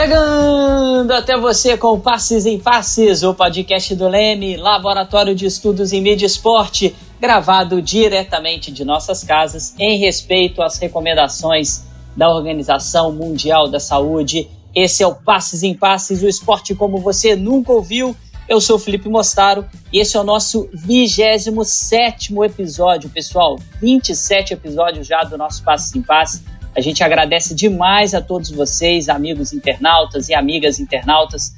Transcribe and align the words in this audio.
Chegando 0.00 1.10
até 1.12 1.36
você 1.36 1.76
com 1.76 2.00
Passes 2.00 2.46
em 2.46 2.58
Passes, 2.58 3.22
o 3.22 3.34
podcast 3.34 3.94
do 3.94 4.08
Leme, 4.08 4.56
Laboratório 4.56 5.34
de 5.34 5.44
Estudos 5.44 5.92
em 5.92 6.00
Mídia 6.00 6.24
Esporte, 6.24 6.96
gravado 7.20 7.82
diretamente 7.82 8.72
de 8.72 8.82
nossas 8.82 9.22
casas, 9.22 9.74
em 9.78 9.98
respeito 9.98 10.62
às 10.62 10.78
recomendações 10.78 11.82
da 12.16 12.30
Organização 12.30 13.12
Mundial 13.12 13.68
da 13.68 13.78
Saúde. 13.78 14.48
Esse 14.74 15.02
é 15.02 15.06
o 15.06 15.14
Passes 15.14 15.62
em 15.62 15.74
Passes, 15.74 16.22
o 16.22 16.28
esporte 16.28 16.74
como 16.74 16.96
você 16.96 17.36
nunca 17.36 17.70
ouviu. 17.70 18.16
Eu 18.48 18.58
sou 18.58 18.78
Felipe 18.78 19.06
Mostaro 19.06 19.66
e 19.92 20.00
esse 20.00 20.16
é 20.16 20.20
o 20.20 20.24
nosso 20.24 20.66
27 20.72 22.34
episódio, 22.42 23.10
pessoal. 23.10 23.58
27 23.82 24.54
episódios 24.54 25.06
já 25.06 25.20
do 25.24 25.36
nosso 25.36 25.62
Passes 25.62 25.94
em 25.94 26.00
Passes 26.00 26.42
a 26.74 26.80
gente 26.80 27.02
agradece 27.02 27.54
demais 27.54 28.14
a 28.14 28.20
todos 28.20 28.50
vocês, 28.50 29.08
amigos 29.08 29.52
internautas 29.52 30.28
e 30.28 30.34
amigas 30.34 30.78
internautas, 30.78 31.54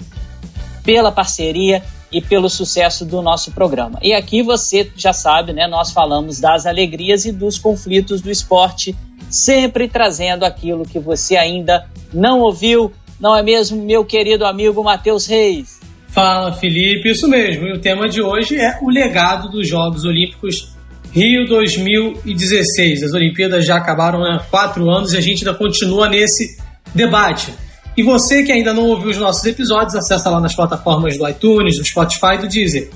pela 0.85 1.13
parceria 1.13 1.83
e 2.11 2.21
pelo 2.21 2.49
sucesso 2.49 3.05
do 3.05 3.23
nosso 3.23 3.53
programa. 3.53 3.99
E 4.03 4.13
aqui 4.13 4.43
você 4.43 4.91
já 4.97 5.13
sabe, 5.13 5.53
né? 5.53 5.67
Nós 5.67 5.93
falamos 5.93 6.41
das 6.41 6.67
alegrias 6.67 7.25
e 7.25 7.33
dos 7.33 7.59
conflitos 7.59 8.21
do 8.21 8.31
esporte, 8.31 8.95
sempre 9.31 9.89
trazendo 9.89 10.45
aquilo 10.45 10.85
que 10.85 10.99
você 10.99 11.37
ainda 11.37 11.87
não 12.13 12.41
ouviu, 12.41 12.93
não 13.19 13.37
é 13.37 13.43
mesmo, 13.43 13.83
meu 13.83 14.05
querido 14.05 14.45
amigo 14.45 14.83
Matheus 14.83 15.27
Reis? 15.27 15.81
Fala, 16.09 16.53
Felipe, 16.53 17.11
isso 17.11 17.27
mesmo. 17.27 17.67
E 17.67 17.73
o 17.73 17.81
tema 17.81 18.09
de 18.09 18.21
hoje 18.21 18.57
é 18.57 18.79
o 18.83 18.91
legado 18.91 19.49
dos 19.49 19.67
Jogos 19.67 20.05
Olímpicos 20.05 20.72
Rio 21.13 21.47
2016. 21.47 23.03
As 23.03 23.13
Olimpíadas 23.13 23.67
já 23.67 23.77
acabaram 23.77 24.25
há 24.25 24.39
quatro 24.39 24.89
anos 24.91 25.13
e 25.13 25.19
a 25.19 25.21
gente 25.21 25.47
ainda 25.47 25.57
continua 25.57 26.09
nesse 26.09 26.57
debate. 26.95 27.53
E 27.95 28.03
você 28.03 28.43
que 28.43 28.51
ainda 28.51 28.73
não 28.73 28.87
ouviu 28.87 29.11
os 29.11 29.19
nossos 29.19 29.45
episódios, 29.45 29.95
acessa 29.95 30.31
lá 30.31 30.41
nas 30.41 30.55
plataformas 30.55 31.19
do 31.19 31.29
iTunes, 31.29 31.77
do 31.77 31.85
Spotify 31.85 32.37
e 32.37 32.39
do 32.39 32.49
Deezer. 32.49 32.91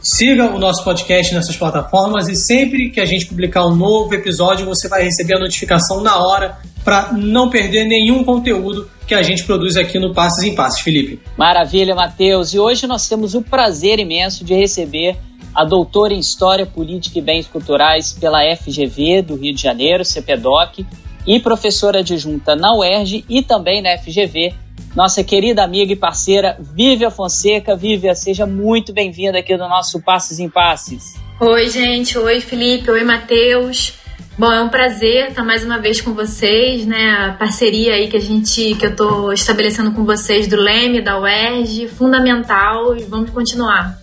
Siga 0.00 0.44
o 0.44 0.60
nosso 0.60 0.84
podcast 0.84 1.34
nessas 1.34 1.56
plataformas 1.56 2.28
e 2.28 2.36
sempre 2.36 2.90
que 2.90 3.00
a 3.00 3.04
gente 3.04 3.26
publicar 3.26 3.66
um 3.66 3.74
novo 3.74 4.14
episódio, 4.14 4.64
você 4.64 4.88
vai 4.88 5.02
receber 5.02 5.34
a 5.34 5.40
notificação 5.40 6.00
na 6.00 6.16
hora 6.18 6.56
para 6.84 7.12
não 7.12 7.50
perder 7.50 7.84
nenhum 7.84 8.22
conteúdo 8.22 8.88
que 9.08 9.14
a 9.14 9.22
gente 9.22 9.42
produz 9.42 9.76
aqui 9.76 9.98
no 9.98 10.14
Passes 10.14 10.44
em 10.44 10.54
Passes, 10.54 10.80
Felipe. 10.80 11.20
Maravilha, 11.36 11.96
Matheus. 11.96 12.54
E 12.54 12.58
hoje 12.60 12.86
nós 12.86 13.08
temos 13.08 13.34
o 13.34 13.42
prazer 13.42 13.98
imenso 13.98 14.44
de 14.44 14.54
receber 14.54 15.16
a 15.54 15.64
doutora 15.64 16.14
em 16.14 16.18
História, 16.18 16.66
Política 16.66 17.18
e 17.18 17.22
Bens 17.22 17.46
Culturais 17.46 18.12
pela 18.12 18.40
FGV 18.56 19.22
do 19.22 19.36
Rio 19.36 19.54
de 19.54 19.62
Janeiro, 19.62 20.04
CPDOC, 20.04 20.86
e 21.26 21.38
professora 21.38 22.00
adjunta 22.00 22.56
na 22.56 22.74
UERJ 22.74 23.24
e 23.28 23.42
também 23.42 23.82
na 23.82 23.96
FGV, 23.98 24.54
nossa 24.94 25.22
querida 25.22 25.62
amiga 25.62 25.92
e 25.92 25.96
parceira 25.96 26.56
Vívia 26.58 27.10
Fonseca. 27.10 27.76
Vívia, 27.76 28.14
seja 28.14 28.46
muito 28.46 28.92
bem-vinda 28.92 29.38
aqui 29.38 29.56
no 29.56 29.68
nosso 29.68 30.00
Passes 30.02 30.38
em 30.38 30.48
Passes. 30.48 31.14
Oi, 31.38 31.68
gente. 31.68 32.18
Oi, 32.18 32.40
Felipe. 32.40 32.90
Oi, 32.90 33.04
Matheus. 33.04 33.94
Bom, 34.36 34.50
é 34.50 34.62
um 34.62 34.68
prazer 34.68 35.28
estar 35.28 35.44
mais 35.44 35.62
uma 35.62 35.78
vez 35.78 36.00
com 36.00 36.14
vocês, 36.14 36.86
né? 36.86 37.28
A 37.28 37.32
parceria 37.38 37.94
aí 37.94 38.08
que 38.08 38.16
a 38.16 38.20
gente, 38.20 38.74
que 38.74 38.86
eu 38.86 38.90
estou 38.90 39.32
estabelecendo 39.32 39.92
com 39.92 40.04
vocês 40.04 40.48
do 40.48 40.56
Leme, 40.56 41.02
da 41.02 41.20
UERJ, 41.20 41.88
fundamental 41.88 42.96
e 42.96 43.02
vamos 43.02 43.30
continuar. 43.30 43.99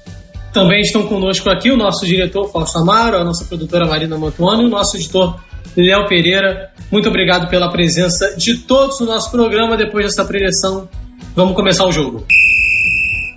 Também 0.58 0.82
estão 0.82 1.06
conosco 1.06 1.48
aqui 1.52 1.70
o 1.70 1.78
nosso 1.78 2.04
diretor 2.04 2.50
Fausto 2.50 2.80
Amaro, 2.80 3.16
a 3.18 3.24
nossa 3.24 3.46
produtora 3.46 3.86
Marina 3.86 4.18
Mantuano 4.18 4.64
e 4.64 4.66
o 4.66 4.70
nosso 4.70 4.98
editor 4.98 5.40
Léo 5.78 6.08
Pereira. 6.08 6.72
Muito 6.92 7.10
obrigado 7.10 7.48
pela 7.48 7.70
presença 7.70 8.36
de 8.36 8.58
todos 8.58 9.00
no 9.00 9.06
nosso 9.06 9.30
programa. 9.30 9.78
Depois 9.78 10.04
dessa 10.04 10.26
preleção, 10.26 10.90
vamos 11.36 11.56
começar 11.56 11.86
o 11.86 11.92
jogo. 11.92 12.26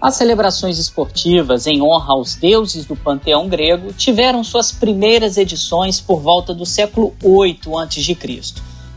As 0.01 0.17
celebrações 0.17 0.79
esportivas 0.79 1.67
em 1.67 1.83
honra 1.83 2.15
aos 2.15 2.37
deuses 2.37 2.87
do 2.87 2.97
panteão 2.97 3.51
grego 3.51 3.93
tiveram 3.93 4.43
suas 4.43 4.73
primeiras 4.73 5.37
edições 5.37 6.01
por 6.01 6.23
volta 6.23 6.55
do 6.55 6.65
século 6.65 7.15
8 7.23 7.79
a.C., 7.81 8.17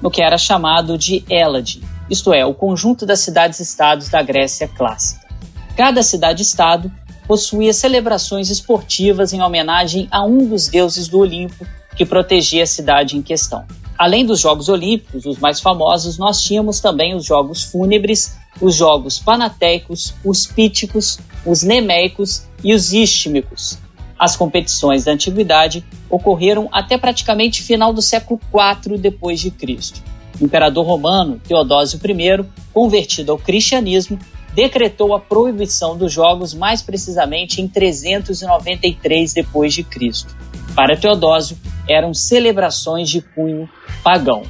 no 0.02 0.10
que 0.10 0.22
era 0.22 0.38
chamado 0.38 0.98
de 0.98 1.26
Hélade, 1.30 1.82
isto 2.10 2.34
é, 2.34 2.46
o 2.46 2.54
conjunto 2.54 3.06
das 3.06 3.20
cidades-estados 3.20 4.08
da 4.08 4.22
Grécia 4.22 4.70
clássica. 4.70 5.28
Cada 5.76 6.02
cidade-estado 6.02 6.90
possuía 7.28 7.74
celebrações 7.74 8.50
esportivas 8.50 9.34
em 9.34 9.42
homenagem 9.42 10.08
a 10.12 10.24
um 10.26 10.46
dos 10.46 10.68
deuses 10.68 11.08
do 11.08 11.20
Olimpo 11.20 11.66
que 11.96 12.06
protegia 12.06 12.64
a 12.64 12.68
cidade 12.68 13.18
em 13.18 13.22
questão. 13.22 13.66
Além 13.98 14.26
dos 14.26 14.40
Jogos 14.40 14.70
Olímpicos, 14.70 15.26
os 15.26 15.38
mais 15.38 15.60
famosos, 15.60 16.18
nós 16.18 16.42
tínhamos 16.42 16.80
também 16.80 17.16
os 17.16 17.26
Jogos 17.26 17.64
Fúnebres, 17.64 18.38
os 18.60 18.76
Jogos 18.76 19.20
Panateicos, 19.20 20.14
os 20.26 20.46
Píticos, 20.46 21.20
os 21.46 21.64
Nemeicos 21.64 22.48
e 22.64 22.74
os 22.74 22.92
Istmicos. 22.92 23.78
As 24.18 24.36
competições 24.36 25.04
da 25.04 25.12
antiguidade 25.12 25.86
ocorreram 26.10 26.70
até 26.72 26.98
praticamente 26.98 27.62
final 27.62 27.94
do 27.94 28.02
século 28.02 28.40
IV 28.54 28.98
depois 28.98 29.40
de 29.40 29.52
Cristo. 29.52 30.02
O 30.40 30.46
imperador 30.46 30.86
romano 30.86 31.40
Teodósio 31.46 32.00
I, 32.04 32.46
convertido 32.74 33.32
ao 33.32 33.38
cristianismo, 33.38 34.18
decretou 34.56 35.16
a 35.16 35.20
proibição 35.20 35.98
dos 35.98 36.12
jogos 36.12 36.54
mais 36.54 36.82
precisamente 36.82 37.62
em 37.62 37.68
393 37.68 39.34
depois 39.34 39.74
de 39.74 39.84
Cristo. 39.84 40.36
Para 40.76 40.98
Teodósio, 40.98 41.58
eram 41.90 42.14
celebrações 42.14 43.10
de 43.10 43.22
cunho 43.22 43.70
pagão. 44.04 44.44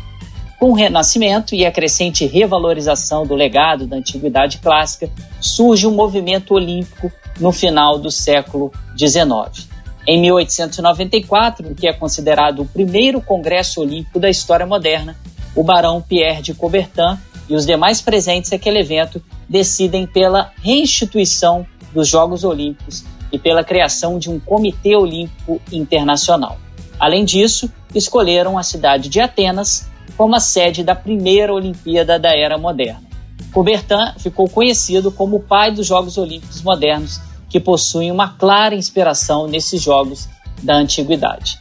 Com 0.60 0.72
o 0.72 0.74
Renascimento 0.74 1.54
e 1.56 1.66
a 1.66 1.72
crescente 1.72 2.26
revalorização 2.26 3.26
do 3.26 3.36
legado 3.36 3.86
da 3.86 3.98
antiguidade 3.98 4.60
clássica, 4.60 5.10
surge 5.42 5.86
um 5.86 5.92
movimento 5.92 6.54
olímpico 6.54 7.12
no 7.40 7.52
final 7.52 8.00
do 8.00 8.10
século 8.10 8.72
XIX. 8.98 9.68
Em 10.08 10.22
1894, 10.22 11.70
o 11.70 11.76
que 11.76 11.88
é 11.88 11.94
considerado 11.94 12.62
o 12.62 12.66
primeiro 12.66 13.22
Congresso 13.22 13.82
Olímpico 13.82 14.20
da 14.20 14.30
história 14.30 14.66
moderna, 14.66 15.18
o 15.56 15.64
barão 15.64 16.02
Pierre 16.02 16.42
de 16.42 16.54
Coubertin 16.54 17.18
e 17.50 17.56
os 17.56 17.66
demais 17.66 18.02
presentes 18.02 18.52
àquele 18.54 18.80
evento 18.80 19.22
decidem 19.48 20.06
pela 20.08 20.52
reinstituição 20.62 21.66
dos 21.94 22.08
Jogos 22.08 22.44
Olímpicos 22.44 23.04
e 23.32 23.38
pela 23.38 23.64
criação 23.64 24.18
de 24.18 24.30
um 24.30 24.40
Comitê 24.40 24.96
Olímpico 24.96 25.62
Internacional. 25.72 26.58
Além 27.00 27.26
disso, 27.26 27.72
escolheram 27.94 28.58
a 28.58 28.64
cidade 28.64 29.10
de 29.10 29.20
Atenas 29.20 29.90
como 30.16 30.36
a 30.36 30.40
sede 30.40 30.84
da 30.84 30.96
primeira 30.96 31.54
Olimpíada 31.54 32.20
da 32.20 32.36
Era 32.36 32.58
Moderna. 32.58 33.04
Coubertin 33.52 34.14
ficou 34.18 34.48
conhecido 34.50 35.12
como 35.12 35.38
o 35.38 35.40
pai 35.40 35.72
dos 35.72 35.86
Jogos 35.86 36.18
Olímpicos 36.18 36.62
modernos, 36.62 37.20
que 37.50 37.60
possuem 37.60 38.12
uma 38.12 38.30
clara 38.30 38.74
inspiração 38.74 39.48
nesses 39.48 39.82
Jogos 39.82 40.28
da 40.62 40.76
Antiguidade. 40.76 41.60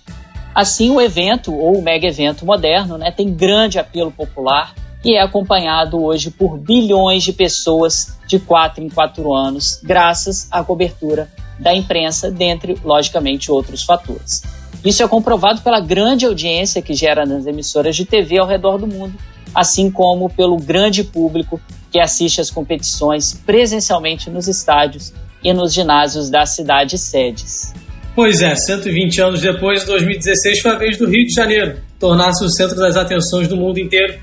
Assim, 0.54 0.90
o 0.90 1.00
evento, 1.00 1.54
ou 1.54 1.78
o 1.78 1.82
mega 1.82 2.06
evento 2.06 2.44
moderno, 2.44 2.98
né, 2.98 3.10
tem 3.10 3.34
grande 3.34 3.78
apelo 3.78 4.10
popular 4.10 4.74
e 5.04 5.16
é 5.16 5.22
acompanhado 5.22 6.02
hoje 6.02 6.30
por 6.30 6.56
bilhões 6.58 7.22
de 7.22 7.32
pessoas 7.32 8.16
de 8.26 8.38
4 8.38 8.82
em 8.82 8.88
4 8.88 9.34
anos, 9.34 9.80
graças 9.82 10.48
à 10.50 10.62
cobertura 10.62 11.28
da 11.58 11.74
imprensa, 11.74 12.30
dentre, 12.30 12.76
logicamente, 12.84 13.50
outros 13.50 13.82
fatores. 13.82 14.42
Isso 14.84 15.02
é 15.02 15.08
comprovado 15.08 15.60
pela 15.60 15.80
grande 15.80 16.26
audiência 16.26 16.82
que 16.82 16.94
gera 16.94 17.24
nas 17.24 17.46
emissoras 17.46 17.94
de 17.94 18.04
TV 18.04 18.38
ao 18.38 18.46
redor 18.46 18.78
do 18.78 18.86
mundo, 18.86 19.14
assim 19.54 19.90
como 19.90 20.30
pelo 20.30 20.56
grande 20.56 21.04
público 21.04 21.60
que 21.90 22.00
assiste 22.00 22.40
às 22.40 22.50
competições 22.50 23.34
presencialmente 23.46 24.30
nos 24.30 24.48
estádios 24.48 25.12
e 25.44 25.52
nos 25.52 25.72
ginásios 25.72 26.30
das 26.30 26.50
cidades 26.50 27.00
sedes. 27.00 27.74
Pois 28.14 28.42
é, 28.42 28.54
120 28.54 29.20
anos 29.20 29.40
depois, 29.40 29.84
2016 29.84 30.60
foi 30.60 30.70
a 30.70 30.76
vez 30.76 30.98
do 30.98 31.08
Rio 31.08 31.26
de 31.26 31.34
Janeiro 31.34 31.80
tornar-se 31.98 32.44
o 32.44 32.48
centro 32.48 32.76
das 32.76 32.96
atenções 32.96 33.46
do 33.46 33.56
mundo 33.56 33.78
inteiro 33.78 34.18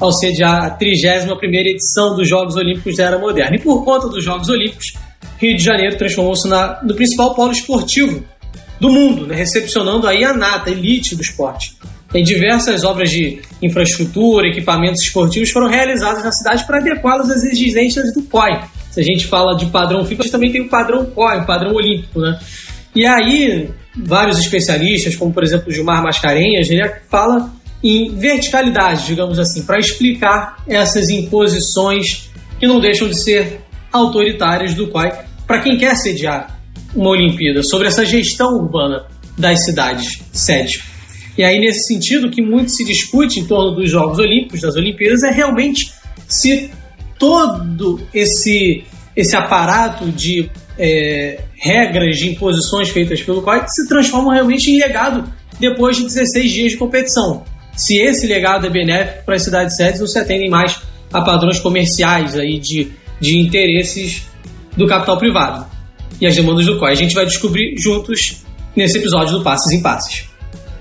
ao 0.00 0.12
sediar 0.12 0.64
a 0.64 0.78
31ª 0.78 1.66
edição 1.66 2.16
dos 2.16 2.28
Jogos 2.28 2.56
Olímpicos 2.56 2.96
da 2.96 3.04
Era 3.04 3.18
Moderna. 3.18 3.56
E 3.56 3.60
por 3.60 3.84
conta 3.84 4.08
dos 4.08 4.24
Jogos 4.24 4.48
Olímpicos, 4.48 4.94
Rio 5.38 5.56
de 5.56 5.62
Janeiro 5.62 5.96
transformou-se 5.96 6.48
no 6.48 6.94
principal 6.94 7.34
polo 7.34 7.52
esportivo 7.52 8.24
do 8.80 8.90
mundo, 8.90 9.26
né? 9.26 9.34
recepcionando 9.34 10.06
aí 10.06 10.24
a 10.24 10.34
nata, 10.34 10.70
a 10.70 10.72
elite 10.72 11.14
do 11.14 11.22
esporte. 11.22 11.76
Tem 12.12 12.22
diversas 12.22 12.84
obras 12.84 13.10
de 13.10 13.40
infraestrutura, 13.60 14.46
equipamentos 14.46 15.02
esportivos 15.02 15.50
foram 15.50 15.68
realizadas 15.68 16.22
na 16.22 16.30
cidade 16.30 16.64
para 16.64 16.78
adequá-los 16.78 17.28
às 17.28 17.42
exigências 17.42 18.14
do 18.14 18.22
COI. 18.22 18.60
Se 18.90 19.00
a 19.00 19.02
gente 19.02 19.26
fala 19.26 19.56
de 19.56 19.66
padrão 19.66 20.04
FIFA, 20.04 20.22
a 20.22 20.24
gente 20.24 20.32
também 20.32 20.52
tem 20.52 20.60
o 20.60 20.68
padrão 20.68 21.06
COI, 21.06 21.40
o 21.40 21.46
padrão 21.46 21.74
olímpico, 21.74 22.20
né? 22.20 22.38
E 22.94 23.04
aí, 23.04 23.68
vários 23.96 24.38
especialistas, 24.38 25.16
como 25.16 25.32
por 25.32 25.42
exemplo 25.42 25.72
Gilmar 25.72 26.04
Mascarenhas, 26.04 26.70
ele 26.70 26.88
fala 27.10 27.52
em 27.84 28.16
verticalidade, 28.16 29.06
digamos 29.06 29.38
assim, 29.38 29.62
para 29.62 29.78
explicar 29.78 30.56
essas 30.66 31.10
imposições 31.10 32.30
que 32.58 32.66
não 32.66 32.80
deixam 32.80 33.06
de 33.06 33.20
ser 33.20 33.60
autoritárias 33.92 34.72
do 34.72 34.88
COI 34.88 35.12
para 35.46 35.60
quem 35.60 35.76
quer 35.76 35.94
sediar 35.94 36.58
uma 36.96 37.10
Olimpíada, 37.10 37.62
sobre 37.62 37.88
essa 37.88 38.06
gestão 38.06 38.54
urbana 38.54 39.06
das 39.36 39.64
cidades 39.64 40.22
sede. 40.32 40.82
E 41.36 41.42
aí, 41.42 41.58
nesse 41.58 41.88
sentido, 41.88 42.30
que 42.30 42.40
muito 42.40 42.70
se 42.70 42.84
discute 42.84 43.40
em 43.40 43.46
torno 43.46 43.72
dos 43.74 43.90
Jogos 43.90 44.18
Olímpicos, 44.18 44.60
das 44.60 44.76
Olimpíadas, 44.76 45.22
é 45.24 45.32
realmente 45.32 45.92
se 46.28 46.70
todo 47.18 48.00
esse, 48.14 48.84
esse 49.16 49.36
aparato 49.36 50.10
de 50.10 50.48
é, 50.78 51.40
regras, 51.56 52.16
de 52.16 52.30
imposições 52.30 52.88
feitas 52.88 53.20
pelo 53.20 53.42
COI 53.42 53.64
se 53.66 53.86
transformam 53.88 54.32
realmente 54.32 54.70
em 54.70 54.78
legado 54.78 55.24
depois 55.58 55.96
de 55.96 56.04
16 56.04 56.50
dias 56.50 56.72
de 56.72 56.78
competição. 56.78 57.44
Se 57.76 57.98
esse 57.98 58.26
legado 58.26 58.66
é 58.66 58.70
benéfico 58.70 59.24
para 59.24 59.34
as 59.34 59.42
cidades 59.42 59.76
sedes, 59.76 60.00
não 60.00 60.06
se 60.06 60.18
atendem 60.18 60.48
mais 60.48 60.80
a 61.12 61.22
padrões 61.22 61.58
comerciais 61.58 62.36
aí 62.36 62.58
de, 62.58 62.92
de 63.20 63.38
interesses 63.38 64.26
do 64.76 64.86
capital 64.86 65.18
privado 65.18 65.66
e 66.20 66.26
as 66.26 66.34
demandas 66.34 66.66
do 66.66 66.78
COI. 66.78 66.92
A 66.92 66.94
gente 66.94 67.14
vai 67.14 67.24
descobrir 67.26 67.76
juntos 67.76 68.44
nesse 68.74 68.98
episódio 68.98 69.38
do 69.38 69.42
Passes 69.42 69.72
em 69.72 69.82
Passes. 69.82 70.28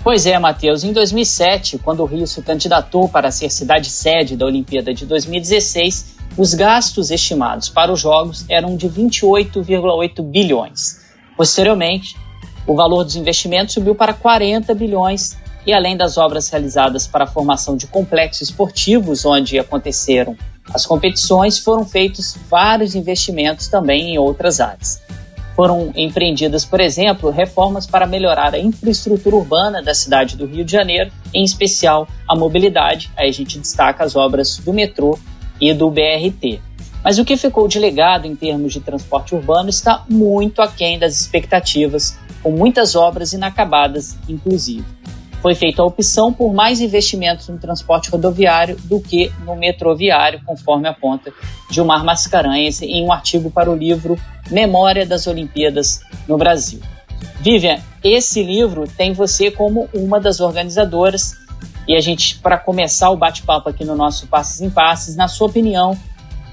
Pois 0.04 0.26
é, 0.26 0.38
Matheus. 0.38 0.84
Em 0.84 0.92
2007, 0.92 1.80
quando 1.80 2.02
o 2.02 2.06
Rio 2.06 2.28
se 2.28 2.42
candidatou 2.42 3.08
para 3.08 3.32
ser 3.32 3.50
cidade 3.50 3.90
sede 3.90 4.36
da 4.36 4.46
Olimpíada 4.46 4.94
de 4.94 5.06
2016, 5.06 6.18
os 6.38 6.54
gastos 6.54 7.10
estimados 7.10 7.70
para 7.70 7.92
os 7.92 8.02
Jogos 8.02 8.46
eram 8.50 8.76
de 8.76 8.90
28,8 8.90 10.22
bilhões. 10.22 11.00
Posteriormente, 11.38 12.18
o 12.68 12.76
valor 12.76 13.04
dos 13.04 13.16
investimentos 13.16 13.74
subiu 13.74 13.96
para 13.96 14.14
40 14.14 14.74
bilhões 14.74 15.38
e 15.66 15.74
além 15.74 15.96
das 15.96 16.18
obras 16.18 16.50
realizadas 16.50 17.08
para 17.08 17.24
a 17.24 17.28
formação 17.28 17.76
de 17.78 17.88
complexos 17.88 18.50
esportivos 18.50 19.26
onde 19.26 19.58
aconteceram 19.58 20.36
as 20.74 20.86
competições, 20.86 21.60
foram 21.60 21.86
feitos 21.86 22.38
vários 22.50 22.96
investimentos 22.96 23.68
também 23.68 24.14
em 24.14 24.18
outras 24.18 24.60
áreas. 24.60 25.02
Foram 25.56 25.92
empreendidas, 25.96 26.66
por 26.66 26.82
exemplo, 26.82 27.30
reformas 27.30 27.86
para 27.86 28.08
melhorar 28.08 28.56
a 28.56 28.60
infraestrutura 28.60 29.36
urbana 29.36 29.84
da 29.84 29.94
cidade 29.94 30.36
do 30.36 30.48
Rio 30.48 30.66
de 30.66 30.72
Janeiro, 30.72 31.12
em 31.34 31.44
especial 31.44 32.08
a 32.28 32.36
mobilidade. 32.36 33.12
Aí 33.16 33.30
a 33.30 33.34
gente 33.34 33.60
destaca 33.60 34.04
as 34.04 34.16
obras 34.16 34.58
do 34.58 34.74
metrô 34.74 35.20
e 35.62 35.74
do 35.74 35.92
BRT. 35.92 36.60
Mas 37.04 37.20
o 37.20 37.26
que 37.26 37.38
ficou 37.38 37.68
de 37.68 37.78
legado 37.78 38.26
em 38.26 38.36
termos 38.36 38.74
de 38.74 38.80
transporte 38.80 39.36
urbano 39.36 39.70
está 39.70 40.04
muito 40.10 40.62
aquém 40.62 40.98
das 40.98 41.20
expectativas, 41.20 42.18
com 42.42 42.52
muitas 42.52 42.96
obras 42.96 43.34
inacabadas, 43.34 44.18
inclusive. 44.28 44.86
Foi 45.44 45.56
feita 45.56 45.82
a 45.82 45.86
opção 45.86 46.32
por 46.32 46.54
mais 46.54 46.80
investimentos 46.80 47.50
no 47.50 47.58
transporte 47.58 48.10
rodoviário 48.10 48.78
do 48.86 49.02
que 49.02 49.30
no 49.46 49.58
metroviário, 49.58 50.42
conforme 50.46 50.88
aponta 50.88 51.34
Gilmar 51.70 52.06
Mascarenhas 52.06 52.82
em 52.82 53.04
um 53.04 53.12
artigo 53.12 53.52
para 53.52 53.70
o 53.70 53.76
livro 53.76 54.18
Memória 54.50 55.06
das 55.06 55.28
Olimpíadas 55.28 56.00
no 56.30 56.38
Brasil. 56.38 56.80
Vivian, 57.42 57.82
esse 58.02 58.42
livro 58.42 58.88
tem 58.88 59.12
você 59.12 59.52
como 59.52 59.90
uma 59.94 60.18
das 60.18 60.40
organizadoras 60.40 61.36
e 61.90 61.94
a 61.94 62.00
gente, 62.00 62.40
para 62.40 62.58
começar 62.58 63.10
o 63.10 63.18
bate-papo 63.18 63.68
aqui 63.68 63.84
no 63.84 63.98
nosso 63.98 64.28
Passos 64.28 64.62
em 64.62 64.70
Passes, 64.70 65.18
na 65.18 65.28
sua 65.28 65.48
opinião, 65.48 65.94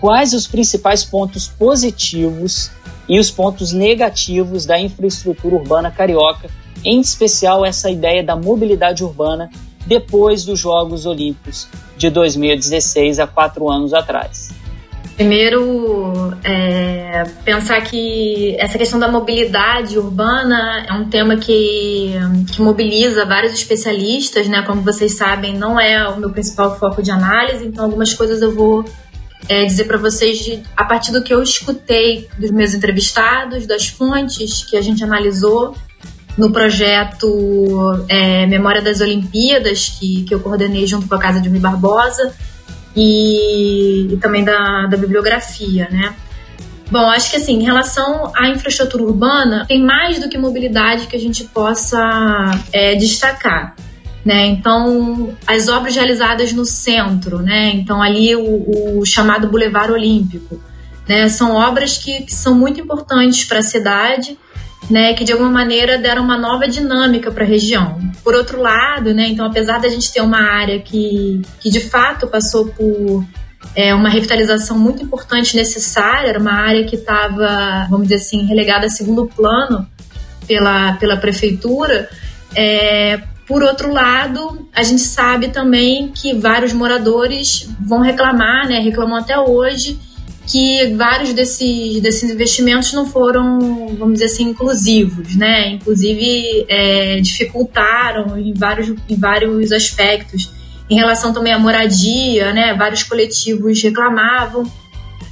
quais 0.00 0.34
os 0.34 0.48
principais 0.48 1.04
pontos 1.04 1.46
positivos 1.46 2.72
e 3.08 3.20
os 3.20 3.30
pontos 3.30 3.72
negativos 3.72 4.66
da 4.66 4.80
infraestrutura 4.80 5.54
urbana 5.54 5.92
carioca, 5.92 6.50
em 6.84 7.00
especial 7.00 7.64
essa 7.64 7.90
ideia 7.90 8.22
da 8.22 8.36
mobilidade 8.36 9.04
urbana 9.04 9.50
depois 9.86 10.44
dos 10.44 10.60
Jogos 10.60 11.06
Olímpicos 11.06 11.68
de 11.96 12.10
2016, 12.10 13.18
há 13.18 13.26
quatro 13.26 13.68
anos 13.68 13.92
atrás? 13.92 14.50
Primeiro, 15.20 16.32
é, 16.42 17.24
pensar 17.44 17.78
que 17.82 18.56
essa 18.58 18.78
questão 18.78 18.98
da 18.98 19.06
mobilidade 19.06 19.98
urbana 19.98 20.86
é 20.88 20.94
um 20.94 21.10
tema 21.10 21.36
que, 21.36 22.14
que 22.50 22.62
mobiliza 22.62 23.26
vários 23.26 23.52
especialistas, 23.52 24.48
né? 24.48 24.62
Como 24.62 24.80
vocês 24.80 25.18
sabem, 25.18 25.58
não 25.58 25.78
é 25.78 26.08
o 26.08 26.18
meu 26.18 26.30
principal 26.30 26.78
foco 26.78 27.02
de 27.02 27.10
análise, 27.10 27.66
então 27.66 27.84
algumas 27.84 28.14
coisas 28.14 28.40
eu 28.40 28.54
vou 28.54 28.82
é, 29.46 29.66
dizer 29.66 29.84
para 29.84 29.98
vocês 29.98 30.38
de, 30.38 30.62
a 30.74 30.86
partir 30.86 31.12
do 31.12 31.22
que 31.22 31.34
eu 31.34 31.42
escutei 31.42 32.26
dos 32.38 32.50
meus 32.50 32.72
entrevistados, 32.72 33.66
das 33.66 33.88
fontes 33.88 34.64
que 34.64 34.74
a 34.74 34.80
gente 34.80 35.04
analisou 35.04 35.74
no 36.36 36.52
projeto 36.52 38.04
é, 38.08 38.46
Memória 38.46 38.80
das 38.80 39.00
Olimpíadas, 39.00 39.88
que, 39.88 40.24
que 40.24 40.34
eu 40.34 40.40
coordenei 40.40 40.86
junto 40.86 41.06
com 41.06 41.14
a 41.14 41.18
Casa 41.18 41.40
de 41.40 41.48
Rui 41.48 41.58
Barbosa 41.58 42.32
e, 42.96 44.12
e 44.12 44.16
também 44.16 44.44
da, 44.44 44.86
da 44.86 44.96
bibliografia, 44.96 45.88
né? 45.90 46.14
Bom, 46.90 47.08
acho 47.08 47.30
que 47.30 47.36
assim, 47.36 47.60
em 47.60 47.62
relação 47.62 48.32
à 48.34 48.48
infraestrutura 48.48 49.04
urbana, 49.04 49.64
tem 49.66 49.80
mais 49.80 50.18
do 50.18 50.28
que 50.28 50.36
mobilidade 50.36 51.06
que 51.06 51.14
a 51.14 51.20
gente 51.20 51.44
possa 51.44 51.98
é, 52.72 52.96
destacar. 52.96 53.76
Né? 54.24 54.46
Então, 54.46 55.34
as 55.46 55.68
obras 55.68 55.94
realizadas 55.94 56.52
no 56.52 56.64
centro, 56.64 57.38
né? 57.38 57.70
Então, 57.74 58.02
ali 58.02 58.36
o, 58.36 58.98
o 58.98 59.06
chamado 59.06 59.48
Boulevard 59.48 59.92
Olímpico, 59.92 60.60
né? 61.08 61.28
São 61.28 61.54
obras 61.54 61.96
que, 61.96 62.22
que 62.24 62.34
são 62.34 62.54
muito 62.54 62.80
importantes 62.80 63.44
para 63.44 63.60
a 63.60 63.62
cidade 63.62 64.36
né, 64.88 65.14
que 65.14 65.24
de 65.24 65.32
alguma 65.32 65.50
maneira 65.50 65.98
deram 65.98 66.22
uma 66.22 66.38
nova 66.38 66.66
dinâmica 66.66 67.30
para 67.30 67.44
a 67.44 67.46
região. 67.46 67.98
Por 68.24 68.34
outro 68.34 68.60
lado, 68.60 69.12
né, 69.12 69.28
então 69.28 69.46
apesar 69.46 69.78
da 69.80 69.88
gente 69.88 70.12
ter 70.12 70.20
uma 70.20 70.40
área 70.40 70.80
que, 70.80 71.42
que 71.60 71.70
de 71.70 71.80
fato 71.80 72.26
passou 72.26 72.66
por 72.66 73.24
é, 73.74 73.94
uma 73.94 74.08
revitalização 74.08 74.78
muito 74.78 75.02
importante 75.02 75.56
necessária, 75.56 76.28
era 76.28 76.38
uma 76.38 76.52
área 76.52 76.84
que 76.84 76.96
estava, 76.96 77.86
vamos 77.90 78.08
dizer 78.08 78.16
assim, 78.16 78.44
relegada 78.46 78.86
a 78.86 78.90
segundo 78.90 79.26
plano 79.26 79.86
pela, 80.46 80.94
pela 80.94 81.16
prefeitura, 81.16 82.08
é, 82.54 83.20
por 83.46 83.64
outro 83.64 83.92
lado, 83.92 84.68
a 84.72 84.84
gente 84.84 85.02
sabe 85.02 85.48
também 85.48 86.12
que 86.14 86.32
vários 86.34 86.72
moradores 86.72 87.68
vão 87.80 88.00
reclamar, 88.00 88.68
né, 88.68 88.78
reclamam 88.78 89.16
até 89.16 89.36
hoje, 89.38 89.98
que 90.50 90.94
vários 90.94 91.32
desses, 91.32 92.00
desses 92.00 92.28
investimentos 92.28 92.92
não 92.92 93.06
foram, 93.06 93.94
vamos 93.96 94.14
dizer 94.14 94.24
assim, 94.24 94.48
inclusivos, 94.48 95.36
né? 95.36 95.68
Inclusive 95.68 96.66
é, 96.68 97.20
dificultaram 97.20 98.36
em 98.36 98.52
vários, 98.52 98.92
em 99.08 99.16
vários 99.16 99.70
aspectos. 99.70 100.50
Em 100.88 100.96
relação 100.96 101.32
também 101.32 101.52
à 101.52 101.58
moradia, 101.58 102.52
né? 102.52 102.74
Vários 102.74 103.04
coletivos 103.04 103.80
reclamavam. 103.80 104.64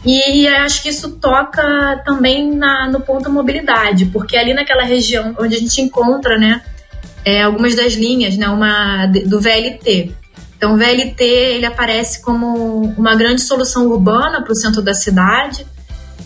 E, 0.05 0.43
e 0.43 0.47
acho 0.47 0.83
que 0.83 0.89
isso 0.89 1.11
toca 1.17 2.01
também 2.05 2.55
na, 2.55 2.89
no 2.89 3.01
ponto 3.01 3.29
mobilidade, 3.29 4.07
porque 4.07 4.37
ali 4.37 4.55
naquela 4.55 4.85
região 4.85 5.35
onde 5.41 5.57
a 5.57 5.59
gente 5.59 5.81
encontra, 5.81 6.39
né? 6.39 6.63
É, 7.25 7.43
algumas 7.43 7.75
das 7.75 7.95
linhas, 7.95 8.37
né? 8.37 8.49
Uma 8.49 9.07
do 9.07 9.41
VLT, 9.41 10.15
então, 10.59 10.75
o 10.75 10.77
VLT 10.77 11.23
ele 11.23 11.67
aparece 11.67 12.21
como 12.21 12.83
uma 12.99 13.15
grande 13.15 13.41
solução 13.43 13.87
urbana 13.87 14.43
para 14.43 14.53
o 14.53 14.57
centro 14.57 14.83
da 14.83 14.93
cidade, 14.93 15.65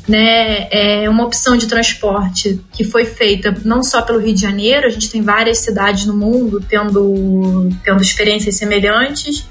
né? 0.08 0.68
É 0.70 1.08
uma 1.08 1.24
opção 1.24 1.54
de 1.54 1.66
transporte 1.66 2.58
que 2.72 2.82
foi 2.82 3.04
feita 3.04 3.54
não 3.62 3.82
só 3.82 4.00
pelo 4.00 4.18
Rio 4.18 4.34
de 4.34 4.40
Janeiro, 4.40 4.86
a 4.86 4.90
gente 4.90 5.10
tem 5.10 5.20
várias 5.20 5.58
cidades 5.58 6.06
no 6.06 6.16
mundo 6.16 6.64
tendo, 6.66 7.68
tendo 7.84 8.00
experiências 8.00 8.56
semelhantes. 8.56 9.46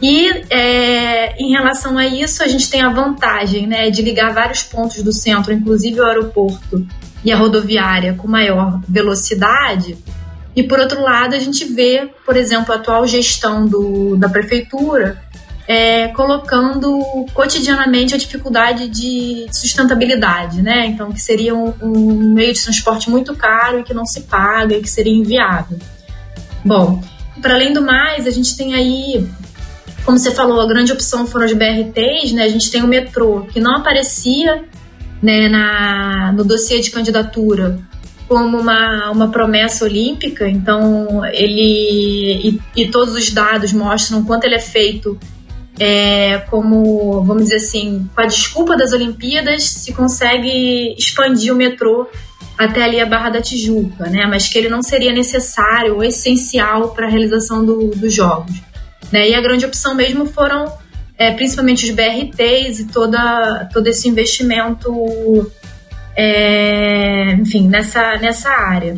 E 0.00 0.28
é, 0.48 1.36
em 1.38 1.50
relação 1.50 1.98
a 1.98 2.06
isso, 2.06 2.42
a 2.42 2.48
gente 2.48 2.70
tem 2.70 2.80
a 2.80 2.88
vantagem 2.88 3.66
né, 3.66 3.90
de 3.90 4.00
ligar 4.00 4.32
vários 4.32 4.62
pontos 4.62 5.02
do 5.02 5.12
centro, 5.12 5.52
inclusive 5.52 6.00
o 6.00 6.06
aeroporto 6.06 6.86
e 7.22 7.30
a 7.30 7.36
rodoviária, 7.36 8.14
com 8.14 8.26
maior 8.26 8.80
velocidade 8.88 9.98
e 10.54 10.62
por 10.62 10.80
outro 10.80 11.00
lado, 11.00 11.34
a 11.34 11.38
gente 11.38 11.64
vê, 11.64 12.10
por 12.26 12.36
exemplo, 12.36 12.72
a 12.72 12.76
atual 12.76 13.06
gestão 13.06 13.66
do, 13.66 14.16
da 14.16 14.28
prefeitura 14.28 15.22
é, 15.66 16.08
colocando 16.08 16.98
cotidianamente 17.32 18.12
a 18.12 18.18
dificuldade 18.18 18.88
de 18.88 19.46
sustentabilidade, 19.52 20.60
né? 20.62 20.86
Então, 20.86 21.12
que 21.12 21.20
seria 21.20 21.54
um, 21.54 21.72
um, 21.80 22.34
meio 22.34 22.52
de 22.52 22.60
transporte 22.60 23.08
muito 23.08 23.36
caro 23.36 23.78
e 23.78 23.84
que 23.84 23.94
não 23.94 24.04
se 24.04 24.22
paga 24.22 24.74
e 24.74 24.82
que 24.82 24.90
seria 24.90 25.12
inviável. 25.12 25.78
Bom, 26.64 27.00
para 27.40 27.54
além 27.54 27.72
do 27.72 27.80
mais, 27.80 28.26
a 28.26 28.30
gente 28.30 28.56
tem 28.56 28.74
aí, 28.74 29.24
como 30.04 30.18
você 30.18 30.32
falou, 30.32 30.60
a 30.60 30.66
grande 30.66 30.92
opção 30.92 31.24
foram 31.24 31.46
os 31.46 31.52
BRTs, 31.52 32.32
né? 32.32 32.42
A 32.42 32.48
gente 32.48 32.68
tem 32.68 32.82
o 32.82 32.88
metrô, 32.88 33.42
que 33.42 33.60
não 33.60 33.76
aparecia 33.76 34.64
né, 35.22 35.48
na, 35.48 36.32
no 36.32 36.42
dossiê 36.42 36.80
de 36.80 36.90
candidatura 36.90 37.78
como 38.30 38.60
uma, 38.60 39.10
uma 39.10 39.28
promessa 39.28 39.84
olímpica, 39.84 40.48
então 40.48 41.26
ele 41.34 42.48
e, 42.48 42.60
e 42.76 42.86
todos 42.86 43.16
os 43.16 43.28
dados 43.32 43.72
mostram 43.72 44.22
quanto 44.22 44.44
ele 44.44 44.54
é 44.54 44.60
feito 44.60 45.18
é, 45.80 46.38
como, 46.48 47.24
vamos 47.24 47.42
dizer 47.42 47.56
assim, 47.56 48.08
com 48.14 48.20
a 48.20 48.26
desculpa 48.26 48.76
das 48.76 48.92
Olimpíadas, 48.92 49.64
se 49.64 49.92
consegue 49.92 50.94
expandir 50.96 51.52
o 51.52 51.56
metrô 51.56 52.06
até 52.56 52.84
ali 52.84 53.00
a 53.00 53.06
Barra 53.06 53.30
da 53.30 53.42
Tijuca, 53.42 54.08
né? 54.08 54.24
Mas 54.26 54.46
que 54.46 54.56
ele 54.56 54.68
não 54.68 54.80
seria 54.80 55.12
necessário 55.12 55.96
ou 55.96 56.04
essencial 56.04 56.90
para 56.90 57.08
a 57.08 57.10
realização 57.10 57.64
do, 57.64 57.88
dos 57.88 58.14
Jogos. 58.14 58.54
Né? 59.10 59.30
E 59.30 59.34
a 59.34 59.40
grande 59.40 59.66
opção 59.66 59.92
mesmo 59.96 60.24
foram 60.24 60.72
é, 61.18 61.32
principalmente 61.32 61.84
os 61.84 61.90
BRTs 61.90 62.78
e 62.78 62.84
toda, 62.92 63.68
todo 63.72 63.88
esse 63.88 64.08
investimento 64.08 65.50
é, 66.16 67.32
enfim, 67.32 67.68
nessa, 67.68 68.16
nessa 68.16 68.50
área. 68.50 68.96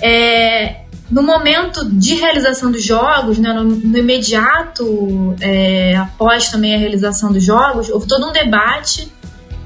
é, 0.00 0.82
no 1.10 1.22
momento 1.22 1.84
de 1.84 2.14
realização 2.14 2.70
dos 2.70 2.82
jogos, 2.82 3.38
né, 3.38 3.52
no, 3.52 3.62
no 3.62 3.98
imediato 3.98 5.36
é, 5.40 5.94
após 5.96 6.48
também 6.48 6.74
a 6.74 6.78
realização 6.78 7.32
dos 7.32 7.44
jogos, 7.44 7.88
houve 7.88 8.08
todo 8.08 8.28
um 8.28 8.32
debate 8.32 9.08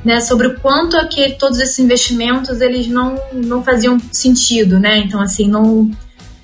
né, 0.05 0.21
sobre 0.21 0.49
o 0.49 0.61
quanto 0.61 0.97
aquele, 0.97 1.35
todos 1.35 1.59
esses 1.59 1.79
investimentos 1.79 2.61
eles 2.61 2.87
não, 2.87 3.19
não 3.33 3.63
faziam 3.63 3.99
sentido, 4.13 4.79
né? 4.79 4.99
Então 4.99 5.21
assim 5.21 5.49
não 5.49 5.91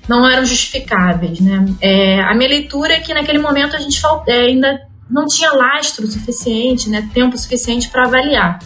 não 0.07 0.25
eram 0.25 0.45
justificáveis, 0.45 1.41
né? 1.41 1.65
É, 1.81 2.21
a 2.21 2.33
minha 2.33 2.49
leitura 2.49 2.93
é 2.93 2.99
que 2.99 3.13
naquele 3.13 3.39
momento 3.39 3.75
a 3.75 3.79
gente 3.79 3.99
é, 4.27 4.39
ainda 4.41 4.79
não 5.09 5.25
tinha 5.25 5.51
lastro 5.51 6.07
suficiente, 6.07 6.89
né, 6.89 7.09
tempo 7.13 7.37
suficiente 7.37 7.89
para 7.89 8.05
avaliar. 8.05 8.59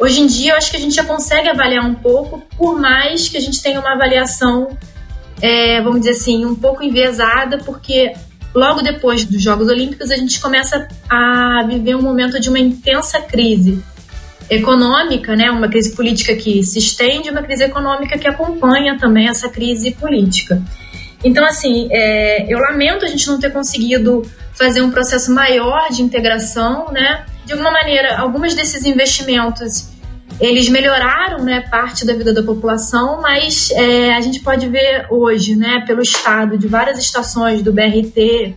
Hoje 0.00 0.20
em 0.20 0.26
dia, 0.26 0.52
eu 0.52 0.56
acho 0.56 0.70
que 0.70 0.76
a 0.76 0.80
gente 0.80 0.94
já 0.94 1.04
consegue 1.04 1.48
avaliar 1.48 1.84
um 1.84 1.94
pouco, 1.94 2.42
por 2.56 2.78
mais 2.78 3.28
que 3.28 3.36
a 3.36 3.40
gente 3.40 3.62
tenha 3.62 3.80
uma 3.80 3.92
avaliação, 3.92 4.76
é, 5.40 5.80
vamos 5.80 6.00
dizer 6.00 6.12
assim, 6.12 6.44
um 6.44 6.54
pouco 6.54 6.82
enviesada, 6.82 7.58
porque 7.58 8.12
logo 8.54 8.80
depois 8.80 9.24
dos 9.24 9.42
Jogos 9.42 9.68
Olímpicos 9.68 10.10
a 10.10 10.16
gente 10.16 10.40
começa 10.40 10.88
a 11.08 11.64
viver 11.68 11.94
um 11.94 12.02
momento 12.02 12.40
de 12.40 12.48
uma 12.48 12.58
intensa 12.58 13.20
crise 13.20 13.82
econômica, 14.50 15.36
né, 15.36 15.50
uma 15.50 15.68
crise 15.68 15.94
política 15.94 16.34
que 16.34 16.62
se 16.62 16.78
estende, 16.78 17.30
uma 17.30 17.42
crise 17.42 17.64
econômica 17.64 18.18
que 18.18 18.26
acompanha 18.26 18.96
também 18.98 19.28
essa 19.28 19.48
crise 19.48 19.90
política. 19.90 20.62
Então, 21.22 21.44
assim, 21.44 21.88
é, 21.90 22.52
eu 22.52 22.58
lamento 22.58 23.04
a 23.04 23.08
gente 23.08 23.26
não 23.26 23.38
ter 23.38 23.52
conseguido 23.52 24.22
fazer 24.54 24.82
um 24.82 24.90
processo 24.90 25.32
maior 25.32 25.90
de 25.90 26.02
integração, 26.02 26.86
né? 26.92 27.24
De 27.48 27.54
alguma 27.54 27.70
maneira, 27.70 28.18
alguns 28.18 28.54
desses 28.54 28.84
investimentos 28.84 29.88
eles 30.38 30.68
melhoraram, 30.68 31.42
né, 31.42 31.62
parte 31.62 32.04
da 32.04 32.12
vida 32.12 32.30
da 32.30 32.42
população, 32.42 33.22
mas 33.22 33.70
é, 33.70 34.14
a 34.14 34.20
gente 34.20 34.40
pode 34.40 34.68
ver 34.68 35.06
hoje, 35.08 35.56
né, 35.56 35.82
pelo 35.86 36.02
estado 36.02 36.58
de 36.58 36.68
várias 36.68 36.98
estações 36.98 37.62
do 37.62 37.72
BRT 37.72 38.54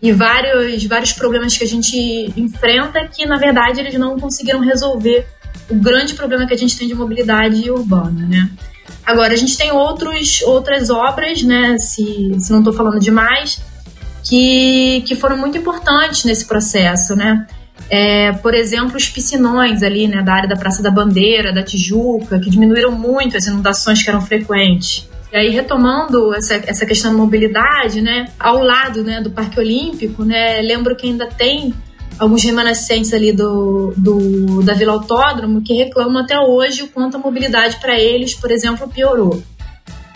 e 0.00 0.12
vários 0.12 0.84
vários 0.84 1.12
problemas 1.12 1.58
que 1.58 1.64
a 1.64 1.66
gente 1.66 2.32
enfrenta 2.36 3.08
que 3.08 3.26
na 3.26 3.36
verdade 3.36 3.80
eles 3.80 3.94
não 3.94 4.16
conseguiram 4.16 4.60
resolver 4.60 5.26
o 5.68 5.74
grande 5.74 6.14
problema 6.14 6.46
que 6.46 6.54
a 6.54 6.56
gente 6.56 6.78
tem 6.78 6.86
de 6.86 6.94
mobilidade 6.94 7.68
urbana, 7.68 8.24
né? 8.24 8.48
Agora, 9.04 9.32
a 9.32 9.36
gente 9.36 9.58
tem 9.58 9.72
outros, 9.72 10.42
outras 10.42 10.90
obras, 10.90 11.42
né, 11.42 11.76
se, 11.76 12.36
se 12.38 12.52
não 12.52 12.60
estou 12.60 12.72
falando 12.72 13.00
demais, 13.00 13.60
que, 14.22 15.02
que 15.08 15.16
foram 15.16 15.36
muito 15.36 15.58
importantes 15.58 16.22
nesse 16.24 16.46
processo, 16.46 17.16
né? 17.16 17.44
É, 17.90 18.32
por 18.32 18.54
exemplo, 18.54 18.96
os 18.96 19.08
piscinões 19.08 19.82
ali, 19.82 20.06
né, 20.06 20.22
da 20.22 20.34
área 20.34 20.48
da 20.48 20.56
Praça 20.56 20.82
da 20.82 20.90
Bandeira, 20.90 21.52
da 21.52 21.62
Tijuca, 21.62 22.38
que 22.38 22.50
diminuíram 22.50 22.92
muito 22.92 23.36
as 23.36 23.46
inundações 23.46 24.02
que 24.02 24.10
eram 24.10 24.20
frequentes. 24.20 25.08
E 25.32 25.36
aí, 25.36 25.50
retomando 25.50 26.34
essa, 26.34 26.54
essa 26.66 26.86
questão 26.86 27.12
da 27.12 27.18
mobilidade, 27.18 28.00
né, 28.00 28.28
ao 28.38 28.62
lado 28.62 29.02
né, 29.02 29.20
do 29.20 29.30
Parque 29.30 29.58
Olímpico, 29.58 30.24
né, 30.24 30.60
lembro 30.62 30.96
que 30.96 31.06
ainda 31.06 31.26
tem 31.26 31.74
alguns 32.18 32.42
remanescentes 32.42 33.12
ali 33.12 33.32
do, 33.32 33.94
do, 33.96 34.62
da 34.62 34.74
Vila 34.74 34.94
Autódromo 34.94 35.62
que 35.62 35.72
reclamam 35.72 36.22
até 36.22 36.38
hoje 36.38 36.82
o 36.82 36.88
quanto 36.88 37.16
a 37.16 37.20
mobilidade 37.20 37.76
para 37.76 37.98
eles, 37.98 38.34
por 38.34 38.50
exemplo, 38.50 38.88
piorou. 38.88 39.42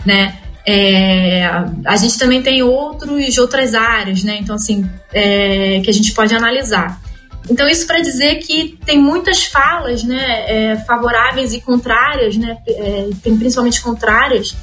Né? 0.05 0.37
É, 0.65 1.45
a 1.85 1.95
gente 1.95 2.17
também 2.17 2.41
tem 2.41 2.63
outros, 2.63 3.37
outras 3.37 3.73
áreas, 3.73 4.23
né? 4.23 4.37
Então, 4.39 4.55
assim, 4.55 4.89
é, 5.13 5.81
que 5.81 5.89
a 5.89 5.93
gente 5.93 6.13
pode 6.13 6.33
analisar. 6.33 7.01
Então, 7.49 7.67
isso 7.67 7.85
para 7.85 7.99
dizer 7.99 8.35
que 8.35 8.77
tem 8.85 8.97
muitas 8.97 9.45
falas 9.45 10.03
né, 10.03 10.45
é, 10.47 10.77
favoráveis 10.85 11.53
e 11.53 11.59
contrárias, 11.59 12.37
né, 12.37 12.57
é, 12.67 13.09
tem 13.21 13.37
principalmente 13.37 13.81
contrárias 13.81 14.55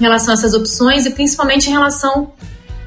em 0.00 0.04
relação 0.04 0.32
a 0.32 0.34
essas 0.34 0.54
opções 0.54 1.04
e 1.04 1.10
principalmente 1.10 1.68
em 1.68 1.72
relação 1.72 2.32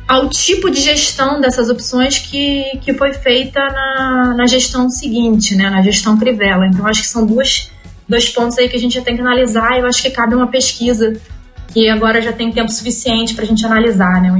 ao 0.07 0.29
tipo 0.29 0.69
de 0.69 0.81
gestão 0.81 1.39
dessas 1.39 1.69
opções 1.69 2.17
que, 2.17 2.79
que 2.81 2.93
foi 2.93 3.13
feita 3.13 3.59
na, 3.59 4.33
na 4.37 4.45
gestão 4.45 4.89
seguinte, 4.89 5.55
né, 5.55 5.69
na 5.69 5.81
gestão 5.81 6.17
Crivella. 6.17 6.67
Então, 6.67 6.87
acho 6.87 7.01
que 7.01 7.07
são 7.07 7.25
duas, 7.25 7.69
dois 8.07 8.29
pontos 8.29 8.57
aí 8.57 8.69
que 8.69 8.75
a 8.75 8.79
gente 8.79 8.95
já 8.95 9.01
tem 9.01 9.15
que 9.15 9.21
analisar 9.21 9.79
eu 9.79 9.85
acho 9.85 10.01
que 10.01 10.09
cabe 10.09 10.33
uma 10.33 10.47
pesquisa 10.47 11.13
que 11.73 11.89
agora 11.89 12.21
já 12.21 12.33
tem 12.33 12.51
tempo 12.51 12.69
suficiente 12.69 13.33
para 13.33 13.43
a 13.43 13.47
gente 13.47 13.65
analisar, 13.65 14.21
né? 14.21 14.31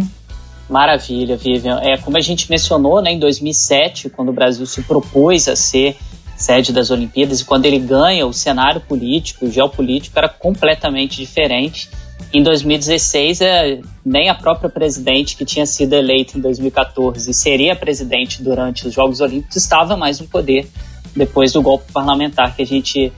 Maravilha, 0.72 1.36
Vivian. 1.36 1.82
É, 1.84 1.98
como 1.98 2.16
a 2.16 2.22
gente 2.22 2.50
mencionou, 2.50 3.02
né, 3.02 3.12
em 3.12 3.20
2007, 3.20 4.10
quando 4.10 4.30
o 4.30 4.34
Brasil 4.34 4.66
se 4.66 4.82
propôs 4.84 5.50
a 5.50 5.56
ser 5.56 5.98
sede 6.38 6.72
das 6.72 6.90
Olimpíadas 6.90 7.42
e 7.42 7.46
quando 7.46 7.66
ele 7.66 7.78
ganha, 7.78 8.26
o 8.26 8.32
cenário 8.32 8.80
político, 8.80 9.46
o 9.46 9.52
geopolítico 9.52 10.18
era 10.18 10.30
completamente 10.30 11.18
diferente. 11.18 11.90
Em 12.34 12.42
2016, 12.42 13.42
é, 13.42 13.82
nem 14.04 14.30
a 14.30 14.34
própria 14.34 14.70
presidente 14.70 15.36
que 15.36 15.44
tinha 15.44 15.66
sido 15.66 15.94
eleita 15.94 16.38
em 16.38 16.42
2014 16.42 17.30
e 17.30 17.34
seria 17.34 17.76
presidente 17.76 18.42
durante 18.42 18.88
os 18.88 18.94
Jogos 18.94 19.20
Olímpicos 19.20 19.58
estava 19.58 19.98
mais 19.98 20.22
no 20.22 20.28
poder 20.28 20.70
depois 21.14 21.52
do 21.52 21.62
golpe 21.62 21.92
parlamentar 21.92 22.56
que 22.56 22.62
a 22.62 22.66
gente, 22.66 23.12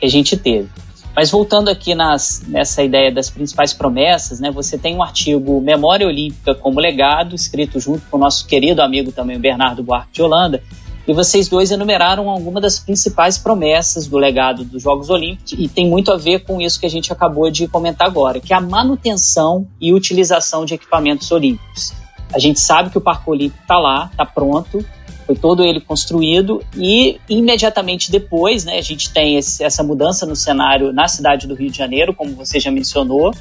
que 0.00 0.06
a 0.06 0.10
gente 0.10 0.36
teve. 0.36 0.68
Mas 1.16 1.30
voltando 1.30 1.70
aqui 1.70 1.94
nas, 1.94 2.42
nessa 2.46 2.82
ideia 2.82 3.10
das 3.10 3.30
principais 3.30 3.72
promessas, 3.72 4.38
né, 4.38 4.50
você 4.50 4.76
tem 4.76 4.94
um 4.94 5.02
artigo 5.02 5.62
Memória 5.62 6.06
Olímpica 6.06 6.54
como 6.54 6.78
Legado, 6.78 7.34
escrito 7.34 7.80
junto 7.80 8.02
com 8.10 8.18
o 8.18 8.20
nosso 8.20 8.46
querido 8.46 8.82
amigo 8.82 9.10
também, 9.10 9.38
Bernardo 9.38 9.82
Buarque 9.82 10.12
de 10.12 10.20
Holanda, 10.20 10.62
e 11.08 11.14
vocês 11.14 11.48
dois 11.48 11.70
enumeraram 11.70 12.28
algumas 12.28 12.60
das 12.60 12.78
principais 12.78 13.38
promessas 13.38 14.06
do 14.06 14.18
legado 14.18 14.62
dos 14.62 14.82
Jogos 14.82 15.08
Olímpicos 15.08 15.52
e 15.52 15.68
tem 15.68 15.88
muito 15.88 16.12
a 16.12 16.18
ver 16.18 16.40
com 16.40 16.60
isso 16.60 16.78
que 16.78 16.84
a 16.84 16.90
gente 16.90 17.10
acabou 17.10 17.50
de 17.50 17.66
comentar 17.66 18.06
agora, 18.06 18.38
que 18.38 18.52
é 18.52 18.56
a 18.56 18.60
manutenção 18.60 19.66
e 19.80 19.94
utilização 19.94 20.66
de 20.66 20.74
equipamentos 20.74 21.30
olímpicos. 21.30 21.94
A 22.34 22.38
gente 22.38 22.60
sabe 22.60 22.90
que 22.90 22.98
o 22.98 23.00
Parque 23.00 23.30
Olímpico 23.30 23.62
está 23.62 23.78
lá, 23.78 24.10
está 24.10 24.26
pronto, 24.26 24.84
foi 25.26 25.34
todo 25.34 25.64
ele 25.64 25.80
construído 25.80 26.62
e 26.76 27.18
imediatamente 27.28 28.10
depois, 28.10 28.64
né, 28.64 28.78
a 28.78 28.82
gente 28.82 29.10
tem 29.12 29.36
esse, 29.36 29.64
essa 29.64 29.82
mudança 29.82 30.24
no 30.24 30.36
cenário 30.36 30.92
na 30.92 31.08
cidade 31.08 31.48
do 31.48 31.54
Rio 31.54 31.70
de 31.70 31.76
Janeiro, 31.76 32.14
como 32.14 32.32
você 32.34 32.60
já 32.60 32.70
mencionou. 32.70 33.34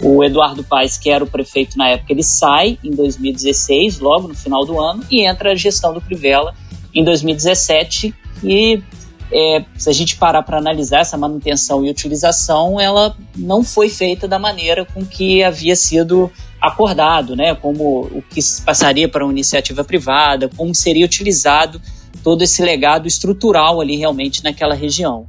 O 0.00 0.22
Eduardo 0.22 0.62
Paes, 0.62 0.96
que 0.96 1.10
era 1.10 1.24
o 1.24 1.26
prefeito 1.26 1.76
na 1.76 1.88
época, 1.88 2.12
ele 2.12 2.22
sai 2.22 2.78
em 2.84 2.90
2016, 2.90 3.98
logo 3.98 4.28
no 4.28 4.34
final 4.34 4.64
do 4.64 4.80
ano, 4.80 5.04
e 5.10 5.26
entra 5.26 5.52
a 5.52 5.54
gestão 5.56 5.92
do 5.92 6.00
Crivella 6.00 6.54
em 6.94 7.04
2017 7.04 8.14
e 8.42 8.80
é, 9.30 9.64
se 9.76 9.90
a 9.90 9.92
gente 9.92 10.16
parar 10.16 10.42
para 10.42 10.58
analisar 10.58 11.00
essa 11.00 11.16
manutenção 11.16 11.84
e 11.84 11.90
utilização, 11.90 12.80
ela 12.80 13.14
não 13.36 13.62
foi 13.62 13.88
feita 13.88 14.26
da 14.26 14.38
maneira 14.38 14.84
com 14.84 15.04
que 15.04 15.42
havia 15.42 15.76
sido 15.76 16.30
acordado, 16.60 17.36
né? 17.36 17.54
Como 17.54 18.00
o 18.06 18.22
que 18.22 18.40
passaria 18.64 19.08
para 19.08 19.24
uma 19.24 19.32
iniciativa 19.32 19.84
privada, 19.84 20.50
como 20.56 20.74
seria 20.74 21.04
utilizado 21.04 21.80
todo 22.22 22.42
esse 22.42 22.62
legado 22.62 23.06
estrutural 23.06 23.80
ali 23.80 23.96
realmente 23.96 24.42
naquela 24.42 24.74
região. 24.74 25.26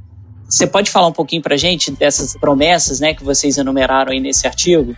Você 0.48 0.66
pode 0.66 0.90
falar 0.90 1.06
um 1.06 1.12
pouquinho 1.12 1.40
para 1.40 1.54
a 1.54 1.58
gente 1.58 1.92
dessas 1.92 2.36
promessas, 2.36 2.98
né, 2.98 3.14
que 3.14 3.22
vocês 3.22 3.56
enumeraram 3.56 4.10
aí 4.10 4.18
nesse 4.18 4.46
artigo? 4.46 4.96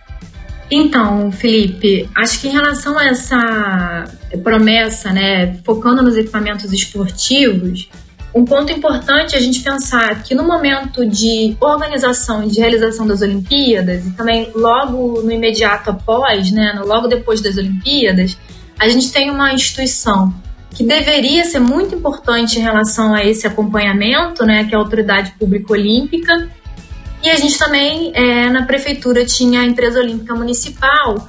Então, 0.70 1.30
Felipe, 1.30 2.08
acho 2.16 2.40
que 2.40 2.48
em 2.48 2.52
relação 2.52 2.98
a 2.98 3.04
essa 3.04 4.04
promessa, 4.42 5.12
né, 5.12 5.58
focando 5.62 6.02
nos 6.02 6.16
equipamentos 6.16 6.72
esportivos, 6.72 7.90
um 8.34 8.44
ponto 8.44 8.72
importante 8.72 9.34
é 9.34 9.38
a 9.38 9.40
gente 9.40 9.60
pensar 9.60 10.22
que 10.22 10.34
no 10.34 10.42
momento 10.44 11.04
de 11.04 11.56
organização 11.60 12.42
e 12.42 12.48
de 12.48 12.60
realização 12.60 13.06
das 13.06 13.20
Olimpíadas, 13.20 14.06
e 14.06 14.10
também 14.12 14.50
logo 14.54 15.20
no 15.22 15.30
imediato 15.30 15.90
após, 15.90 16.50
né, 16.50 16.80
logo 16.84 17.08
depois 17.08 17.40
das 17.40 17.56
Olimpíadas, 17.56 18.38
a 18.78 18.88
gente 18.88 19.12
tem 19.12 19.30
uma 19.30 19.52
instituição 19.52 20.34
que 20.70 20.82
deveria 20.82 21.44
ser 21.44 21.60
muito 21.60 21.94
importante 21.94 22.58
em 22.58 22.62
relação 22.62 23.14
a 23.14 23.22
esse 23.22 23.46
acompanhamento, 23.46 24.46
né, 24.46 24.64
que 24.64 24.74
é 24.74 24.78
a 24.78 24.80
Autoridade 24.80 25.34
Pública 25.38 25.74
Olímpica, 25.74 26.48
e 27.22 27.28
a 27.30 27.36
gente 27.36 27.56
também, 27.56 28.10
é, 28.14 28.50
na 28.50 28.64
prefeitura, 28.64 29.24
tinha 29.24 29.60
a 29.60 29.64
empresa 29.64 30.00
olímpica 30.00 30.34
municipal, 30.34 31.28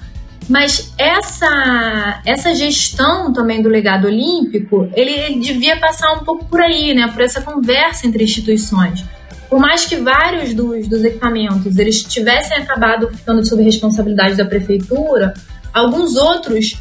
mas 0.50 0.94
essa, 0.98 2.22
essa 2.26 2.54
gestão 2.56 3.32
também 3.32 3.62
do 3.62 3.70
legado 3.70 4.08
olímpico, 4.08 4.90
ele, 4.94 5.12
ele, 5.12 5.40
devia 5.40 5.78
passar 5.78 6.12
um 6.14 6.20
pouco 6.20 6.46
por 6.46 6.62
aí, 6.62 6.94
né? 6.94 7.08
Por 7.08 7.22
essa 7.22 7.42
conversa 7.42 8.08
entre 8.08 8.24
instituições. 8.24 9.06
Por 9.50 9.60
mais 9.60 9.86
que 9.86 9.98
vários 9.98 10.54
dos, 10.54 10.88
dos 10.88 11.04
equipamentos 11.04 11.78
eles 11.78 12.04
tivessem 12.04 12.58
acabado 12.58 13.08
ficando 13.10 13.46
sob 13.46 13.64
responsabilidade 13.64 14.36
da 14.36 14.46
prefeitura, 14.46 15.34
alguns 15.74 16.16
outros 16.16 16.76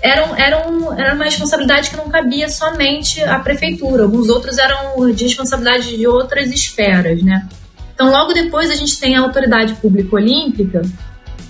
eram, 0.00 0.36
eram, 0.36 0.92
era 0.98 1.14
uma 1.14 1.24
responsabilidade 1.24 1.90
que 1.90 1.96
não 1.96 2.08
cabia 2.08 2.48
somente 2.48 3.22
à 3.22 3.38
prefeitura. 3.38 4.04
Alguns 4.04 4.28
outros 4.28 4.58
eram 4.58 5.12
de 5.12 5.24
responsabilidade 5.24 5.96
de 5.96 6.06
outras 6.06 6.50
esferas, 6.50 7.22
né? 7.22 7.48
Então, 7.94 8.10
logo 8.10 8.32
depois, 8.32 8.70
a 8.70 8.74
gente 8.74 8.98
tem 8.98 9.16
a 9.16 9.20
Autoridade 9.20 9.74
Pública 9.74 10.16
Olímpica 10.16 10.82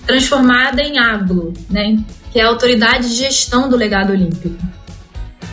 transformada 0.05 0.81
em 0.81 0.97
AGLO, 0.97 1.53
né, 1.69 1.97
que 2.31 2.39
é 2.39 2.43
a 2.43 2.47
Autoridade 2.47 3.09
de 3.09 3.15
Gestão 3.15 3.69
do 3.69 3.75
Legado 3.75 4.11
Olímpico. 4.11 4.55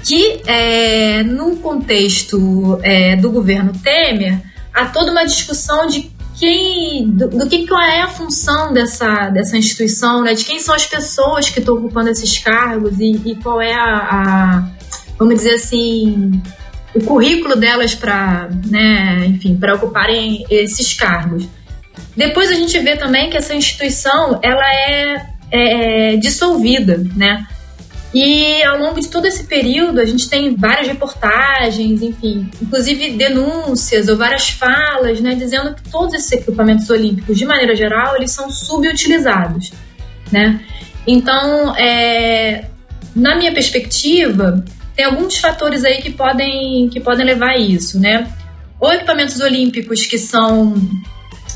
Que, 0.04 0.40
é, 0.46 1.22
no 1.22 1.56
contexto 1.56 2.78
é, 2.82 3.16
do 3.16 3.30
governo 3.30 3.72
Temer, 3.82 4.40
há 4.72 4.86
toda 4.86 5.10
uma 5.10 5.24
discussão 5.24 5.86
de 5.86 6.10
quem, 6.38 7.10
do, 7.10 7.28
do, 7.28 7.46
que 7.46 7.66
qual 7.66 7.82
é 7.82 8.00
a 8.00 8.08
função 8.08 8.72
dessa, 8.72 9.28
dessa 9.28 9.58
instituição, 9.58 10.22
né? 10.22 10.32
De 10.32 10.42
quem 10.42 10.58
são 10.58 10.74
as 10.74 10.86
pessoas 10.86 11.50
que 11.50 11.58
estão 11.58 11.74
ocupando 11.74 12.08
esses 12.08 12.38
cargos 12.38 12.98
e, 12.98 13.20
e 13.26 13.34
qual 13.36 13.60
é 13.60 13.74
a, 13.74 13.84
a, 13.84 14.70
vamos 15.18 15.34
dizer 15.34 15.56
assim, 15.56 16.40
o 16.94 17.04
currículo 17.04 17.56
delas 17.56 17.94
para, 17.94 18.48
né, 18.66 19.26
enfim, 19.26 19.54
para 19.54 19.74
ocuparem 19.74 20.46
esses 20.50 20.94
cargos. 20.94 21.46
Depois 22.16 22.50
a 22.50 22.54
gente 22.54 22.78
vê 22.78 22.96
também 22.96 23.30
que 23.30 23.36
essa 23.36 23.54
instituição 23.54 24.38
ela 24.42 24.66
é, 24.74 25.26
é, 25.50 26.14
é 26.14 26.16
dissolvida, 26.16 26.98
né? 27.16 27.46
E 28.12 28.62
ao 28.64 28.78
longo 28.78 29.00
de 29.00 29.06
todo 29.06 29.26
esse 29.26 29.44
período, 29.44 30.00
a 30.00 30.04
gente 30.04 30.28
tem 30.28 30.56
várias 30.56 30.88
reportagens, 30.88 32.02
enfim, 32.02 32.50
inclusive 32.60 33.12
denúncias 33.12 34.08
ou 34.08 34.16
várias 34.16 34.50
falas, 34.50 35.20
né, 35.20 35.36
dizendo 35.36 35.74
que 35.74 35.88
todos 35.88 36.14
esses 36.14 36.32
equipamentos 36.32 36.90
olímpicos, 36.90 37.38
de 37.38 37.44
maneira 37.44 37.76
geral, 37.76 38.16
eles 38.16 38.32
são 38.32 38.50
subutilizados, 38.50 39.72
né? 40.32 40.60
Então, 41.06 41.76
é, 41.76 42.64
na 43.14 43.36
minha 43.36 43.52
perspectiva, 43.52 44.64
tem 44.96 45.04
alguns 45.04 45.38
fatores 45.38 45.84
aí 45.84 46.02
que 46.02 46.10
podem, 46.10 46.88
que 46.88 46.98
podem 46.98 47.24
levar 47.24 47.50
a 47.50 47.58
isso, 47.58 47.98
né? 48.00 48.28
Ou 48.80 48.92
equipamentos 48.92 49.40
olímpicos 49.40 50.04
que 50.04 50.18
são, 50.18 50.74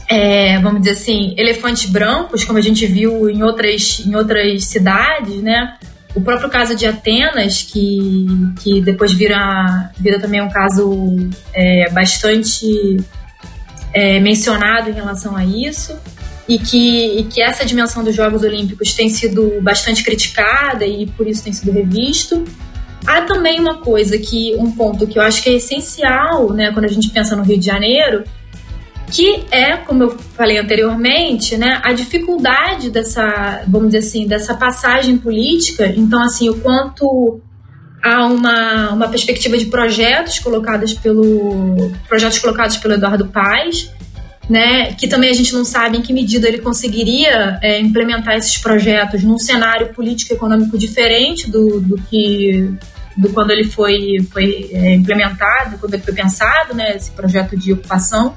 é, 0.08 0.58
vamos 0.58 0.80
dizer 0.80 0.92
assim, 0.92 1.34
elefantes 1.36 1.88
brancos, 1.88 2.44
como 2.44 2.58
a 2.58 2.62
gente 2.62 2.86
viu 2.86 3.28
em 3.30 3.42
outras, 3.42 4.02
em 4.04 4.14
outras 4.14 4.64
cidades, 4.64 5.42
né? 5.42 5.76
O 6.14 6.20
próprio 6.20 6.48
caso 6.48 6.76
de 6.76 6.86
Atenas, 6.86 7.62
que, 7.62 8.26
que 8.62 8.80
depois 8.80 9.12
vira, 9.12 9.90
vira 9.98 10.20
também 10.20 10.40
um 10.40 10.48
caso 10.48 11.16
é, 11.52 11.90
bastante 11.90 12.96
é, 13.92 14.20
mencionado 14.20 14.90
em 14.90 14.92
relação 14.92 15.36
a 15.36 15.44
isso, 15.44 15.98
e 16.46 16.58
que, 16.58 17.18
e 17.18 17.24
que 17.24 17.40
essa 17.40 17.64
dimensão 17.64 18.04
dos 18.04 18.14
Jogos 18.14 18.42
Olímpicos 18.42 18.92
tem 18.92 19.08
sido 19.08 19.60
bastante 19.62 20.04
criticada 20.04 20.86
e 20.86 21.06
por 21.06 21.26
isso 21.26 21.42
tem 21.42 21.52
sido 21.52 21.72
revisto. 21.72 22.44
Há 23.06 23.22
também 23.22 23.58
uma 23.58 23.78
coisa 23.78 24.18
que, 24.18 24.54
um 24.56 24.70
ponto 24.70 25.06
que 25.06 25.18
eu 25.18 25.22
acho 25.22 25.42
que 25.42 25.48
é 25.48 25.54
essencial, 25.54 26.52
né, 26.52 26.70
quando 26.72 26.84
a 26.84 26.88
gente 26.88 27.08
pensa 27.10 27.34
no 27.34 27.42
Rio 27.42 27.58
de 27.58 27.66
Janeiro, 27.66 28.24
que 29.10 29.44
é, 29.50 29.76
como 29.76 30.02
eu 30.02 30.18
falei 30.18 30.58
anteriormente, 30.58 31.56
né, 31.56 31.80
a 31.82 31.92
dificuldade 31.92 32.90
dessa, 32.90 33.62
vamos 33.66 33.88
dizer 33.92 34.06
assim, 34.06 34.26
dessa 34.26 34.54
passagem 34.54 35.16
política. 35.18 35.86
Então, 35.96 36.22
assim, 36.22 36.48
o 36.48 36.56
quanto 36.60 37.40
há 38.02 38.26
uma, 38.26 38.90
uma 38.90 39.08
perspectiva 39.08 39.56
de 39.56 39.66
projetos 39.66 40.38
colocados 40.38 40.92
pelo 40.92 41.90
projetos 42.06 42.38
colocados 42.38 42.76
pelo 42.76 42.94
Eduardo 42.94 43.26
Paes, 43.28 43.90
né, 44.48 44.92
que 44.92 45.08
também 45.08 45.30
a 45.30 45.32
gente 45.32 45.54
não 45.54 45.64
sabe 45.64 45.96
em 45.96 46.02
que 46.02 46.12
medida 46.12 46.46
ele 46.46 46.58
conseguiria 46.58 47.58
é, 47.62 47.80
implementar 47.80 48.36
esses 48.36 48.58
projetos 48.58 49.22
num 49.22 49.38
cenário 49.38 49.94
político 49.94 50.34
econômico 50.34 50.76
diferente 50.76 51.50
do, 51.50 51.80
do 51.80 51.96
que 51.96 52.70
do 53.16 53.30
quando 53.30 53.52
ele 53.52 53.64
foi, 53.64 54.18
foi 54.30 54.68
é, 54.72 54.94
implementado, 54.94 55.78
quando 55.78 55.94
ele 55.94 56.02
foi 56.02 56.12
pensado, 56.12 56.74
né, 56.74 56.96
esse 56.96 57.10
projeto 57.12 57.56
de 57.56 57.72
ocupação. 57.72 58.36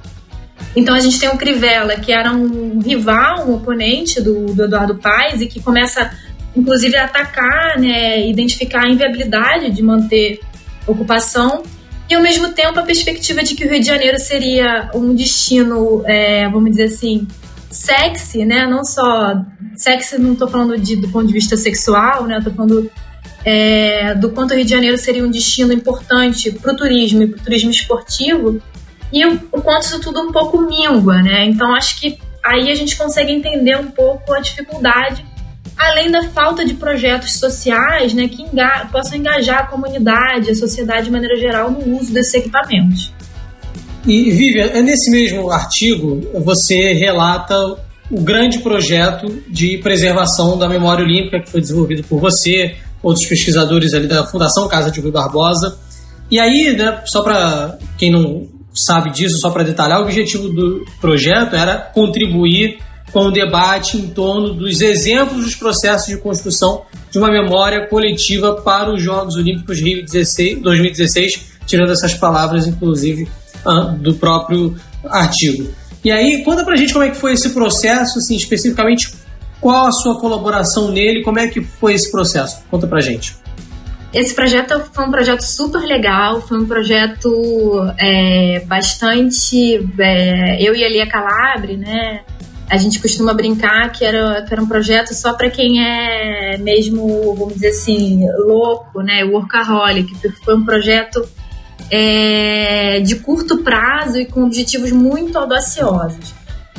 Então 0.76 0.94
a 0.94 1.00
gente 1.00 1.20
tem 1.20 1.30
o 1.30 1.38
Crivella, 1.38 1.96
que 1.96 2.12
era 2.12 2.32
um 2.32 2.80
rival, 2.80 3.50
um 3.50 3.56
oponente 3.56 4.22
do, 4.22 4.54
do 4.54 4.64
Eduardo 4.64 4.96
Paes 4.96 5.42
e 5.42 5.48
que 5.48 5.60
começa, 5.60 6.12
inclusive, 6.56 6.96
a 6.96 7.06
atacar, 7.06 7.80
né, 7.80 8.28
identificar 8.28 8.84
a 8.84 8.90
inviabilidade 8.90 9.72
de 9.72 9.82
manter 9.82 10.40
ocupação 10.86 11.64
e 12.10 12.16
ao 12.16 12.22
mesmo 12.22 12.50
tempo 12.50 12.80
a 12.80 12.84
perspectiva 12.84 13.44
de 13.44 13.54
que 13.54 13.66
o 13.66 13.70
Rio 13.70 13.82
de 13.82 13.88
Janeiro 13.88 14.18
seria 14.18 14.90
um 14.94 15.14
destino, 15.14 16.04
é, 16.06 16.48
vamos 16.48 16.72
dizer 16.72 16.86
assim, 16.86 17.28
sexy, 17.70 18.46
né? 18.46 18.66
Não 18.66 18.84
só 18.86 19.42
sexy, 19.76 20.18
não 20.18 20.34
estou 20.34 20.48
falando 20.48 20.78
de, 20.78 20.96
do 20.96 21.10
ponto 21.10 21.28
de 21.28 21.34
vista 21.34 21.58
sexual, 21.58 22.26
né? 22.26 22.38
Estou 22.38 22.54
falando 22.54 22.90
é, 23.44 24.16
do 24.16 24.30
quanto 24.30 24.52
o 24.52 24.56
Rio 24.56 24.64
de 24.64 24.72
Janeiro 24.72 24.98
seria 24.98 25.24
um 25.24 25.30
destino 25.30 25.74
importante 25.74 26.50
para 26.52 26.72
o 26.72 26.76
turismo 26.78 27.24
e 27.24 27.28
para 27.28 27.42
o 27.42 27.44
turismo 27.44 27.72
esportivo 27.72 28.62
e 29.12 29.26
o, 29.26 29.36
o 29.52 29.62
quanto 29.62 29.84
isso 29.84 30.00
tudo 30.02 30.22
um 30.22 30.32
pouco 30.32 30.62
mingua, 30.62 31.22
né? 31.22 31.46
Então 31.46 31.74
acho 31.76 32.00
que 32.00 32.18
aí 32.44 32.72
a 32.72 32.76
gente 32.76 32.96
consegue 32.96 33.32
entender 33.32 33.78
um 33.78 33.88
pouco 33.88 34.34
a 34.34 34.40
dificuldade, 34.40 35.26
além 35.78 36.10
da 36.12 36.24
falta 36.30 36.66
de 36.66 36.74
projetos 36.74 37.34
sociais, 37.34 38.14
né, 38.14 38.28
que 38.28 38.42
enga 38.42 38.88
possam 38.92 39.18
engajar 39.18 39.60
a 39.60 39.68
comunidade, 39.68 40.50
a 40.50 40.56
sociedade 40.56 41.06
de 41.06 41.12
maneira 41.12 41.38
geral 41.38 41.70
no 41.70 42.00
uso 42.00 42.12
desses 42.12 42.34
equipamentos. 42.34 43.14
E 44.06 44.32
Vivian, 44.32 44.68
é 44.68 44.82
nesse 44.82 45.12
mesmo 45.12 45.52
artigo 45.52 46.22
você 46.44 46.94
relata 46.94 47.56
o 48.10 48.22
grande 48.22 48.60
projeto 48.60 49.44
de 49.50 49.78
preservação 49.80 50.58
da 50.58 50.70
memória 50.70 51.04
olímpica 51.04 51.42
que 51.42 51.50
foi 51.50 51.60
desenvolvido 51.60 52.04
por 52.04 52.20
você, 52.20 52.76
outros 53.04 53.26
pesquisadores 53.26 53.94
ali 53.94 54.08
da 54.08 54.26
Fundação 54.26 54.68
Casa 54.68 54.90
de 54.90 55.02
Rui 55.02 55.12
Barbosa. 55.12 55.78
E 56.32 56.40
aí, 56.40 56.76
né, 56.76 57.02
só 57.06 57.22
para 57.22 57.78
quem 57.98 58.10
não 58.10 58.48
sabe 58.78 59.12
disso, 59.12 59.38
só 59.38 59.50
para 59.50 59.64
detalhar, 59.64 60.00
o 60.00 60.04
objetivo 60.04 60.50
do 60.50 60.86
projeto 61.02 61.56
era 61.56 61.78
contribuir 61.78 62.80
com 63.12 63.28
o 63.28 63.32
debate 63.32 63.98
em 63.98 64.08
torno 64.08 64.54
dos 64.54 64.82
exemplos 64.82 65.44
dos 65.44 65.56
processos 65.56 66.08
de 66.08 66.18
construção 66.18 66.84
de 67.10 67.18
uma 67.18 67.32
memória 67.32 67.88
coletiva 67.88 68.62
para 68.62 68.94
os 68.94 69.02
Jogos 69.02 69.36
Olímpicos 69.36 69.80
Rio 69.80 70.04
16, 70.04 70.62
2016, 70.62 71.42
tirando 71.66 71.92
essas 71.92 72.14
palavras, 72.14 72.68
inclusive, 72.68 73.28
ah, 73.66 73.96
do 73.98 74.14
próprio 74.16 74.76
artigo. 75.06 75.70
E 76.04 76.12
aí, 76.12 76.44
conta 76.44 76.64
pra 76.64 76.76
gente 76.76 76.94
como 76.94 77.06
é 77.06 77.10
que 77.10 77.18
foi 77.18 77.34
esse 77.34 77.50
processo, 77.50 78.20
assim, 78.20 78.36
especificamente 78.36 79.12
qual 79.60 79.88
a 79.88 79.92
sua 79.92 80.20
colaboração 80.20 80.92
nele, 80.92 81.24
como 81.24 81.40
é 81.40 81.48
que 81.48 81.62
foi 81.62 81.94
esse 81.94 82.12
processo? 82.12 82.62
Conta 82.70 82.88
pra 82.88 83.02
gente. 83.02 83.36
Esse 84.14 84.34
projeto 84.34 84.82
foi 84.94 85.06
um 85.06 85.12
projeto 85.12 85.42
super 85.42 85.82
legal, 85.82 86.42
foi 86.42 86.60
um 86.60 86.66
projeto 86.66 87.30
é, 87.98 88.62
bastante. 88.66 89.86
É, 90.00 90.62
eu 90.62 90.76
e 90.76 90.84
a 90.84 90.90
Lia 90.90 91.08
Calabre, 91.08 91.76
né? 91.76 92.22
A 92.70 92.78
gente 92.78 93.00
costuma 93.00 93.34
brincar 93.34 93.92
que 93.92 94.04
era, 94.04 94.42
que 94.42 94.54
era 94.54 94.62
um 94.62 94.68
projeto 94.68 95.14
só 95.14 95.34
para 95.34 95.50
quem 95.50 95.84
é 95.86 96.58
mesmo, 96.58 97.36
vamos 97.36 97.56
dizer 97.56 97.70
assim, 97.70 98.26
louco, 98.40 99.02
né? 99.02 99.24
Workaholic, 99.24 100.14
foi 100.44 100.56
um 100.56 100.66
projeto 100.66 101.28
é, 101.92 103.00
de 103.02 103.18
curto 103.18 103.60
prazo 103.60 104.20
e 104.20 104.26
com 104.26 104.44
objetivos 104.44 104.92
muito 104.92 105.38
audaciosos. 105.38 106.37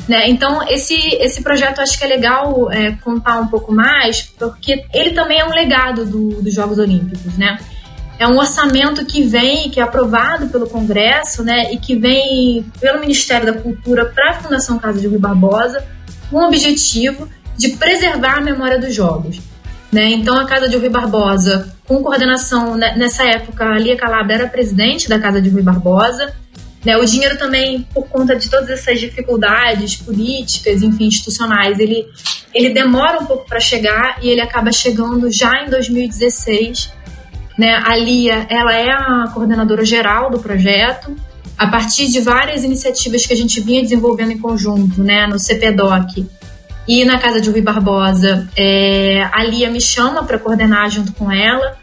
Né? 0.09 0.27
Então, 0.27 0.67
esse, 0.67 0.95
esse 1.17 1.43
projeto 1.43 1.81
acho 1.81 1.95
que 1.95 2.03
é 2.03 2.07
legal 2.07 2.71
é, 2.71 2.93
contar 2.93 3.39
um 3.39 3.45
pouco 3.45 3.71
mais, 3.71 4.23
porque 4.23 4.83
ele 4.91 5.11
também 5.11 5.39
é 5.39 5.45
um 5.45 5.53
legado 5.53 6.03
do, 6.03 6.41
dos 6.41 6.51
Jogos 6.51 6.79
Olímpicos, 6.79 7.37
né? 7.37 7.59
É 8.17 8.27
um 8.27 8.35
orçamento 8.39 9.05
que 9.05 9.21
vem, 9.21 9.69
que 9.69 9.79
é 9.79 9.83
aprovado 9.83 10.47
pelo 10.47 10.67
Congresso, 10.67 11.43
né? 11.43 11.71
E 11.71 11.77
que 11.77 11.95
vem 11.95 12.65
pelo 12.81 12.99
Ministério 12.99 13.53
da 13.53 13.61
Cultura 13.61 14.03
para 14.03 14.31
a 14.31 14.33
Fundação 14.33 14.79
Casa 14.79 14.99
de 14.99 15.05
Rui 15.05 15.19
Barbosa, 15.19 15.85
com 16.31 16.37
o 16.37 16.47
objetivo 16.47 17.29
de 17.55 17.69
preservar 17.69 18.37
a 18.37 18.41
memória 18.41 18.79
dos 18.79 18.95
Jogos. 18.95 19.39
Né? 19.91 20.09
Então, 20.09 20.39
a 20.39 20.45
Casa 20.45 20.67
de 20.67 20.75
Rui 20.75 20.89
Barbosa, 20.89 21.71
com 21.87 22.01
coordenação, 22.01 22.75
né, 22.75 22.95
nessa 22.97 23.23
época, 23.25 23.63
a 23.63 23.77
Lia 23.77 23.95
Calabra 23.95 24.33
era 24.33 24.47
presidente 24.47 25.07
da 25.07 25.19
Casa 25.19 25.39
de 25.39 25.49
Rui 25.49 25.61
Barbosa, 25.61 26.33
né? 26.83 26.97
O 26.97 27.05
dinheiro 27.05 27.37
também, 27.37 27.85
por 27.93 28.07
conta 28.07 28.35
de 28.35 28.49
todas 28.49 28.69
essas 28.69 28.99
dificuldades 28.99 29.95
políticas, 29.97 30.81
enfim, 30.81 31.05
institucionais, 31.05 31.79
ele, 31.79 32.05
ele 32.53 32.69
demora 32.69 33.19
um 33.19 33.25
pouco 33.25 33.45
para 33.45 33.59
chegar 33.59 34.17
e 34.21 34.29
ele 34.29 34.41
acaba 34.41 34.71
chegando 34.71 35.29
já 35.31 35.63
em 35.63 35.69
2016. 35.69 36.91
Né? 37.57 37.81
A 37.85 37.95
Lia, 37.97 38.47
ela 38.49 38.73
é 38.73 38.89
a 38.89 39.29
coordenadora 39.33 39.83
geral 39.83 40.29
do 40.29 40.39
projeto, 40.39 41.15
a 41.57 41.67
partir 41.67 42.07
de 42.07 42.21
várias 42.21 42.63
iniciativas 42.63 43.25
que 43.25 43.33
a 43.33 43.35
gente 43.35 43.59
vinha 43.59 43.81
desenvolvendo 43.81 44.31
em 44.31 44.37
conjunto, 44.37 45.03
né, 45.03 45.27
no 45.27 45.37
CPDOC 45.37 46.25
e 46.87 47.03
na 47.03 47.19
Casa 47.19 47.41
de 47.41 47.49
Rui 47.49 47.61
Barbosa, 47.61 48.49
é, 48.55 49.21
a 49.31 49.43
Lia 49.43 49.69
me 49.69 49.81
chama 49.81 50.23
para 50.23 50.39
coordenar 50.39 50.89
junto 50.89 51.11
com 51.11 51.29
ela 51.29 51.77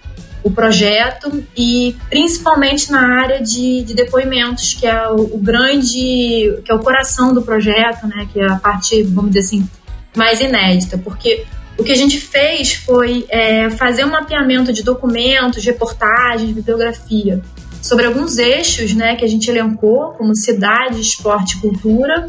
o 0.47 0.51
projeto 0.53 1.43
e 1.57 1.97
principalmente 2.09 2.89
na 2.89 3.21
área 3.21 3.43
de, 3.43 3.83
de 3.83 3.95
depoimentos, 3.95 4.75
que 4.75 4.87
é 4.87 5.09
o, 5.09 5.35
o, 5.35 5.39
grande, 5.39 6.63
que 6.65 6.71
é 6.71 6.73
o 6.75 6.79
coração 6.79 7.35
do 7.35 7.43
projeto, 7.43 8.07
né, 8.07 8.29
que 8.33 8.39
é 8.39 8.47
a 8.47 8.55
parte, 8.55 9.03
vamos 9.03 9.33
dizer 9.33 9.41
assim, 9.41 9.69
mais 10.17 10.41
inédita, 10.41 10.97
porque 10.99 11.45
o 11.77 11.83
que 11.83 11.91
a 11.91 11.97
gente 11.97 12.21
fez 12.21 12.75
foi 12.75 13.27
é, 13.29 13.69
fazer 13.71 14.05
um 14.05 14.11
mapeamento 14.11 14.73
de 14.73 14.85
documentos, 14.85 15.65
reportagens, 15.65 16.53
bibliografia 16.53 17.43
sobre 17.83 18.07
alguns 18.07 18.39
eixos, 18.39 18.95
né, 18.95 19.17
que 19.17 19.25
a 19.25 19.29
gente 19.29 19.51
elencou 19.51 20.13
como 20.13 20.33
cidade, 20.37 21.01
esporte, 21.01 21.61
cultura 21.61 22.27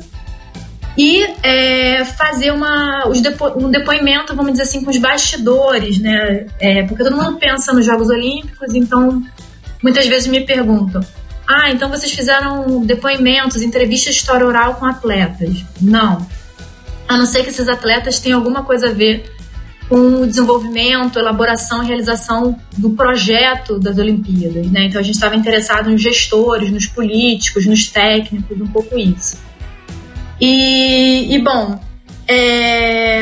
e 0.97 1.23
é, 1.43 2.03
fazer 2.03 2.51
uma, 2.51 3.07
os 3.07 3.21
depo, 3.21 3.53
um 3.55 3.69
depoimento, 3.69 4.36
vamos 4.36 4.53
dizer 4.53 4.63
assim, 4.63 4.83
com 4.83 4.89
os 4.89 4.97
bastidores, 4.97 5.99
né? 5.99 6.47
É, 6.60 6.83
porque 6.83 7.03
todo 7.03 7.15
mundo 7.15 7.38
pensa 7.38 7.71
nos 7.71 7.86
Jogos 7.86 8.10
Olímpicos, 8.10 8.73
então 8.73 9.21
muitas 9.83 10.07
vezes 10.07 10.27
me 10.27 10.41
perguntam 10.41 11.01
ah, 11.47 11.71
então 11.71 11.89
vocês 11.89 12.12
fizeram 12.12 12.86
depoimentos, 12.86 13.62
entrevistas 13.62 14.13
de 14.13 14.19
história 14.19 14.45
oral 14.45 14.75
com 14.75 14.86
atletas. 14.86 15.63
Não. 15.79 16.27
A 17.07 17.17
não 17.17 17.25
ser 17.25 17.43
que 17.43 17.49
esses 17.49 17.69
atletas 17.69 18.19
tenham 18.19 18.38
alguma 18.38 18.65
coisa 18.65 18.89
a 18.89 18.91
ver 18.91 19.31
com 19.88 20.23
o 20.23 20.27
desenvolvimento, 20.27 21.17
elaboração 21.17 21.81
e 21.81 21.88
realização 21.88 22.60
do 22.77 22.89
projeto 22.89 23.79
das 23.79 23.97
Olimpíadas. 23.97 24.69
Né? 24.69 24.88
Então 24.88 24.99
a 24.99 25.03
gente 25.03 25.15
estava 25.15 25.38
interessado 25.38 25.89
nos 25.89 26.01
gestores, 26.01 26.69
nos 26.69 26.86
políticos, 26.86 27.65
nos 27.65 27.88
técnicos, 27.88 28.60
um 28.60 28.67
pouco 28.67 28.99
isso. 28.99 29.38
E, 30.39 31.34
e 31.34 31.39
bom, 31.39 31.80
é, 32.28 33.21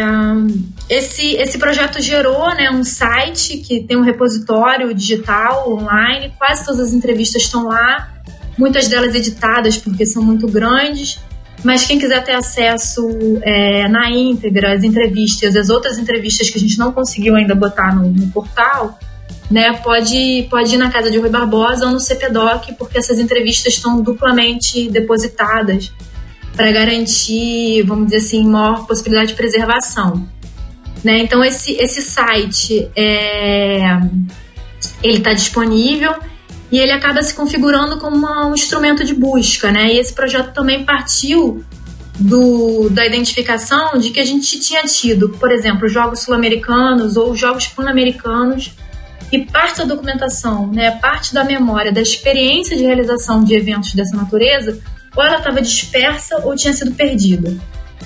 esse, 0.89 1.35
esse 1.35 1.57
projeto 1.57 2.01
gerou 2.01 2.53
né, 2.55 2.69
um 2.69 2.83
site 2.83 3.57
que 3.57 3.81
tem 3.81 3.97
um 3.97 4.01
repositório 4.01 4.93
digital 4.93 5.71
online, 5.71 6.33
quase 6.37 6.65
todas 6.65 6.87
as 6.87 6.93
entrevistas 6.93 7.43
estão 7.43 7.67
lá, 7.67 8.13
muitas 8.57 8.87
delas 8.87 9.15
editadas 9.15 9.77
porque 9.77 10.05
são 10.05 10.23
muito 10.23 10.47
grandes. 10.47 11.19
Mas 11.63 11.85
quem 11.85 11.97
quiser 11.97 12.23
ter 12.23 12.33
acesso 12.33 13.01
é, 13.41 13.87
na 13.87 14.11
íntegra, 14.11 14.73
as 14.73 14.83
entrevistas, 14.83 15.55
as 15.55 15.69
outras 15.69 15.97
entrevistas 15.97 16.49
que 16.49 16.57
a 16.57 16.61
gente 16.61 16.77
não 16.77 16.91
conseguiu 16.91 17.35
ainda 17.35 17.55
botar 17.55 17.95
no, 17.95 18.11
no 18.11 18.27
portal, 18.27 18.99
né, 19.49 19.73
pode, 19.73 20.47
pode 20.49 20.75
ir 20.75 20.77
na 20.77 20.91
casa 20.91 21.09
de 21.09 21.17
Rui 21.17 21.29
Barbosa 21.29 21.85
ou 21.85 21.91
no 21.91 21.99
CPDOC, 21.99 22.73
porque 22.77 22.97
essas 22.97 23.17
entrevistas 23.19 23.73
estão 23.73 24.01
duplamente 24.01 24.89
depositadas 24.89 25.91
para 26.55 26.71
garantir, 26.71 27.83
vamos 27.83 28.05
dizer 28.05 28.17
assim, 28.17 28.45
maior 28.45 28.87
possibilidade 28.87 29.29
de 29.29 29.35
preservação. 29.35 30.27
Né? 31.03 31.19
Então 31.19 31.43
esse, 31.43 31.73
esse 31.73 32.01
site 32.01 32.89
é, 32.95 33.99
ele 35.03 35.17
está 35.17 35.33
disponível 35.33 36.15
e 36.71 36.79
ele 36.79 36.91
acaba 36.91 37.21
se 37.21 37.33
configurando 37.35 37.97
como 37.97 38.15
uma, 38.15 38.47
um 38.47 38.53
instrumento 38.53 39.03
de 39.03 39.13
busca, 39.13 39.71
né? 39.71 39.93
E 39.93 39.99
esse 39.99 40.11
projeto 40.13 40.51
também 40.51 40.83
partiu 40.83 41.63
do, 42.19 42.89
da 42.89 43.05
identificação 43.05 43.99
de 43.99 44.09
que 44.09 44.19
a 44.19 44.25
gente 44.25 44.59
tinha 44.59 44.83
tido, 44.83 45.29
por 45.29 45.51
exemplo, 45.51 45.87
jogos 45.87 46.21
sul-americanos 46.21 47.17
ou 47.17 47.35
jogos 47.35 47.67
pan-americanos 47.67 48.71
e 49.31 49.39
parte 49.45 49.79
da 49.79 49.85
documentação, 49.85 50.67
né, 50.67 50.91
parte 50.91 51.33
da 51.33 51.43
memória, 51.43 51.91
da 51.91 52.01
experiência 52.01 52.75
de 52.77 52.83
realização 52.83 53.43
de 53.43 53.53
eventos 53.53 53.93
dessa 53.93 54.15
natureza, 54.15 54.79
ou 55.15 55.23
ela 55.23 55.37
estava 55.37 55.61
dispersa 55.61 56.37
ou 56.43 56.55
tinha 56.55 56.73
sido 56.73 56.91
perdida. 56.91 57.55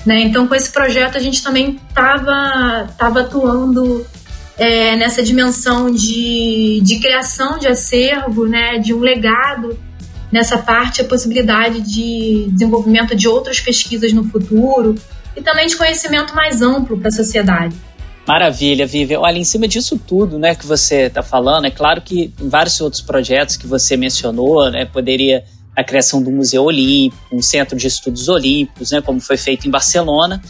Né? 0.06 0.22
Então, 0.22 0.46
com 0.46 0.54
esse 0.54 0.70
projeto, 0.70 1.16
a 1.16 1.20
gente 1.20 1.42
também 1.42 1.78
estava 1.88 2.88
tava 2.96 3.20
atuando 3.20 4.06
é, 4.56 4.96
nessa 4.96 5.22
dimensão 5.22 5.90
de, 5.90 6.80
de 6.82 6.98
criação 6.98 7.58
de 7.58 7.66
acervo, 7.66 8.46
né, 8.46 8.78
de 8.78 8.92
um 8.92 9.00
legado 9.00 9.78
nessa 10.30 10.58
parte, 10.58 11.00
a 11.00 11.04
possibilidade 11.04 11.80
de 11.80 12.46
desenvolvimento 12.50 13.16
de 13.16 13.26
outras 13.26 13.58
pesquisas 13.58 14.12
no 14.12 14.24
futuro 14.24 14.94
e 15.36 15.40
também 15.40 15.66
de 15.66 15.76
conhecimento 15.76 16.34
mais 16.34 16.62
amplo 16.62 16.98
para 16.98 17.08
a 17.08 17.12
sociedade. 17.12 17.74
Maravilha, 18.26 18.86
Vivian. 18.86 19.20
Olha, 19.20 19.38
em 19.38 19.44
cima 19.44 19.66
disso 19.66 19.98
tudo 19.98 20.38
né, 20.38 20.54
que 20.54 20.66
você 20.66 21.06
está 21.06 21.22
falando, 21.22 21.64
é 21.64 21.70
claro 21.70 22.00
que 22.02 22.32
em 22.40 22.48
vários 22.48 22.80
outros 22.80 23.02
projetos 23.02 23.56
que 23.56 23.66
você 23.66 23.96
mencionou, 23.96 24.70
né, 24.70 24.84
poderia 24.84 25.42
a 25.80 25.84
criação 25.84 26.22
do 26.22 26.30
Museu 26.30 26.64
Olímpico, 26.64 27.22
um 27.32 27.42
centro 27.42 27.76
de 27.76 27.86
estudos 27.86 28.28
olímpicos, 28.28 28.90
né, 28.90 29.00
como 29.00 29.20
foi 29.20 29.36
feito 29.36 29.66
em 29.66 29.70
Barcelona, 29.70 30.40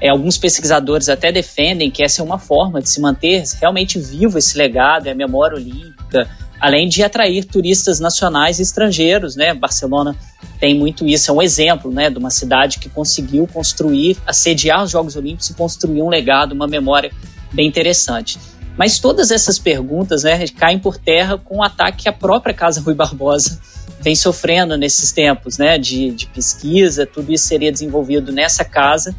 é, 0.00 0.08
alguns 0.08 0.38
pesquisadores 0.38 1.08
até 1.08 1.30
defendem 1.32 1.90
que 1.90 2.02
essa 2.02 2.22
é 2.22 2.24
uma 2.24 2.38
forma 2.38 2.80
de 2.80 2.88
se 2.88 3.00
manter 3.00 3.42
realmente 3.60 3.98
vivo 3.98 4.38
esse 4.38 4.56
legado, 4.56 5.06
é 5.06 5.10
a 5.10 5.14
memória 5.14 5.56
olímpica, 5.56 6.28
além 6.60 6.88
de 6.88 7.02
atrair 7.02 7.44
turistas 7.44 8.00
nacionais 8.00 8.58
e 8.58 8.62
estrangeiros, 8.62 9.36
né? 9.36 9.54
Barcelona 9.54 10.16
tem 10.58 10.76
muito 10.76 11.06
isso, 11.06 11.30
é 11.30 11.34
um 11.34 11.42
exemplo, 11.42 11.90
né, 11.90 12.10
de 12.10 12.18
uma 12.18 12.30
cidade 12.30 12.78
que 12.78 12.88
conseguiu 12.88 13.46
construir, 13.46 14.16
assediar 14.26 14.82
os 14.82 14.90
Jogos 14.90 15.16
Olímpicos 15.16 15.50
e 15.50 15.54
construir 15.54 16.02
um 16.02 16.08
legado, 16.08 16.52
uma 16.52 16.66
memória 16.66 17.12
bem 17.52 17.66
interessante. 17.66 18.38
Mas 18.78 19.00
todas 19.00 19.32
essas 19.32 19.58
perguntas, 19.58 20.22
né, 20.22 20.46
caem 20.56 20.78
por 20.78 20.96
terra 20.96 21.36
com 21.36 21.56
o 21.56 21.62
ataque 21.64 22.04
que 22.04 22.08
a 22.08 22.12
própria 22.12 22.54
Casa 22.54 22.80
Rui 22.80 22.94
Barbosa. 22.94 23.60
Vem 24.00 24.14
sofrendo 24.14 24.76
nesses 24.76 25.10
tempos, 25.10 25.58
né, 25.58 25.76
de, 25.76 26.12
de 26.12 26.26
pesquisa, 26.26 27.04
tudo 27.04 27.32
isso 27.32 27.48
seria 27.48 27.72
desenvolvido 27.72 28.30
nessa 28.30 28.64
casa. 28.64 29.14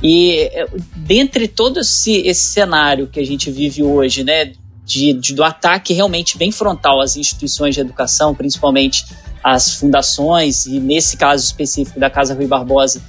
E 0.00 0.48
é, 0.52 0.68
dentre 0.94 1.48
todo 1.48 1.80
esse, 1.80 2.18
esse 2.18 2.44
cenário 2.44 3.08
que 3.08 3.18
a 3.18 3.26
gente 3.26 3.50
vive 3.50 3.82
hoje, 3.82 4.22
né, 4.22 4.52
de, 4.84 5.12
de, 5.12 5.34
do 5.34 5.42
ataque 5.42 5.92
realmente 5.92 6.38
bem 6.38 6.52
frontal 6.52 7.00
às 7.00 7.16
instituições 7.16 7.74
de 7.74 7.80
educação, 7.80 8.32
principalmente 8.32 9.04
às 9.42 9.74
fundações, 9.74 10.66
e 10.66 10.78
nesse 10.78 11.16
caso 11.16 11.44
específico 11.44 11.98
da 11.98 12.08
Casa 12.08 12.34
Rui 12.34 12.46
Barbosa, 12.46 13.02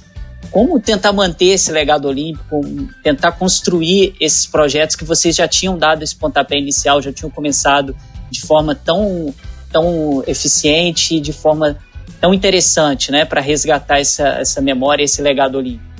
como 0.50 0.78
tentar 0.80 1.12
manter 1.12 1.46
esse 1.46 1.72
legado 1.72 2.08
olímpico, 2.08 2.60
tentar 3.02 3.32
construir 3.32 4.14
esses 4.20 4.46
projetos 4.46 4.96
que 4.96 5.04
vocês 5.04 5.36
já 5.36 5.48
tinham 5.48 5.78
dado 5.78 6.02
esse 6.02 6.14
pontapé 6.14 6.58
inicial, 6.58 7.00
já 7.00 7.12
tinham 7.12 7.30
começado 7.30 7.96
de 8.30 8.40
forma 8.40 8.74
tão, 8.74 9.34
tão 9.70 10.22
eficiente, 10.26 11.20
de 11.20 11.32
forma 11.32 11.78
tão 12.20 12.32
interessante, 12.32 13.10
né, 13.10 13.24
para 13.24 13.40
resgatar 13.40 13.98
essa, 13.98 14.28
essa 14.40 14.60
memória, 14.60 15.02
esse 15.02 15.20
legado 15.20 15.58
olímpico? 15.58 15.92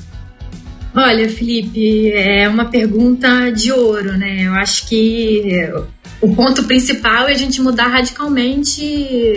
Olha, 0.94 1.28
Felipe, 1.28 2.12
é 2.12 2.46
uma 2.48 2.66
pergunta 2.66 3.50
de 3.50 3.72
ouro, 3.72 4.16
né? 4.18 4.42
Eu 4.42 4.52
acho 4.52 4.86
que 4.86 5.42
o 6.22 6.36
ponto 6.36 6.62
principal 6.62 7.26
é 7.26 7.32
a 7.32 7.36
gente 7.36 7.60
mudar 7.60 7.88
radicalmente 7.88 9.34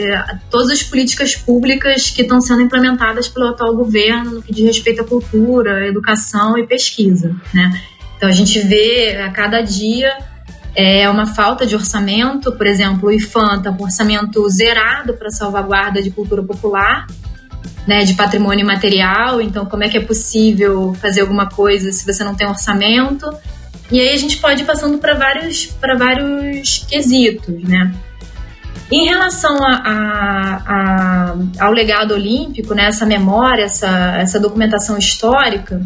todas 0.52 0.69
as 0.69 0.84
políticas 0.84 1.36
públicas 1.36 2.12
que 2.12 2.21
estão 2.21 2.39
sendo 2.39 2.62
implementadas 2.62 3.28
pelo 3.28 3.48
atual 3.48 3.76
governo 3.76 4.36
no 4.36 4.41
que 4.41 4.54
diz 4.54 4.63
respeito 4.63 5.02
à 5.02 5.04
cultura, 5.04 5.88
educação 5.88 6.56
e 6.60 6.67
pesquisa, 6.67 7.36
né? 7.52 7.82
Então 8.15 8.30
a 8.30 8.32
gente 8.32 8.60
vê 8.60 9.17
a 9.19 9.32
cada 9.32 9.62
dia 9.62 10.15
é 10.76 11.10
uma 11.10 11.26
falta 11.26 11.65
de 11.65 11.74
orçamento, 11.74 12.52
por 12.52 12.67
exemplo, 12.67 13.10
o 13.10 13.12
IFAM 13.12 13.58
está 13.58 13.71
com 13.71 13.84
orçamento 13.86 14.48
zerado 14.50 15.13
para 15.13 15.32
salvaguarda 15.32 16.04
de 16.04 16.12
cultura 16.12 16.43
popular, 16.43 17.08
né, 17.88 18.04
de 18.04 18.13
patrimônio 18.13 18.65
material, 18.65 19.41
então 19.41 19.65
como 19.65 19.84
é 19.84 19.89
que 19.89 19.98
é 19.98 20.02
possível 20.02 20.93
fazer 21.02 21.21
alguma 21.21 21.50
coisa 21.50 21.91
se 21.91 22.06
você 22.06 22.24
não 22.24 22.36
tem 22.36 22.45
orçamento? 22.45 23.26
E 23.91 24.00
aí 24.00 24.10
a 24.10 24.17
gente 24.17 24.38
pode 24.38 24.63
ir 24.63 24.65
passando 24.65 24.98
para 24.98 25.13
vários, 25.13 25.76
vários 25.98 26.86
quesitos, 26.89 27.63
né? 27.63 27.93
Em 28.91 29.06
relação 29.06 29.58
a, 29.63 29.74
a, 29.74 30.62
a, 30.67 31.36
ao 31.60 31.71
legado 31.71 32.13
olímpico, 32.13 32.76
né, 32.76 32.86
essa 32.86 33.06
memória, 33.06 33.63
essa, 33.63 34.17
essa 34.17 34.39
documentação 34.39 34.95
histórica, 34.98 35.82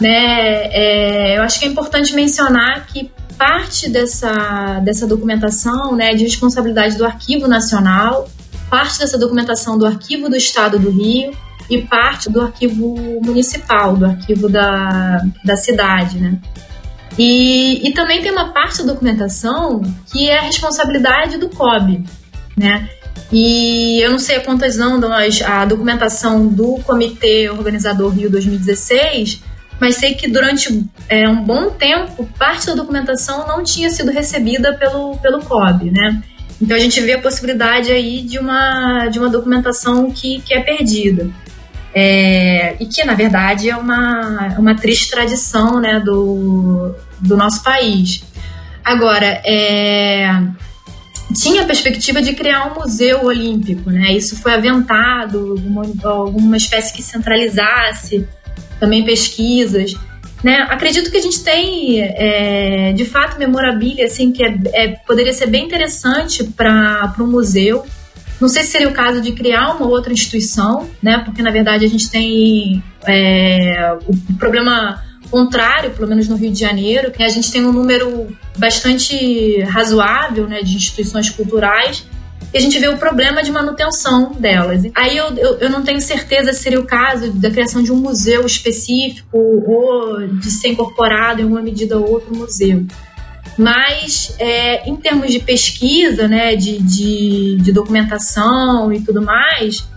né, 0.00 0.66
é, 0.72 1.38
eu 1.38 1.42
acho 1.42 1.60
que 1.60 1.64
é 1.64 1.68
importante 1.68 2.12
mencionar 2.12 2.86
que 2.86 3.10
parte 3.38 3.88
dessa, 3.88 4.80
dessa 4.80 5.06
documentação 5.06 5.94
né, 5.94 6.10
é 6.10 6.14
de 6.14 6.24
responsabilidade 6.24 6.96
do 6.96 7.04
Arquivo 7.04 7.46
Nacional, 7.46 8.28
parte 8.68 8.98
dessa 8.98 9.16
documentação 9.16 9.78
do 9.78 9.86
Arquivo 9.86 10.28
do 10.28 10.36
Estado 10.36 10.78
do 10.78 10.90
Rio 10.90 11.32
e 11.70 11.82
parte 11.82 12.28
do 12.30 12.40
Arquivo 12.40 12.96
Municipal, 13.24 13.96
do 13.96 14.06
Arquivo 14.06 14.48
da, 14.48 15.20
da 15.44 15.56
cidade, 15.56 16.18
né? 16.18 16.38
E, 17.18 17.86
e 17.86 17.92
também 17.92 18.22
tem 18.22 18.32
uma 18.32 18.52
parte 18.52 18.78
da 18.78 18.92
documentação 18.92 19.82
que 20.12 20.28
é 20.28 20.38
a 20.38 20.42
responsabilidade 20.42 21.38
do 21.38 21.48
COB, 21.48 22.04
né? 22.56 22.88
E 23.32 24.00
eu 24.00 24.10
não 24.10 24.18
sei 24.18 24.36
a 24.36 24.40
quantas 24.40 24.78
andam 24.78 25.10
a 25.12 25.64
documentação 25.64 26.46
do 26.46 26.78
Comitê 26.84 27.48
Organizador 27.50 28.12
Rio 28.12 28.30
2016, 28.30 29.42
mas 29.80 29.96
sei 29.96 30.14
que 30.14 30.28
durante 30.28 30.84
é, 31.08 31.28
um 31.28 31.42
bom 31.42 31.70
tempo 31.70 32.28
parte 32.38 32.66
da 32.66 32.74
documentação 32.74 33.46
não 33.46 33.62
tinha 33.62 33.90
sido 33.90 34.10
recebida 34.10 34.74
pelo, 34.74 35.16
pelo 35.18 35.40
COB, 35.40 35.90
né? 35.90 36.22
Então 36.60 36.76
a 36.76 36.80
gente 36.80 37.00
vê 37.00 37.14
a 37.14 37.20
possibilidade 37.20 37.90
aí 37.90 38.22
de 38.22 38.38
uma, 38.38 39.08
de 39.08 39.18
uma 39.18 39.28
documentação 39.28 40.10
que, 40.10 40.40
que 40.40 40.54
é 40.54 40.60
perdida. 40.60 41.28
É, 41.94 42.76
e 42.80 42.86
que, 42.86 43.04
na 43.04 43.14
verdade, 43.14 43.70
é 43.70 43.76
uma, 43.76 44.56
uma 44.58 44.74
triste 44.74 45.10
tradição 45.10 45.80
né, 45.80 46.00
do, 46.00 46.94
do 47.20 47.36
nosso 47.36 47.62
país. 47.62 48.24
Agora, 48.84 49.40
é, 49.46 50.28
tinha 51.32 51.62
a 51.62 51.64
perspectiva 51.64 52.20
de 52.20 52.34
criar 52.34 52.70
um 52.70 52.80
museu 52.80 53.24
olímpico, 53.24 53.90
né? 53.90 54.12
Isso 54.12 54.36
foi 54.36 54.54
aventado, 54.54 55.54
uma, 55.64 55.84
alguma 56.04 56.56
espécie 56.56 56.92
que 56.92 57.02
centralizasse 57.02 58.26
também 58.78 59.04
pesquisas. 59.04 59.94
Né? 60.42 60.58
Acredito 60.68 61.10
que 61.10 61.16
a 61.16 61.22
gente 61.22 61.42
tem, 61.42 62.02
é, 62.02 62.92
de 62.92 63.06
fato, 63.06 63.38
memorabilia 63.38 64.04
assim, 64.04 64.30
que 64.30 64.44
é, 64.44 64.54
é 64.74 64.88
poderia 65.06 65.32
ser 65.32 65.46
bem 65.46 65.64
interessante 65.64 66.44
para 66.44 67.14
um 67.18 67.26
museu. 67.26 67.86
Não 68.40 68.48
sei 68.48 68.62
se 68.62 68.70
seria 68.70 68.88
o 68.88 68.92
caso 68.92 69.20
de 69.20 69.32
criar 69.32 69.76
uma 69.76 69.86
outra 69.86 70.12
instituição, 70.12 70.88
né? 71.02 71.18
porque 71.18 71.42
na 71.42 71.50
verdade 71.50 71.84
a 71.84 71.88
gente 71.88 72.10
tem 72.10 72.82
é, 73.06 73.96
o 74.06 74.34
problema 74.34 75.02
contrário, 75.30 75.90
pelo 75.90 76.08
menos 76.08 76.28
no 76.28 76.36
Rio 76.36 76.52
de 76.52 76.60
Janeiro, 76.60 77.10
que 77.10 77.22
a 77.22 77.28
gente 77.28 77.50
tem 77.50 77.64
um 77.64 77.72
número 77.72 78.28
bastante 78.56 79.60
razoável 79.62 80.46
né, 80.46 80.62
de 80.62 80.76
instituições 80.76 81.30
culturais 81.30 82.06
e 82.54 82.58
a 82.58 82.60
gente 82.60 82.78
vê 82.78 82.86
o 82.86 82.96
problema 82.96 83.42
de 83.42 83.50
manutenção 83.50 84.30
delas. 84.30 84.82
Aí 84.94 85.16
eu, 85.16 85.26
eu, 85.36 85.58
eu, 85.58 85.68
não 85.68 85.82
tenho 85.82 86.00
certeza 86.00 86.52
se 86.52 86.62
seria 86.62 86.78
o 86.78 86.84
caso 86.84 87.32
da 87.32 87.50
criação 87.50 87.82
de 87.82 87.90
um 87.90 87.96
museu 87.96 88.46
específico 88.46 89.36
ou 89.36 90.24
de 90.28 90.52
ser 90.52 90.68
incorporado 90.68 91.42
em 91.42 91.44
uma 91.44 91.60
medida 91.60 91.98
ou 91.98 92.08
outro 92.08 92.32
museu. 92.32 92.86
Mas, 93.56 94.34
é, 94.38 94.88
em 94.88 94.96
termos 94.96 95.30
de 95.30 95.38
pesquisa, 95.38 96.26
né, 96.26 96.56
de, 96.56 96.78
de, 96.78 97.56
de, 97.56 97.72
documentação 97.72 98.92
e 98.92 99.00
tudo 99.00 99.22
mais, 99.22 99.88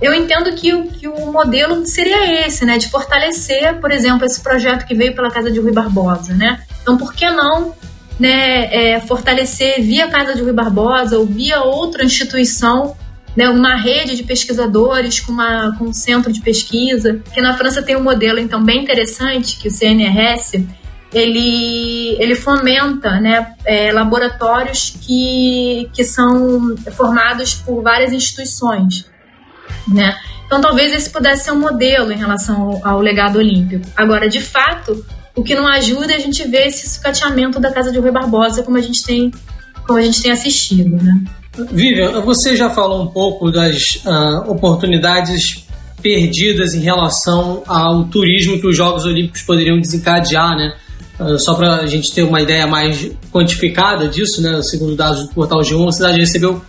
eu 0.00 0.12
entendo 0.12 0.52
que 0.52 0.74
o, 0.74 0.88
que 0.88 1.06
o 1.06 1.32
modelo 1.32 1.86
seria 1.86 2.46
esse, 2.46 2.64
né, 2.64 2.76
de 2.76 2.88
fortalecer, 2.88 3.80
por 3.80 3.90
exemplo, 3.90 4.24
esse 4.24 4.40
projeto 4.40 4.84
que 4.86 4.94
veio 4.94 5.14
pela 5.14 5.30
Casa 5.30 5.50
de 5.50 5.60
Rui 5.60 5.72
Barbosa. 5.72 6.34
Né? 6.34 6.60
Então, 6.82 6.96
por 6.96 7.14
que 7.14 7.30
não 7.30 7.74
né, 8.18 8.94
é, 8.94 9.00
fortalecer 9.00 9.80
via 9.80 10.08
Casa 10.08 10.34
de 10.34 10.42
Rui 10.42 10.52
Barbosa 10.52 11.18
ou 11.18 11.24
via 11.26 11.62
outra 11.62 12.04
instituição 12.04 12.96
né, 13.36 13.48
uma 13.48 13.76
rede 13.76 14.16
de 14.16 14.24
pesquisadores 14.24 15.20
com, 15.20 15.30
uma, 15.30 15.72
com 15.78 15.84
um 15.84 15.92
centro 15.92 16.32
de 16.32 16.40
pesquisa, 16.40 17.22
que 17.32 17.40
na 17.40 17.56
França 17.56 17.80
tem 17.80 17.96
um 17.96 18.02
modelo 18.02 18.40
então 18.40 18.60
bem 18.60 18.82
interessante, 18.82 19.56
que 19.56 19.68
o 19.68 19.70
CNRS 19.70 20.64
ele, 21.12 22.16
ele 22.18 22.34
fomenta 22.34 23.20
né, 23.20 23.54
é, 23.64 23.92
laboratórios 23.92 24.94
que, 25.00 25.88
que 25.92 26.04
são 26.04 26.76
formados 26.92 27.54
por 27.54 27.82
várias 27.82 28.12
instituições. 28.12 29.06
Né? 29.86 30.14
Então, 30.46 30.60
talvez 30.60 30.92
esse 30.92 31.10
pudesse 31.10 31.44
ser 31.44 31.52
um 31.52 31.60
modelo 31.60 32.12
em 32.12 32.16
relação 32.16 32.80
ao, 32.82 32.94
ao 32.94 33.00
legado 33.00 33.38
olímpico. 33.38 33.86
Agora, 33.96 34.28
de 34.28 34.40
fato, 34.40 35.04
o 35.34 35.42
que 35.42 35.54
não 35.54 35.66
ajuda 35.66 36.12
é 36.12 36.16
a 36.16 36.20
gente 36.20 36.46
ver 36.46 36.66
esse 36.66 36.88
sucateamento 36.88 37.58
da 37.60 37.72
Casa 37.72 37.90
de 37.92 37.98
Rui 37.98 38.10
Barbosa, 38.10 38.62
como 38.62 38.76
a 38.76 38.82
gente 38.82 39.04
tem, 39.04 39.30
como 39.86 39.98
a 39.98 40.02
gente 40.02 40.22
tem 40.22 40.30
assistido. 40.30 40.96
Né? 40.96 41.24
Vivian, 41.70 42.20
você 42.20 42.56
já 42.56 42.70
falou 42.70 43.02
um 43.02 43.08
pouco 43.08 43.50
das 43.50 43.96
uh, 44.04 44.50
oportunidades 44.50 45.66
perdidas 46.02 46.74
em 46.74 46.80
relação 46.80 47.62
ao 47.66 48.04
turismo 48.04 48.60
que 48.60 48.66
os 48.66 48.76
Jogos 48.76 49.04
Olímpicos 49.04 49.42
poderiam 49.42 49.80
desencadear, 49.80 50.56
né? 50.56 50.74
Uh, 51.18 51.38
só 51.38 51.54
para 51.54 51.76
a 51.76 51.86
gente 51.86 52.12
ter 52.12 52.22
uma 52.22 52.40
ideia 52.40 52.66
mais 52.66 53.10
quantificada 53.32 54.08
disso, 54.08 54.40
né? 54.40 54.62
Segundo 54.62 54.94
dados 54.94 55.26
do 55.26 55.34
portal 55.34 55.60
G1, 55.60 55.88
a 55.88 55.92
cidade 55.92 56.18
recebeu 56.20 56.62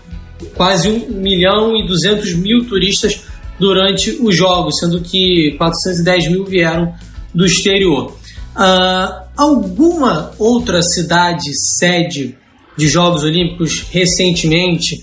quase 0.56 0.90
1 0.90 1.12
milhão 1.12 1.76
e 1.76 1.86
200 1.86 2.34
mil 2.36 2.66
turistas 2.68 3.22
durante 3.60 4.18
os 4.22 4.36
Jogos, 4.36 4.80
sendo 4.80 5.02
que 5.02 5.56
410 5.58 6.32
mil 6.32 6.46
vieram 6.46 6.94
do 7.34 7.46
exterior. 7.46 8.18
Uh, 8.56 9.24
alguma 9.38 10.32
outra 10.40 10.82
cidade 10.82 11.54
sede 11.54 12.36
de 12.76 12.88
Jogos 12.88 13.24
Olímpicos 13.24 13.86
recentemente, 13.92 15.02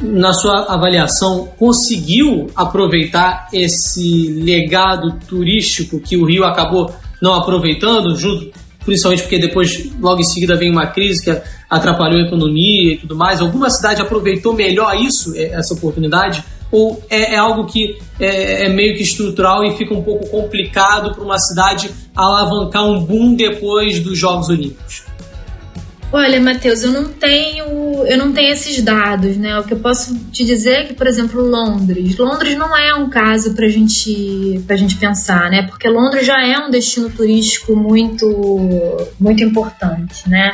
na 0.00 0.32
sua 0.32 0.64
avaliação, 0.72 1.48
conseguiu 1.58 2.50
aproveitar 2.56 3.48
esse 3.52 4.28
legado 4.42 5.18
turístico 5.28 6.00
que 6.00 6.16
o 6.16 6.24
Rio 6.24 6.44
acabou 6.44 6.92
não 7.20 7.34
aproveitando, 7.34 8.16
junto 8.16 8.50
principalmente 8.90 9.22
porque 9.22 9.38
depois, 9.38 9.88
logo 10.00 10.20
em 10.20 10.24
seguida, 10.24 10.56
vem 10.56 10.68
uma 10.68 10.88
crise 10.88 11.22
que 11.22 11.30
atrapalhou 11.70 12.20
a 12.20 12.26
economia 12.26 12.94
e 12.94 12.96
tudo 12.96 13.14
mais. 13.14 13.40
Alguma 13.40 13.70
cidade 13.70 14.02
aproveitou 14.02 14.52
melhor 14.52 14.96
isso, 14.96 15.32
é, 15.36 15.52
essa 15.52 15.74
oportunidade? 15.74 16.42
Ou 16.72 17.00
é, 17.08 17.34
é 17.34 17.36
algo 17.36 17.66
que 17.66 17.98
é, 18.18 18.64
é, 18.64 18.68
meio 18.68 18.96
que 18.96 19.02
estrutural 19.02 19.62
e 19.62 19.76
fica 19.76 19.94
um 19.94 20.02
pouco 20.02 20.28
complicado 20.28 21.14
para 21.14 21.22
uma 21.22 21.38
cidade 21.38 21.88
alavancar 22.16 22.84
um 22.84 23.00
boom 23.00 23.36
depois 23.36 24.00
dos 24.00 24.18
Jogos 24.18 24.48
Olímpicos? 24.48 25.04
Olha, 26.12 26.40
Matheus, 26.40 26.82
eu 26.82 26.90
não 26.90 27.04
tenho, 27.04 28.04
eu 28.04 28.18
não 28.18 28.32
tenho 28.32 28.52
esses 28.52 28.82
dados, 28.82 29.36
né? 29.36 29.56
O 29.60 29.62
que 29.62 29.74
eu 29.74 29.78
posso 29.78 30.12
te 30.32 30.44
dizer 30.44 30.72
é 30.72 30.84
que, 30.84 30.94
por 30.94 31.06
exemplo, 31.06 31.40
Londres, 31.40 32.16
Londres 32.16 32.56
não 32.56 32.76
é 32.76 32.92
um 32.94 33.08
caso 33.08 33.54
para 33.54 33.68
gente, 33.68 34.60
a 34.68 34.76
gente 34.76 34.96
pensar, 34.96 35.48
né? 35.48 35.62
Porque 35.62 35.88
Londres 35.88 36.26
já 36.26 36.44
é 36.44 36.58
um 36.58 36.68
destino 36.68 37.08
turístico 37.10 37.76
muito, 37.76 38.26
muito 39.20 39.44
importante, 39.44 40.28
né? 40.28 40.52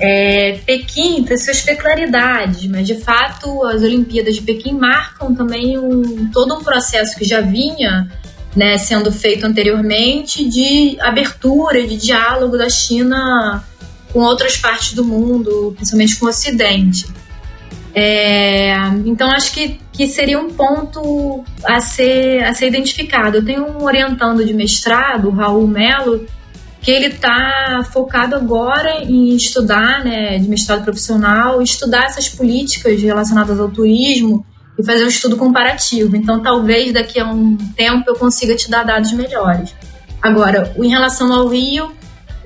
É, 0.00 0.58
Pequim 0.64 1.22
tem 1.22 1.36
suas 1.36 1.60
peculiaridades, 1.60 2.66
mas 2.68 2.86
de 2.86 2.94
fato 2.94 3.64
as 3.64 3.82
Olimpíadas 3.82 4.36
de 4.36 4.42
Pequim 4.42 4.72
marcam 4.72 5.34
também 5.34 5.76
um, 5.76 6.30
todo 6.30 6.54
um 6.54 6.62
processo 6.62 7.18
que 7.18 7.24
já 7.24 7.40
vinha 7.40 8.08
né, 8.56 8.78
sendo 8.78 9.12
feito 9.12 9.44
anteriormente 9.44 10.48
de 10.48 10.96
abertura, 11.00 11.86
de 11.86 11.96
diálogo 11.96 12.56
da 12.56 12.70
China 12.70 13.62
com 14.12 14.20
outras 14.20 14.56
partes 14.56 14.94
do 14.94 15.04
mundo, 15.04 15.72
principalmente 15.76 16.16
com 16.16 16.26
o 16.26 16.28
Ocidente. 16.28 17.06
É, 17.94 18.76
então 19.06 19.30
acho 19.30 19.52
que, 19.52 19.80
que 19.92 20.06
seria 20.06 20.38
um 20.38 20.50
ponto 20.50 21.44
a 21.64 21.80
ser, 21.80 22.44
a 22.44 22.54
ser 22.54 22.68
identificado. 22.68 23.38
Eu 23.38 23.44
tenho 23.44 23.64
um 23.66 23.82
orientando 23.82 24.44
de 24.44 24.54
mestrado, 24.54 25.30
Raul 25.30 25.66
Melo, 25.66 26.26
que 26.80 26.90
ele 26.90 27.06
está 27.06 27.84
focado 27.92 28.36
agora 28.36 29.02
em 29.02 29.34
estudar, 29.34 30.04
né, 30.04 30.38
de 30.38 30.48
mestrado 30.48 30.84
profissional, 30.84 31.60
estudar 31.60 32.04
essas 32.04 32.28
políticas 32.28 33.00
relacionadas 33.02 33.58
ao 33.58 33.68
turismo 33.68 34.46
e 34.78 34.84
fazer 34.84 35.04
um 35.04 35.08
estudo 35.08 35.36
comparativo. 35.36 36.16
Então, 36.16 36.40
talvez 36.40 36.92
daqui 36.92 37.18
a 37.18 37.26
um 37.26 37.56
tempo 37.76 38.04
eu 38.06 38.14
consiga 38.14 38.54
te 38.54 38.70
dar 38.70 38.84
dados 38.84 39.12
melhores. 39.12 39.74
Agora, 40.22 40.72
em 40.78 40.88
relação 40.88 41.32
ao 41.32 41.48
Rio, 41.48 41.92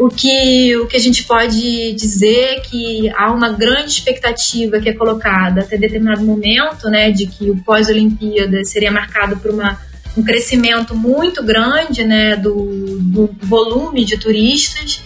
o 0.03 0.09
que, 0.09 0.77
o 0.79 0.87
que 0.89 0.97
a 0.97 1.01
gente 1.01 1.23
pode 1.23 1.93
dizer 1.93 2.57
é 2.57 2.61
que 2.61 3.09
há 3.15 3.33
uma 3.33 3.51
grande 3.51 3.93
expectativa 3.93 4.81
que 4.81 4.89
é 4.89 4.93
colocada 4.93 5.61
até 5.61 5.77
determinado 5.79 6.25
momento, 6.25 6.89
né, 6.91 7.13
de 7.13 7.29
que 7.29 7.49
o 7.49 7.57
pós-Olimpíada 7.63 8.65
seria 8.65 8.91
marcado 8.91 9.37
por 9.37 9.53
uma, 9.53 9.79
um 10.17 10.25
crescimento 10.25 10.93
muito 10.93 11.45
grande, 11.45 12.05
né, 12.05 12.35
do, 12.35 12.99
do 13.01 13.31
volume 13.43 14.05
de 14.05 14.19
turistas 14.19 15.05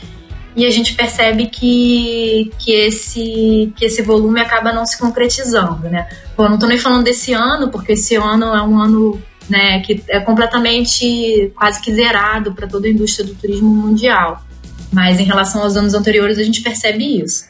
e 0.56 0.64
a 0.64 0.70
gente 0.70 0.94
percebe 0.94 1.48
que, 1.48 2.50
que, 2.58 2.72
esse, 2.72 3.70
que 3.76 3.84
esse 3.84 4.00
volume 4.00 4.40
acaba 4.40 4.72
não 4.72 4.86
se 4.86 4.98
concretizando, 4.98 5.90
né. 5.90 6.08
Bom, 6.34 6.44
não 6.44 6.54
estou 6.54 6.70
nem 6.70 6.78
falando 6.78 7.04
desse 7.04 7.34
ano, 7.34 7.68
porque 7.68 7.92
esse 7.92 8.14
ano 8.14 8.46
é 8.46 8.62
um 8.62 8.80
ano 8.80 9.22
né, 9.46 9.80
que 9.80 10.02
é 10.08 10.20
completamente 10.20 11.52
quase 11.54 11.82
que 11.82 11.94
zerado 11.94 12.54
para 12.54 12.66
toda 12.66 12.86
a 12.86 12.90
indústria 12.90 13.26
do 13.26 13.34
turismo 13.34 13.68
mundial. 13.68 14.45
Mas 14.96 15.20
em 15.20 15.24
relação 15.24 15.62
aos 15.62 15.76
anos 15.76 15.92
anteriores, 15.92 16.38
a 16.38 16.42
gente 16.42 16.62
percebe 16.62 17.20
isso. 17.20 17.44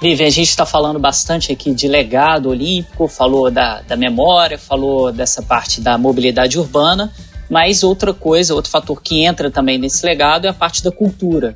Vivian, 0.00 0.26
a 0.26 0.30
gente 0.30 0.48
está 0.48 0.64
falando 0.64 0.98
bastante 0.98 1.52
aqui 1.52 1.70
de 1.70 1.86
legado 1.86 2.48
olímpico, 2.48 3.06
falou 3.06 3.50
da, 3.50 3.82
da 3.82 3.94
memória, 3.94 4.56
falou 4.58 5.12
dessa 5.12 5.42
parte 5.42 5.82
da 5.82 5.98
mobilidade 5.98 6.58
urbana, 6.58 7.12
mas 7.50 7.82
outra 7.82 8.14
coisa, 8.14 8.54
outro 8.54 8.70
fator 8.70 9.02
que 9.02 9.22
entra 9.22 9.50
também 9.50 9.76
nesse 9.76 10.06
legado 10.06 10.46
é 10.46 10.48
a 10.48 10.54
parte 10.54 10.82
da 10.82 10.90
cultura. 10.90 11.54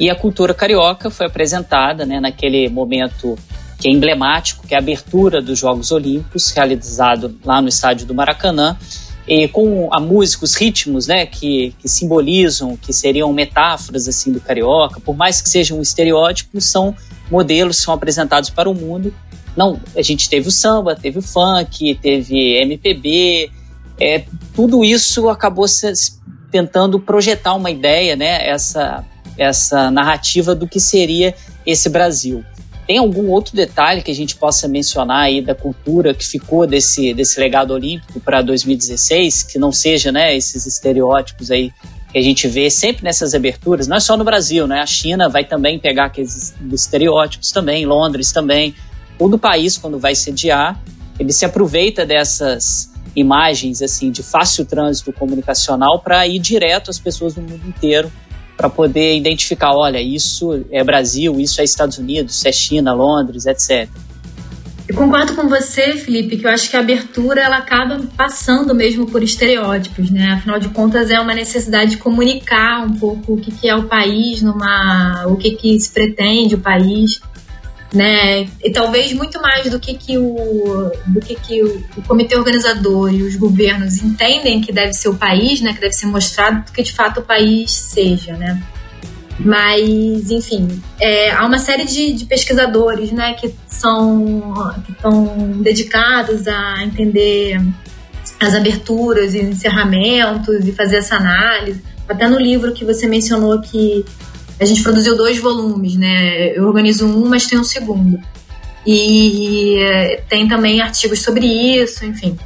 E 0.00 0.08
a 0.08 0.14
cultura 0.14 0.54
carioca 0.54 1.10
foi 1.10 1.26
apresentada 1.26 2.06
né, 2.06 2.18
naquele 2.18 2.70
momento 2.70 3.38
que 3.78 3.86
é 3.86 3.92
emblemático, 3.92 4.66
que 4.66 4.72
é 4.72 4.78
a 4.78 4.80
abertura 4.80 5.42
dos 5.42 5.58
Jogos 5.58 5.92
Olímpicos, 5.92 6.52
realizado 6.52 7.38
lá 7.44 7.60
no 7.60 7.68
estádio 7.68 8.06
do 8.06 8.14
Maracanã, 8.14 8.78
e 9.28 9.46
com 9.46 9.88
a 9.92 10.00
música, 10.00 10.44
os 10.44 10.54
ritmos, 10.54 11.06
né, 11.06 11.26
que, 11.26 11.74
que 11.78 11.88
simbolizam, 11.88 12.76
que 12.76 12.92
seriam 12.92 13.30
metáforas 13.32 14.08
assim 14.08 14.32
do 14.32 14.40
carioca, 14.40 15.00
por 15.00 15.14
mais 15.14 15.42
que 15.42 15.48
sejam 15.50 15.82
estereótipos, 15.82 16.64
são 16.64 16.96
modelos 17.30 17.76
são 17.76 17.92
apresentados 17.92 18.48
para 18.48 18.70
o 18.70 18.74
mundo. 18.74 19.14
Não, 19.54 19.78
a 19.94 20.00
gente 20.00 20.30
teve 20.30 20.48
o 20.48 20.50
samba, 20.50 20.96
teve 20.96 21.18
o 21.18 21.22
funk, 21.22 21.94
teve 21.96 22.56
MPB, 22.62 23.50
é, 24.00 24.24
tudo 24.54 24.82
isso 24.82 25.28
acabou 25.28 25.68
se, 25.68 25.92
tentando 26.50 26.98
projetar 26.98 27.54
uma 27.54 27.70
ideia, 27.70 28.16
né, 28.16 28.48
essa 28.48 29.04
essa 29.36 29.88
narrativa 29.88 30.52
do 30.52 30.66
que 30.66 30.80
seria 30.80 31.32
esse 31.64 31.88
Brasil. 31.88 32.44
Tem 32.88 32.96
algum 32.96 33.28
outro 33.28 33.54
detalhe 33.54 34.00
que 34.00 34.10
a 34.10 34.14
gente 34.14 34.34
possa 34.34 34.66
mencionar 34.66 35.24
aí 35.24 35.42
da 35.42 35.54
cultura 35.54 36.14
que 36.14 36.26
ficou 36.26 36.66
desse, 36.66 37.12
desse 37.12 37.38
legado 37.38 37.74
olímpico 37.74 38.18
para 38.18 38.40
2016, 38.40 39.42
que 39.42 39.58
não 39.58 39.70
seja 39.70 40.10
né, 40.10 40.34
esses 40.34 40.64
estereótipos 40.64 41.50
aí 41.50 41.70
que 42.10 42.16
a 42.16 42.22
gente 42.22 42.48
vê 42.48 42.70
sempre 42.70 43.04
nessas 43.04 43.34
aberturas, 43.34 43.86
não 43.86 43.98
é 43.98 44.00
só 44.00 44.16
no 44.16 44.24
Brasil, 44.24 44.66
né? 44.66 44.80
A 44.80 44.86
China 44.86 45.28
vai 45.28 45.44
também 45.44 45.78
pegar 45.78 46.06
aqueles 46.06 46.54
estereótipos 46.72 47.52
também, 47.52 47.84
Londres 47.84 48.32
também. 48.32 48.74
Todo 49.18 49.38
país, 49.38 49.76
quando 49.76 49.98
vai 49.98 50.14
sediar, 50.14 50.82
ele 51.20 51.30
se 51.34 51.44
aproveita 51.44 52.06
dessas 52.06 52.90
imagens 53.14 53.82
assim 53.82 54.10
de 54.10 54.22
fácil 54.22 54.64
trânsito 54.64 55.12
comunicacional 55.12 56.00
para 56.00 56.26
ir 56.26 56.38
direto 56.38 56.90
às 56.90 56.98
pessoas 56.98 57.34
do 57.34 57.42
mundo 57.42 57.68
inteiro 57.68 58.10
para 58.58 58.68
poder 58.68 59.16
identificar, 59.16 59.72
olha, 59.72 60.02
isso 60.02 60.64
é 60.72 60.82
Brasil, 60.82 61.38
isso 61.38 61.60
é 61.60 61.64
Estados 61.64 61.96
Unidos, 61.96 62.34
isso 62.34 62.48
é 62.48 62.50
China, 62.50 62.92
Londres, 62.92 63.46
etc. 63.46 63.88
Eu 64.88 64.96
concordo 64.96 65.36
com 65.36 65.48
você, 65.48 65.92
Felipe, 65.92 66.38
que 66.38 66.44
eu 66.46 66.50
acho 66.50 66.68
que 66.68 66.76
a 66.76 66.80
abertura 66.80 67.42
ela 67.42 67.58
acaba 67.58 68.00
passando 68.16 68.74
mesmo 68.74 69.06
por 69.06 69.22
estereótipos, 69.22 70.10
né? 70.10 70.32
Afinal 70.32 70.58
de 70.58 70.70
contas, 70.70 71.08
é 71.10 71.20
uma 71.20 71.34
necessidade 71.34 71.92
de 71.92 71.96
comunicar 71.98 72.84
um 72.84 72.94
pouco 72.94 73.34
o 73.34 73.36
que, 73.40 73.68
é 73.68 73.76
o 73.76 73.84
país, 73.84 74.42
numa, 74.42 75.26
o 75.28 75.36
que, 75.36 75.52
que 75.52 75.78
se 75.78 75.92
pretende 75.92 76.56
o 76.56 76.58
país. 76.58 77.20
Né? 77.92 78.48
E 78.62 78.70
talvez 78.70 79.12
muito 79.12 79.40
mais 79.40 79.70
do 79.70 79.80
que, 79.80 79.94
que, 79.94 80.18
o, 80.18 80.90
do 81.06 81.20
que, 81.20 81.34
que 81.34 81.62
o, 81.62 81.84
o, 81.96 82.02
comitê 82.02 82.36
organizador 82.36 83.12
e 83.12 83.22
os 83.22 83.36
governos 83.36 84.02
entendem 84.02 84.60
que 84.60 84.72
deve 84.72 84.92
ser 84.92 85.08
o 85.08 85.14
país, 85.14 85.60
né? 85.60 85.72
Que 85.72 85.80
deve 85.80 85.94
ser 85.94 86.06
mostrado 86.06 86.66
do 86.66 86.72
que 86.72 86.82
de 86.82 86.92
fato 86.92 87.20
o 87.20 87.22
país 87.22 87.70
seja, 87.70 88.36
né? 88.36 88.62
Mas, 89.40 90.30
enfim, 90.30 90.82
é, 91.00 91.30
há 91.30 91.46
uma 91.46 91.58
série 91.58 91.84
de, 91.84 92.12
de, 92.12 92.24
pesquisadores, 92.24 93.12
né? 93.12 93.34
Que 93.34 93.54
são 93.66 94.52
que 94.84 94.92
estão 94.92 95.62
dedicados 95.62 96.46
a 96.48 96.84
entender 96.84 97.60
as 98.40 98.54
aberturas 98.54 99.34
e 99.34 99.40
encerramentos 99.40 100.66
e 100.66 100.72
fazer 100.72 100.96
essa 100.96 101.16
análise. 101.16 101.82
Até 102.08 102.28
no 102.28 102.38
livro 102.38 102.72
que 102.72 102.84
você 102.84 103.06
mencionou 103.06 103.60
que 103.60 104.04
a 104.60 104.64
gente 104.64 104.82
produziu 104.82 105.16
dois 105.16 105.38
volumes, 105.38 105.96
né? 105.96 106.56
Eu 106.56 106.64
organizo 106.66 107.06
um, 107.06 107.28
mas 107.28 107.46
tem 107.46 107.58
um 107.58 107.64
segundo. 107.64 108.20
E 108.86 109.78
tem 110.28 110.48
também 110.48 110.80
artigos 110.80 111.22
sobre 111.22 111.46
isso, 111.46 112.04
enfim. 112.04 112.38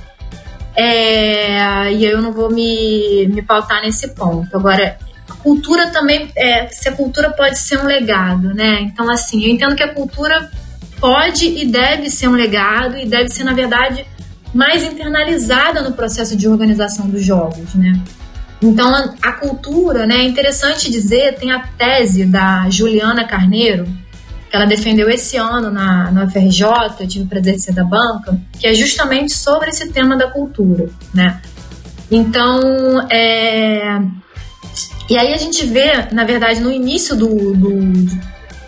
É, 0.75 1.93
e 1.93 2.05
eu 2.05 2.21
não 2.21 2.33
vou 2.33 2.51
me, 2.51 3.29
me 3.29 3.43
pautar 3.43 3.83
nesse 3.83 4.09
ponto. 4.09 4.55
Agora, 4.57 4.99
a 5.29 5.35
cultura 5.35 5.91
também, 5.91 6.31
é, 6.37 6.67
se 6.69 6.89
a 6.89 6.93
cultura 6.93 7.31
pode 7.31 7.59
ser 7.59 7.79
um 7.79 7.85
legado, 7.85 8.55
né? 8.55 8.81
Então, 8.83 9.11
assim, 9.11 9.45
eu 9.45 9.51
entendo 9.51 9.77
que 9.77 9.83
a 9.83 9.95
cultura 9.95 10.51
pode 10.99 11.47
e 11.47 11.67
deve 11.67 12.11
ser 12.11 12.29
um 12.29 12.33
legado 12.33 12.97
e 12.97 13.07
deve 13.07 13.29
ser, 13.29 13.45
na 13.45 13.53
verdade, 13.53 14.07
mais 14.55 14.83
internalizada 14.83 15.83
no 15.83 15.93
processo 15.93 16.37
de 16.37 16.49
organização 16.49 17.09
dos 17.09 17.25
jogos, 17.25 17.75
né? 17.75 18.01
Então, 18.63 19.15
a 19.21 19.33
cultura, 19.33 20.07
né, 20.07 20.19
é 20.19 20.25
interessante 20.25 20.91
dizer, 20.91 21.35
tem 21.35 21.51
a 21.51 21.61
tese 21.61 22.25
da 22.25 22.71
Juliana 22.71 23.27
Carneiro, 23.27 23.85
que 24.49 24.55
ela 24.55 24.67
defendeu 24.67 25.11
esse 25.11 25.37
ano 25.37 25.71
na, 25.71 26.13
na 26.13 26.25
UFRJ, 26.25 26.65
eu 27.01 27.09
tive 27.09 27.25
o 27.25 27.27
prazer 27.27 27.57
de 27.57 27.63
ser 27.63 27.73
da 27.73 27.83
banca, 27.83 28.39
que 28.61 28.67
é 28.67 28.75
justamente 28.75 29.33
sobre 29.33 29.71
esse 29.71 29.89
tema 29.91 30.17
da 30.17 30.31
cultura, 30.31 30.89
né? 31.13 31.41
Então, 32.11 32.61
é... 33.11 34.01
E 35.11 35.19
aí 35.19 35.35
a 35.35 35.39
gente 35.39 35.67
vê, 35.67 36.07
na 36.13 36.25
verdade, 36.25 36.61
no 36.61 36.71
início 36.71 37.17
do, 37.17 37.55
do 37.55 38.23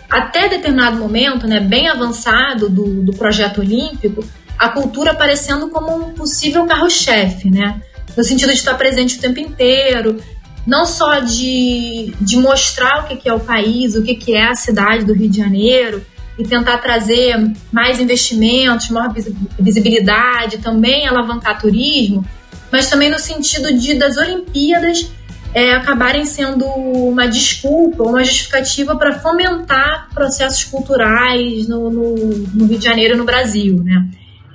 até 0.09 0.49
determinado 0.49 0.97
momento, 0.97 1.47
né, 1.47 1.59
bem 1.59 1.87
avançado 1.87 2.69
do, 2.69 3.03
do 3.03 3.13
projeto 3.13 3.61
olímpico, 3.61 4.23
a 4.57 4.69
cultura 4.69 5.11
aparecendo 5.11 5.69
como 5.69 5.95
um 5.95 6.13
possível 6.13 6.65
carro-chefe, 6.65 7.49
né? 7.49 7.81
No 8.15 8.23
sentido 8.23 8.49
de 8.49 8.57
estar 8.57 8.75
presente 8.75 9.17
o 9.17 9.21
tempo 9.21 9.39
inteiro, 9.39 10.17
não 10.65 10.85
só 10.85 11.19
de, 11.19 12.13
de 12.19 12.37
mostrar 12.37 13.03
o 13.03 13.07
que 13.07 13.27
é 13.27 13.33
o 13.33 13.39
país, 13.39 13.95
o 13.95 14.03
que 14.03 14.33
é 14.33 14.47
a 14.47 14.55
cidade 14.55 15.05
do 15.05 15.13
Rio 15.13 15.29
de 15.29 15.37
Janeiro, 15.37 16.03
e 16.37 16.43
tentar 16.43 16.79
trazer 16.79 17.35
mais 17.71 17.99
investimentos, 17.99 18.89
maior 18.89 19.13
visibilidade, 19.57 20.57
também 20.57 21.07
alavancar 21.07 21.59
turismo, 21.59 22.25
mas 22.71 22.89
também 22.89 23.09
no 23.09 23.19
sentido 23.19 23.73
de 23.73 23.93
das 23.93 24.17
Olimpíadas 24.17 25.09
é, 25.53 25.73
acabarem 25.73 26.25
sendo 26.25 26.65
uma 26.65 27.25
desculpa, 27.27 28.03
uma 28.03 28.21
justificativa 28.23 28.97
para 28.97 29.17
fomentar 29.19 30.09
processos 30.13 30.65
culturais 30.65 31.69
no, 31.69 31.89
no, 31.89 32.15
no 32.53 32.65
Rio 32.65 32.77
de 32.77 32.83
Janeiro 32.83 33.13
e 33.13 33.17
no 33.17 33.23
Brasil, 33.23 33.81
né? 33.81 34.05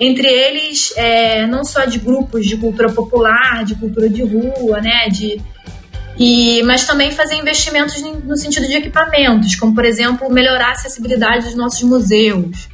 Entre 0.00 0.26
eles 0.26 0.94
é, 0.96 1.46
não 1.46 1.62
só 1.62 1.84
de 1.84 1.98
grupos 1.98 2.46
de 2.46 2.56
cultura 2.56 2.90
popular, 2.90 3.64
de 3.64 3.74
cultura 3.74 4.08
de 4.08 4.22
rua, 4.22 4.80
né, 4.80 5.08
de 5.10 5.40
e, 6.18 6.62
mas 6.64 6.86
também 6.86 7.12
fazer 7.12 7.36
investimentos 7.36 8.02
no 8.02 8.36
sentido 8.36 8.66
de 8.66 8.74
equipamentos, 8.74 9.54
como 9.54 9.74
por 9.74 9.84
exemplo 9.84 10.30
melhorar 10.30 10.68
a 10.68 10.72
acessibilidade 10.72 11.46
dos 11.46 11.54
nossos 11.54 11.82
museus, 11.82 12.68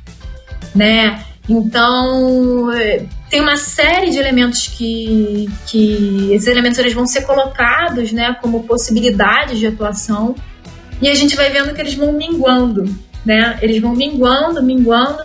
né? 0.75 1.23
Então 1.49 2.73
é, 2.73 3.05
tem 3.31 3.41
uma 3.41 3.57
série 3.57 4.11
de 4.11 4.19
elementos 4.19 4.67
que, 4.67 5.49
que 5.67 6.33
esses 6.33 6.49
elementos 6.49 6.79
eles 6.79 6.93
vão 6.93 7.07
ser 7.07 7.23
colocados, 7.23 8.11
né, 8.11 8.37
como 8.43 8.65
possibilidades 8.65 9.61
de 9.61 9.67
atuação 9.67 10.35
e 11.01 11.09
a 11.09 11.15
gente 11.15 11.37
vai 11.37 11.51
vendo 11.51 11.73
que 11.73 11.81
eles 11.81 11.95
vão 11.95 12.13
minguando, 12.13 12.85
né? 13.25 13.59
Eles 13.61 13.81
vão 13.81 13.95
minguando, 13.95 14.63
minguando 14.63 15.23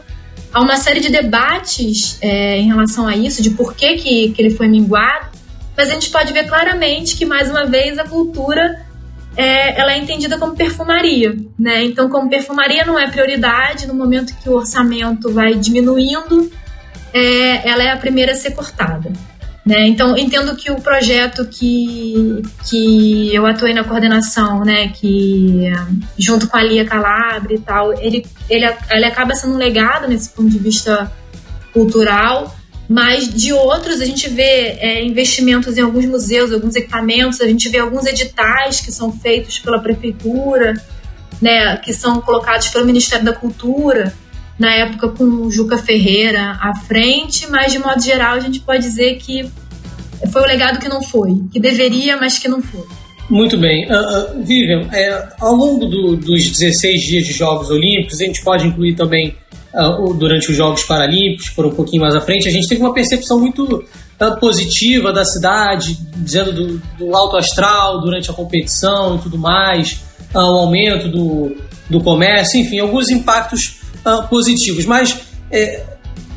há 0.53 0.61
uma 0.61 0.77
série 0.77 0.99
de 0.99 1.09
debates 1.09 2.17
é, 2.21 2.57
em 2.57 2.67
relação 2.67 3.07
a 3.07 3.15
isso, 3.15 3.41
de 3.41 3.51
por 3.51 3.73
que, 3.73 3.95
que, 3.95 4.31
que, 4.31 4.41
ele 4.41 4.51
foi 4.51 4.67
minguado, 4.67 5.27
mas 5.75 5.89
a 5.89 5.93
gente 5.93 6.09
pode 6.09 6.31
ver 6.33 6.47
claramente 6.47 7.15
que, 7.15 7.25
mais 7.25 7.49
uma 7.49 7.65
vez, 7.65 7.97
a 7.97 8.03
cultura 8.03 8.85
é, 9.35 9.79
ela 9.79 9.93
é 9.93 9.97
entendida 9.97 10.37
como 10.37 10.55
perfumaria. 10.55 11.35
Né? 11.57 11.85
Então, 11.85 12.09
como 12.09 12.29
perfumaria 12.29 12.85
não 12.85 12.99
é 12.99 13.09
prioridade, 13.09 13.87
no 13.87 13.93
momento 13.93 14.35
que 14.37 14.49
o 14.49 14.53
orçamento 14.53 15.31
vai 15.31 15.55
diminuindo, 15.55 16.51
é, 17.13 17.67
ela 17.67 17.83
é 17.83 17.91
a 17.91 17.97
primeira 17.97 18.33
a 18.33 18.35
ser 18.35 18.51
cortada. 18.51 19.11
Né? 19.65 19.87
Então, 19.87 20.17
entendo 20.17 20.55
que 20.55 20.71
o 20.71 20.81
projeto 20.81 21.45
que, 21.45 22.41
que 22.67 23.33
eu 23.33 23.45
atuei 23.45 23.73
na 23.73 23.83
coordenação, 23.83 24.61
né, 24.65 24.87
que 24.87 25.71
junto 26.17 26.47
com 26.47 26.57
a 26.57 26.63
Lia 26.63 26.83
Calabre 26.83 27.55
e 27.55 27.59
tal, 27.59 27.93
ele, 27.93 28.25
ele, 28.49 28.65
ele 28.89 29.05
acaba 29.05 29.35
sendo 29.35 29.53
um 29.53 29.57
legado 29.57 30.07
nesse 30.07 30.29
ponto 30.29 30.49
de 30.49 30.57
vista 30.57 31.11
cultural, 31.71 32.55
mas 32.89 33.31
de 33.31 33.53
outros 33.53 34.01
a 34.01 34.05
gente 34.05 34.27
vê 34.27 34.77
é, 34.79 35.05
investimentos 35.05 35.77
em 35.77 35.81
alguns 35.81 36.05
museus, 36.05 36.51
alguns 36.51 36.75
equipamentos, 36.75 37.39
a 37.39 37.47
gente 37.47 37.69
vê 37.69 37.77
alguns 37.77 38.07
editais 38.07 38.81
que 38.81 38.91
são 38.91 39.13
feitos 39.13 39.59
pela 39.59 39.79
prefeitura, 39.79 40.73
né, 41.39 41.77
que 41.77 41.93
são 41.93 42.19
colocados 42.19 42.67
pelo 42.69 42.85
Ministério 42.85 43.23
da 43.23 43.33
Cultura, 43.33 44.11
na 44.61 44.71
época 44.75 45.09
com 45.09 45.23
o 45.23 45.51
Juca 45.51 45.75
Ferreira 45.75 46.55
à 46.61 46.75
frente, 46.75 47.49
mas 47.49 47.73
de 47.73 47.79
modo 47.79 47.99
geral 47.99 48.35
a 48.35 48.39
gente 48.39 48.59
pode 48.59 48.83
dizer 48.83 49.15
que 49.15 49.49
foi 50.31 50.43
o 50.43 50.45
legado 50.45 50.79
que 50.79 50.87
não 50.87 51.01
foi, 51.01 51.31
que 51.51 51.59
deveria, 51.59 52.15
mas 52.15 52.37
que 52.37 52.47
não 52.47 52.61
foi. 52.61 52.85
Muito 53.27 53.57
bem. 53.57 53.91
Uh, 53.91 53.95
uh, 53.95 54.43
Vivian, 54.43 54.87
é, 54.93 55.29
ao 55.39 55.55
longo 55.55 55.87
do, 55.87 56.15
dos 56.15 56.47
16 56.47 57.01
dias 57.01 57.25
de 57.25 57.33
Jogos 57.33 57.71
Olímpicos, 57.71 58.21
a 58.21 58.25
gente 58.25 58.43
pode 58.43 58.67
incluir 58.67 58.93
também 58.93 59.35
uh, 59.73 60.13
durante 60.13 60.51
os 60.51 60.55
Jogos 60.55 60.83
Paralímpicos, 60.83 61.49
por 61.49 61.65
um 61.65 61.71
pouquinho 61.71 62.03
mais 62.03 62.13
à 62.13 62.21
frente, 62.21 62.47
a 62.47 62.51
gente 62.51 62.67
teve 62.67 62.81
uma 62.81 62.93
percepção 62.93 63.39
muito 63.39 63.83
positiva 64.39 65.11
da 65.11 65.25
cidade, 65.25 65.97
dizendo 66.17 66.53
do, 66.53 66.81
do, 66.99 67.15
alto 67.15 67.35
astral 67.37 68.01
durante 68.01 68.29
a 68.29 68.33
competição 68.35 69.15
e 69.15 69.19
tudo 69.19 69.35
mais, 69.39 69.99
o 70.31 70.37
aumento 70.37 71.07
do, 71.07 71.57
do 71.89 71.99
comércio, 71.99 72.59
enfim, 72.59 72.77
alguns 72.77 73.09
impactos 73.09 73.80
uh, 74.05 74.27
positivos, 74.27 74.85
mas 74.85 75.19
é, 75.51 75.83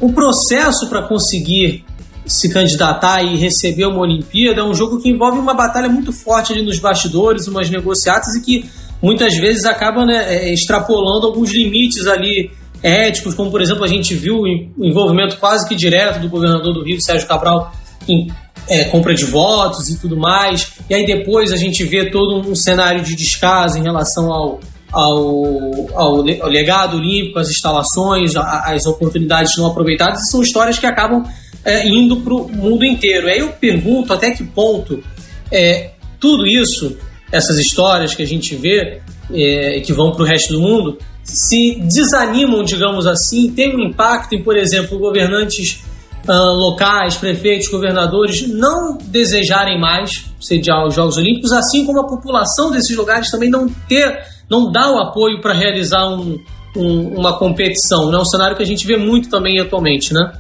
o 0.01 0.13
processo 0.13 0.89
para 0.89 1.03
conseguir 1.03 1.85
se 2.27 2.49
candidatar 2.49 3.23
e 3.23 3.37
receber 3.37 3.87
uma 3.87 4.01
Olimpíada 4.01 4.61
é 4.61 4.65
um 4.65 4.75
jogo 4.75 5.01
que 5.01 5.11
envolve 5.11 5.39
uma 5.39 5.55
batalha 5.55 5.89
muito 5.89 6.13
forte 6.13 6.53
ali 6.53 6.63
nos 6.63 6.79
bastidores, 6.79 7.47
umas 7.47 7.69
negociatas 7.69 8.35
e 8.35 8.43
que 8.43 8.65
muitas 9.03 9.37
vezes 9.37 9.65
acaba 9.65 10.07
né, 10.07 10.35
é, 10.35 10.53
extrapolando 10.53 11.27
alguns 11.27 11.53
limites 11.53 12.07
ali 12.07 12.51
éticos, 12.83 13.35
como 13.35 13.51
por 13.51 13.61
exemplo 13.61 13.85
a 13.85 13.89
gente 13.89 14.15
viu 14.15 14.41
o 14.41 14.85
envolvimento 14.85 15.39
quase 15.39 15.69
que 15.69 15.75
direto 15.75 16.21
do 16.21 16.29
governador 16.29 16.73
do 16.73 16.83
Rio, 16.83 17.01
Sérgio 17.01 17.27
Cabral, 17.27 17.73
em 18.09 18.29
é, 18.69 18.85
compra 18.85 19.15
de 19.15 19.25
votos 19.25 19.91
e 19.91 19.99
tudo 19.99 20.17
mais. 20.17 20.73
E 20.89 20.95
aí 20.95 21.05
depois 21.05 21.53
a 21.53 21.57
gente 21.57 21.85
vê 21.85 22.11
todo 22.11 22.49
um 22.49 22.55
cenário 22.55 23.03
de 23.03 23.15
descaso 23.15 23.79
em 23.79 23.83
relação 23.83 24.33
ao, 24.33 24.61
ao, 24.95 25.99
ao, 25.99 26.23
legado 26.23 26.97
olímpico, 26.97 27.39
as 27.39 27.51
instalações, 27.51 28.35
as 28.37 28.87
oportunidades 28.87 29.57
não 29.59 29.67
aproveitadas, 29.67 30.23
e 30.23 30.31
são 30.31 30.41
histórias 30.41 30.79
que 30.79 30.87
acabam 30.87 31.25
é, 31.65 31.87
indo 31.87 32.17
para 32.21 32.33
o 32.33 32.49
mundo 32.49 32.85
inteiro. 32.85 33.27
Aí 33.27 33.41
eu 33.41 33.49
pergunto 33.49 34.13
até 34.13 34.31
que 34.31 34.45
ponto 34.45 35.03
é, 35.51 35.91
tudo 36.21 36.47
isso, 36.47 36.97
essas 37.33 37.59
histórias 37.59 38.15
que 38.15 38.23
a 38.23 38.27
gente 38.27 38.55
vê, 38.55 39.01
é, 39.33 39.81
que 39.81 39.93
vão 39.93 40.13
para 40.13 40.23
o 40.23 40.27
resto 40.27 40.53
do 40.53 40.61
mundo, 40.61 40.99
se 41.25 41.81
desanimam, 41.81 42.63
digamos 42.63 43.07
assim, 43.07 43.51
tem 43.51 43.75
um 43.75 43.89
impacto 43.89 44.35
em, 44.35 44.43
por 44.43 44.57
exemplo, 44.57 44.99
governantes 44.99 45.83
uh, 46.29 46.53
locais, 46.53 47.17
prefeitos, 47.17 47.69
governadores 47.69 48.49
não 48.49 48.97
desejarem 48.99 49.81
mais 49.81 50.27
sediar 50.41 50.87
os 50.87 50.95
Jogos 50.95 51.17
Olímpicos, 51.17 51.53
assim 51.53 51.85
como 51.85 52.01
a 52.01 52.07
população 52.07 52.71
desses 52.71 52.97
lugares 52.97 53.31
também 53.31 53.51
não 53.51 53.69
ter 53.89 54.35
não 54.49 54.71
dá 54.71 54.91
o 54.91 54.99
apoio 54.99 55.41
para 55.41 55.55
realizar 55.55 56.07
um, 56.07 56.39
um, 56.77 57.19
uma 57.19 57.39
competição. 57.39 58.09
É 58.09 58.13
né? 58.13 58.19
um 58.19 58.25
cenário 58.25 58.57
que 58.57 58.63
a 58.63 58.67
gente 58.67 58.87
vê 58.87 58.97
muito 58.97 59.29
também 59.29 59.61
atualmente, 59.61 60.13
né? 60.13 60.33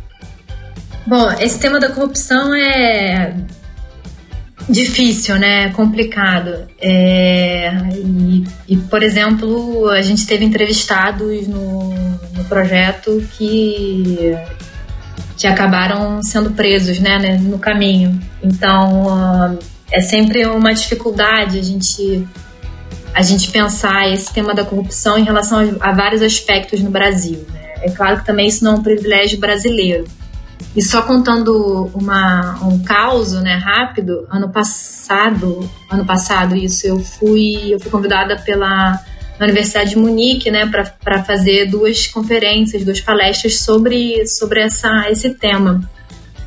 Bom, 1.06 1.30
esse 1.32 1.58
tema 1.58 1.78
da 1.78 1.90
corrupção 1.90 2.54
é 2.54 3.34
difícil, 4.68 5.36
né? 5.38 5.70
Complicado. 5.72 6.66
É, 6.80 7.70
e, 7.94 8.44
e, 8.68 8.76
por 8.76 9.02
exemplo, 9.02 9.88
a 9.90 10.00
gente 10.00 10.26
teve 10.26 10.44
entrevistados 10.44 11.46
no, 11.46 11.90
no 12.34 12.44
projeto 12.48 13.22
que, 13.36 14.34
que 15.36 15.46
acabaram 15.46 16.22
sendo 16.22 16.52
presos, 16.52 16.98
né, 16.98 17.18
né 17.18 17.36
no 17.38 17.58
caminho. 17.58 18.20
Então, 18.42 19.06
uh, 19.06 19.58
é 19.90 20.00
sempre 20.00 20.46
uma 20.46 20.72
dificuldade 20.72 21.58
a 21.58 21.62
gente 21.62 22.26
a 23.14 23.22
gente 23.22 23.52
pensar 23.52 24.12
esse 24.12 24.32
tema 24.32 24.52
da 24.52 24.64
corrupção 24.64 25.16
em 25.16 25.22
relação 25.22 25.76
a, 25.80 25.92
vários 25.92 26.20
aspectos 26.20 26.80
no 26.80 26.90
Brasil. 26.90 27.46
Né? 27.52 27.74
É 27.82 27.90
claro 27.90 28.18
que 28.18 28.26
também 28.26 28.48
isso 28.48 28.64
não 28.64 28.72
é 28.72 28.74
um 28.74 28.82
privilégio 28.82 29.38
brasileiro. 29.38 30.04
E 30.74 30.82
só 30.82 31.02
contando 31.02 31.88
uma, 31.94 32.58
um 32.64 32.82
caos 32.82 33.32
né, 33.34 33.54
rápido, 33.54 34.26
ano 34.28 34.48
passado, 34.48 35.70
ano 35.88 36.04
passado 36.04 36.56
isso, 36.56 36.84
eu 36.84 36.98
fui, 36.98 37.72
eu 37.72 37.78
fui 37.78 37.88
convidada 37.88 38.36
pela 38.36 39.00
Universidade 39.40 39.90
de 39.90 39.98
Munique 39.98 40.50
né, 40.50 40.70
para 41.02 41.24
fazer 41.24 41.66
duas 41.66 42.06
conferências, 42.06 42.84
duas 42.84 43.00
palestras 43.00 43.60
sobre, 43.60 44.26
sobre 44.26 44.60
essa, 44.60 45.08
esse 45.10 45.30
tema. 45.34 45.80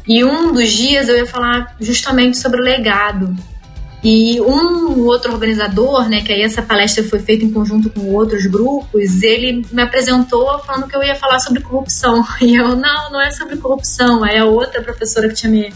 E 0.08 0.24
um 0.24 0.54
dos 0.54 0.72
dias 0.72 1.10
eu 1.10 1.18
ia 1.18 1.26
falar 1.26 1.76
justamente 1.80 2.38
sobre 2.38 2.62
o 2.62 2.64
legado 2.64 3.36
e 4.04 4.40
um 4.40 5.06
outro 5.06 5.34
organizador, 5.34 6.08
né, 6.08 6.22
que 6.22 6.32
aí 6.32 6.42
essa 6.42 6.62
palestra 6.62 7.04
foi 7.04 7.20
feita 7.20 7.44
em 7.44 7.52
conjunto 7.52 7.90
com 7.90 8.14
outros 8.14 8.46
grupos, 8.46 9.24
ele 9.24 9.66
me 9.72 9.82
apresentou 9.82 10.60
falando 10.60 10.88
que 10.88 10.96
eu 10.96 11.04
ia 11.04 11.16
falar 11.16 11.40
sobre 11.40 11.62
corrupção. 11.62 12.26
E 12.40 12.56
eu, 12.56 12.76
não, 12.76 13.12
não 13.12 13.20
é 13.20 13.32
sobre 13.32 13.58
corrupção. 13.58 14.24
Aí 14.24 14.38
a 14.38 14.46
outra 14.46 14.82
professora 14.82 15.28
que 15.28 15.34
tinha 15.34 15.52
me, 15.52 15.74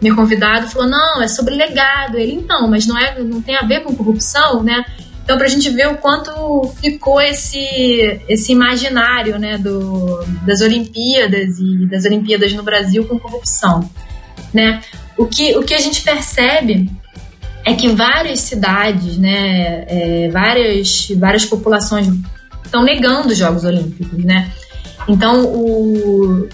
me 0.00 0.14
convidado 0.14 0.68
falou, 0.68 0.88
não, 0.88 1.22
é 1.22 1.26
sobre 1.26 1.54
legado. 1.54 2.18
Ele, 2.18 2.34
então, 2.34 2.68
mas 2.68 2.86
não, 2.86 2.96
é, 2.96 3.18
não 3.20 3.40
tem 3.40 3.56
a 3.56 3.62
ver 3.62 3.80
com 3.80 3.96
corrupção, 3.96 4.62
né? 4.62 4.84
Então, 5.22 5.36
para 5.36 5.46
a 5.46 5.50
gente 5.50 5.70
ver 5.70 5.88
o 5.88 5.96
quanto 5.96 6.68
ficou 6.80 7.20
esse, 7.20 8.20
esse 8.28 8.52
imaginário 8.52 9.38
né, 9.38 9.56
do, 9.56 10.24
das 10.44 10.60
Olimpíadas 10.60 11.58
e 11.58 11.86
das 11.86 12.04
Olimpíadas 12.04 12.52
no 12.52 12.62
Brasil 12.62 13.04
com 13.06 13.18
corrupção. 13.18 13.88
Né? 14.52 14.82
O, 15.16 15.26
que, 15.26 15.56
o 15.56 15.62
que 15.62 15.74
a 15.74 15.78
gente 15.78 16.02
percebe 16.02 16.90
é 17.64 17.74
que 17.74 17.88
várias 17.90 18.40
cidades, 18.40 19.16
né, 19.16 19.84
é, 19.86 20.28
várias, 20.30 21.08
várias 21.16 21.44
populações 21.44 22.08
estão 22.64 22.82
negando 22.82 23.28
os 23.28 23.38
Jogos 23.38 23.64
Olímpicos, 23.64 24.24
né? 24.24 24.50
Então, 25.06 25.44
o, 25.44 26.48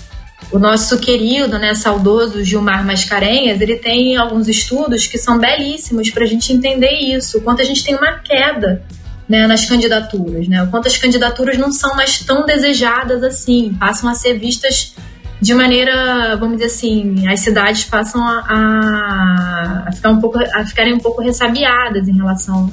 o 0.50 0.58
nosso 0.58 0.98
querido, 0.98 1.58
né, 1.58 1.74
saudoso 1.74 2.42
Gilmar 2.42 2.84
Mascarenhas, 2.84 3.60
ele 3.60 3.76
tem 3.76 4.16
alguns 4.16 4.48
estudos 4.48 5.06
que 5.06 5.18
são 5.18 5.38
belíssimos 5.38 6.10
para 6.10 6.24
a 6.24 6.26
gente 6.26 6.52
entender 6.52 6.92
isso, 6.92 7.38
o 7.38 7.40
quanto 7.42 7.60
a 7.60 7.64
gente 7.64 7.84
tem 7.84 7.94
uma 7.94 8.18
queda 8.18 8.82
né, 9.28 9.46
nas 9.46 9.66
candidaturas, 9.66 10.48
né, 10.48 10.62
o 10.62 10.68
quanto 10.68 10.88
as 10.88 10.96
candidaturas 10.96 11.58
não 11.58 11.70
são 11.70 11.94
mais 11.94 12.20
tão 12.20 12.46
desejadas 12.46 13.22
assim, 13.22 13.74
passam 13.78 14.08
a 14.08 14.14
ser 14.14 14.38
vistas 14.38 14.94
de 15.40 15.54
maneira, 15.54 16.36
vamos 16.36 16.56
dizer 16.56 16.66
assim, 16.66 17.28
as 17.28 17.40
cidades 17.40 17.84
passam 17.84 18.26
a, 18.26 19.84
a, 19.86 19.92
ficar 19.92 20.10
um 20.10 20.20
pouco, 20.20 20.38
a 20.38 20.66
ficarem 20.66 20.94
um 20.94 20.98
pouco 20.98 21.22
ressabiadas 21.22 22.08
em 22.08 22.16
relação 22.16 22.72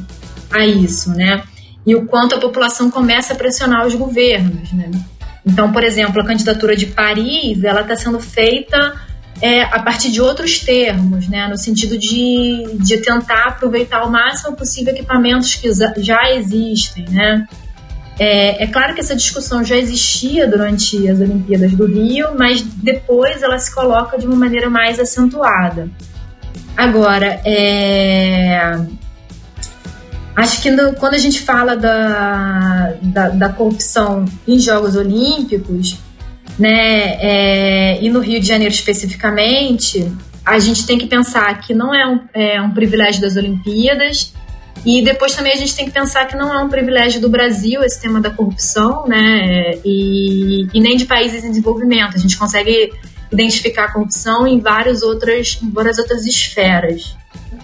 a 0.52 0.66
isso, 0.66 1.12
né? 1.12 1.44
E 1.86 1.96
o 1.96 2.08
quanto 2.08 2.34
a 2.34 2.40
população 2.40 2.90
começa 2.90 3.34
a 3.34 3.36
pressionar 3.36 3.86
os 3.86 3.94
governos, 3.94 4.72
né? 4.74 4.90
Então, 5.46 5.72
por 5.72 5.84
exemplo, 5.84 6.22
a 6.22 6.26
candidatura 6.26 6.76
de 6.76 6.88
Paris, 6.88 7.64
ela 7.64 7.82
está 7.82 7.96
sendo 7.96 8.20
feita 8.20 8.94
é, 9.42 9.64
a 9.64 9.80
partir 9.82 10.12
de 10.12 10.22
outros 10.22 10.60
termos, 10.60 11.28
né? 11.28 11.48
No 11.48 11.58
sentido 11.58 11.98
de, 11.98 12.78
de 12.80 12.98
tentar 12.98 13.44
aproveitar 13.50 14.04
o 14.04 14.10
máximo 14.10 14.56
possível 14.56 14.94
equipamentos 14.94 15.56
que 15.56 15.70
já 16.02 16.32
existem, 16.32 17.06
né? 17.10 17.48
É, 18.18 18.64
é, 18.64 18.68
claro 18.68 18.94
que 18.94 19.02
essa 19.02 19.16
discussão 19.16 19.64
já 19.64 19.76
existia 19.76 20.48
durante 20.48 21.10
as 21.10 21.20
Olimpíadas 21.20 21.74
do 21.74 21.86
Rio, 21.86 22.30
mas 22.38 22.62
depois 22.62 23.44
ela 23.44 23.60
se 23.60 23.74
coloca 23.74 24.18
de 24.18 24.26
uma 24.26 24.38
maneira 24.38 24.70
mais 24.70 25.00
acentuada. 25.00 25.90
Agora, 26.78 27.42
é, 27.46 28.80
acho 30.36 30.62
que 30.62 30.70
no, 30.70 30.94
quando 30.94 31.14
a 31.14 31.20
gente 31.20 31.42
fala 31.42 31.76
da, 31.76 32.94
da, 33.02 33.30
da, 33.30 33.50
corrupção 33.50 34.26
em 34.48 34.60
Jogos 34.60 34.96
Olímpicos, 34.96 35.98
né, 36.60 37.18
é, 37.20 38.04
e 38.04 38.10
no 38.10 38.20
Rio 38.20 38.40
de 38.40 38.48
Janeiro 38.48 38.74
especificamente, 38.74 40.12
a 40.46 40.60
gente 40.60 40.86
tem 40.86 40.98
que 40.98 41.08
pensar 41.08 41.60
que 41.62 41.74
não 41.74 41.94
é 41.94 42.06
um, 42.08 42.20
é 42.34 42.62
um 42.62 42.72
privilégio 42.72 43.22
das 43.22 43.36
Olimpíadas, 43.36 44.34
e 44.86 45.02
depois 45.02 45.34
também 45.34 45.52
a 45.52 45.56
gente 45.56 45.76
tem 45.76 45.86
que 45.86 45.92
pensar 45.92 46.28
que 46.28 46.36
não 46.36 46.54
é 46.54 46.64
um 46.64 46.70
privilégio 46.70 47.20
do 47.20 47.28
Brasil 47.28 47.84
esse 47.84 48.00
tema 48.00 48.22
da 48.22 48.30
corrupção, 48.30 49.08
né? 49.08 49.80
E, 49.84 50.68
e 50.72 50.80
nem 50.80 50.96
de 50.96 51.06
países 51.06 51.44
em 51.44 51.50
desenvolvimento. 51.50 52.16
A 52.16 52.20
gente 52.20 52.38
consegue 52.38 52.94
identificar 53.32 53.86
a 53.86 53.92
corrupção 53.92 54.46
em 54.46 54.60
várias 54.60 55.02
outras, 55.02 55.58
em 55.62 55.72
várias 55.72 55.98
outras 55.98 56.24
esferas. 56.28 57.16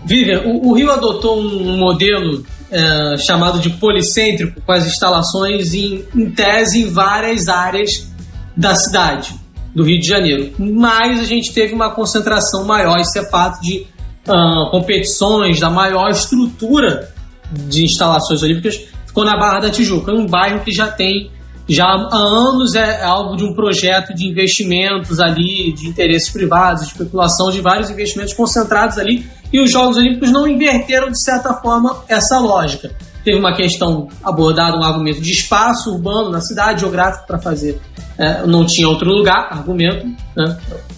Vivian, 0.04 0.42
o, 0.42 0.70
o 0.70 0.74
Rio 0.74 0.92
adotou 0.92 1.40
um 1.40 1.78
modelo 1.78 2.44
é, 2.72 3.18
chamado 3.18 3.60
de 3.60 3.70
policêntrico, 3.72 4.62
com 4.62 4.72
as 4.72 4.86
instalações 4.86 5.74
em, 5.74 6.06
em 6.16 6.32
tese 6.32 6.84
em 6.84 6.90
várias 6.90 7.48
áreas 7.48 8.10
da 8.56 8.76
cidade, 8.76 9.36
do 9.76 9.84
Rio 9.84 10.00
de 10.00 10.08
Janeiro. 10.08 10.54
Mas 10.58 11.20
a 11.20 11.26
gente 11.26 11.54
teve 11.54 11.74
uma 11.74 11.92
concentração 11.92 12.66
maior, 12.66 13.00
isso 13.00 13.18
é 13.20 13.30
fato 13.30 13.62
de 13.62 13.86
uh, 14.28 14.70
competições 14.72 15.60
da 15.60 15.70
maior 15.70 16.10
estrutura 16.10 17.14
de 17.52 17.84
instalações 17.84 18.42
olímpicas 18.42 18.82
ficou 19.12 19.26
na 19.26 19.38
Barra 19.38 19.60
da 19.60 19.70
Tijuca, 19.70 20.14
um 20.14 20.26
bairro 20.26 20.62
que 20.62 20.72
já 20.72 20.88
tem 20.88 21.30
já 21.72 21.86
há 21.86 22.18
anos 22.18 22.76
é 22.76 23.02
alvo 23.02 23.38
de 23.38 23.46
um 23.46 23.54
projeto 23.54 24.14
de 24.14 24.28
investimentos 24.28 25.20
ali, 25.20 25.72
de 25.72 25.88
interesses 25.88 26.30
privados, 26.30 26.84
de 26.84 26.92
especulação 26.92 27.50
de 27.50 27.62
vários 27.62 27.90
investimentos 27.90 28.34
concentrados 28.34 28.98
ali, 28.98 29.26
e 29.54 29.60
os 29.62 29.72
Jogos 29.72 29.98
Olímpicos 29.98 30.32
não 30.32 30.48
inverteram, 30.48 31.10
de 31.10 31.22
certa 31.22 31.54
forma, 31.54 32.04
essa 32.10 32.40
lógica. 32.40 32.92
Teve 33.24 33.38
uma 33.38 33.56
questão 33.56 34.10
abordada, 34.24 34.78
um 34.78 34.84
argumento 34.84 35.22
de 35.22 35.32
espaço 35.32 35.94
urbano 35.94 36.30
na 36.30 36.42
cidade, 36.42 36.82
geográfico 36.82 37.28
para 37.28 37.40
fazer. 37.40 37.80
É, 38.18 38.46
não 38.46 38.66
tinha 38.66 38.88
outro 38.88 39.10
lugar, 39.10 39.48
argumento, 39.52 40.06
né? 40.36 40.58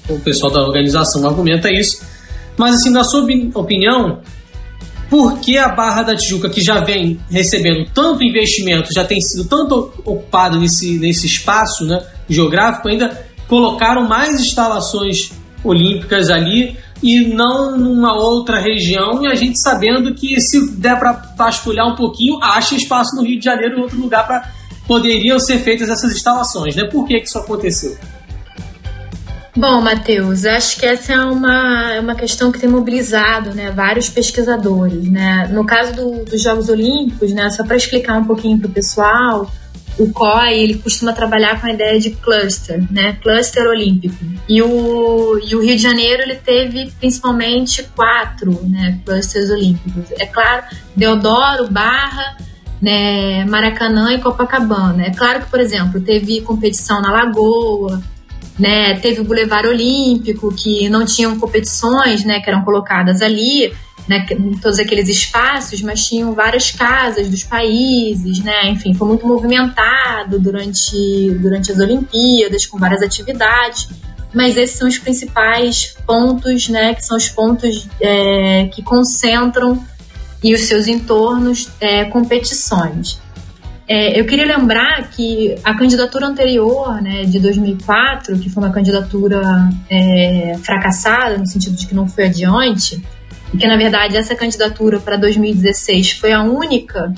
o 0.10 0.20
pessoal 0.20 0.52
da 0.52 0.62
organização 0.62 1.28
argumenta 1.28 1.70
isso. 1.72 2.04
Mas, 2.58 2.76
assim, 2.76 2.90
na 2.90 3.04
sua 3.04 3.26
opinião, 3.56 4.22
por 5.10 5.40
que 5.40 5.58
a 5.58 5.70
Barra 5.70 6.04
da 6.04 6.16
Tijuca, 6.16 6.50
que 6.50 6.62
já 6.62 6.80
vem 6.80 7.20
recebendo 7.30 7.90
tanto 7.94 8.24
investimento, 8.24 8.94
já 8.94 9.04
tem 9.04 9.22
sido 9.22 9.46
tanto 9.46 9.94
ocupada 10.06 10.58
nesse, 10.58 10.98
nesse 10.98 11.28
espaço 11.28 11.86
né, 11.86 12.04
geográfico, 12.28 12.88
ainda 12.88 13.26
colocaram 13.48 14.08
mais 14.08 14.40
instalações 14.40 15.32
olímpicas 15.64 16.30
ali 16.30 16.78
e 17.02 17.20
não 17.28 17.78
numa 17.78 18.16
outra 18.16 18.60
região, 18.60 19.24
e 19.24 19.28
a 19.28 19.36
gente 19.36 19.60
sabendo 19.60 20.16
que 20.16 20.40
se 20.40 20.72
der 20.78 20.98
para 20.98 21.34
vasculhar 21.38 21.86
um 21.86 21.96
pouquinho, 21.96 22.42
acha 22.42 22.76
espaço 22.76 23.16
no 23.16 23.24
Rio 23.24 23.38
de 23.38 23.46
Janeiro 23.46 23.78
em 23.78 23.82
outro 23.82 24.00
lugar 24.00 24.26
para 24.26 24.50
poderiam 24.88 25.40
ser 25.40 25.60
feitas 25.60 25.90
essas 25.90 26.14
instalações, 26.14 26.76
né? 26.76 26.86
Por 26.86 27.06
que, 27.06 27.20
que 27.20 27.28
isso 27.28 27.38
aconteceu? 27.38 27.98
Bom, 29.56 29.82
Matheus, 29.82 30.46
acho 30.46 30.80
que 30.80 30.86
essa 30.86 31.14
é 31.14 31.20
uma, 31.20 31.94
é 31.94 32.00
uma 32.00 32.16
questão 32.16 32.52
que 32.52 32.60
tem 32.60 32.68
mobilizado 32.68 33.54
né, 33.54 33.70
vários 33.70 34.10
pesquisadores. 34.10 35.08
Né? 35.08 35.48
No 35.52 35.64
caso 35.64 35.94
do, 35.94 36.26
dos 36.26 36.42
Jogos 36.42 36.70
Olímpicos, 36.70 37.32
né, 37.34 37.50
só 37.52 37.64
para 37.64 37.76
explicar 37.76 38.18
um 38.18 38.26
pouquinho 38.26 38.58
para 38.58 38.68
o 38.68 38.72
pessoal, 38.72 39.52
o 40.00 40.12
COI 40.12 40.60
ele 40.60 40.80
costuma 40.80 41.14
trabalhar 41.14 41.62
com 41.62 41.68
a 41.68 41.72
ideia 41.72 42.00
de 42.00 42.10
cluster, 42.12 42.84
né? 42.92 43.16
cluster 43.22 43.68
olímpico. 43.68 44.16
E 44.50 44.60
o, 44.60 45.40
e 45.46 45.56
o 45.56 45.62
Rio 45.62 45.76
de 45.76 45.84
Janeiro 45.84 46.24
ele 46.24 46.36
teve 46.36 46.92
principalmente 47.00 47.84
quatro 47.96 48.60
né, 48.68 49.00
clusters 49.06 49.52
olímpicos. 49.52 50.06
É 50.20 50.26
claro, 50.26 50.64
Deodoro, 50.96 51.70
Barra, 51.70 52.38
né, 52.82 53.46
Maracanã 53.46 54.12
e 54.14 54.20
Copacabana. 54.20 55.04
É 55.06 55.12
claro 55.12 55.42
que, 55.42 55.52
por 55.52 55.60
exemplo, 55.60 56.02
teve 56.02 56.42
competição 56.42 57.00
na 57.00 57.12
Lagoa, 57.12 58.02
né? 58.58 58.96
Teve 59.00 59.22
o 59.22 59.24
Boulevard 59.24 59.68
Olímpico, 59.68 60.54
que 60.54 60.90
não 60.90 61.06
tinham 61.06 61.40
competições, 61.40 62.24
né, 62.24 62.40
que 62.40 62.50
eram 62.50 62.64
colocadas 62.64 63.22
ali, 63.22 63.74
né, 64.08 64.26
em 64.32 64.58
todos 64.58 64.80
aqueles 64.80 65.08
espaços, 65.08 65.82
mas 65.82 66.06
tinham 66.08 66.34
várias 66.34 66.72
casas 66.72 67.30
dos 67.30 67.44
países, 67.44 68.40
né? 68.40 68.70
Enfim, 68.70 68.94
foi 68.94 69.08
muito 69.08 69.26
movimentado 69.26 70.40
durante, 70.40 71.32
durante 71.40 71.72
as 71.72 71.80
Olimpíadas, 71.80 72.66
com 72.66 72.78
várias 72.78 73.02
atividades. 73.02 73.88
Mas 74.34 74.58
esses 74.58 74.78
são 74.78 74.88
os 74.88 74.98
principais 74.98 75.96
pontos, 76.06 76.68
né? 76.68 76.94
Que 76.96 77.06
são 77.06 77.16
os 77.16 77.30
pontos 77.30 77.88
é, 78.02 78.66
que 78.74 78.82
concentram 78.82 79.82
e 80.44 80.54
os 80.54 80.62
seus 80.62 80.88
entornos 80.88 81.70
é, 81.80 82.06
competições. 82.06 83.22
É, 83.88 84.18
eu 84.18 84.26
queria 84.26 84.46
lembrar 84.46 85.10
que 85.10 85.56
a 85.64 85.76
candidatura 85.76 86.28
anterior, 86.28 87.02
né, 87.02 87.26
de 87.26 87.40
2004, 87.40 88.40
que 88.40 88.50
foi 88.50 88.64
uma 88.64 88.72
candidatura 88.72 89.70
é, 89.90 90.56
fracassada, 90.64 91.38
no 91.38 91.46
sentido 91.46 91.76
de 91.76 91.86
que 91.86 91.94
não 91.94 92.08
foi 92.08 92.26
adiante, 92.26 93.04
e 93.54 93.58
que 93.58 93.68
na 93.68 93.76
verdade 93.76 94.16
essa 94.16 94.36
candidatura 94.36 95.00
para 95.00 95.18
2016 95.18 96.14
foi 96.14 96.32
a 96.32 96.42
única, 96.42 97.14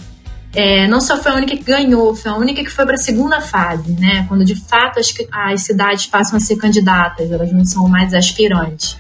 é, 0.53 0.87
não 0.87 0.99
só 0.99 1.17
foi 1.17 1.33
a 1.33 1.35
única 1.35 1.55
que 1.55 1.63
ganhou, 1.63 2.15
foi 2.15 2.31
a 2.31 2.35
única 2.35 2.63
que 2.63 2.71
foi 2.71 2.85
para 2.85 2.95
a 2.95 2.99
segunda 2.99 3.41
fase, 3.41 3.91
né, 3.99 4.25
quando 4.27 4.43
de 4.43 4.55
fato 4.55 4.99
as, 4.99 5.13
as 5.31 5.61
cidades 5.61 6.07
passam 6.07 6.37
a 6.37 6.39
ser 6.39 6.55
candidatas, 6.55 7.31
elas 7.31 7.51
não 7.51 7.63
são 7.63 7.87
mais 7.87 8.11
aspirantes. 8.13 8.97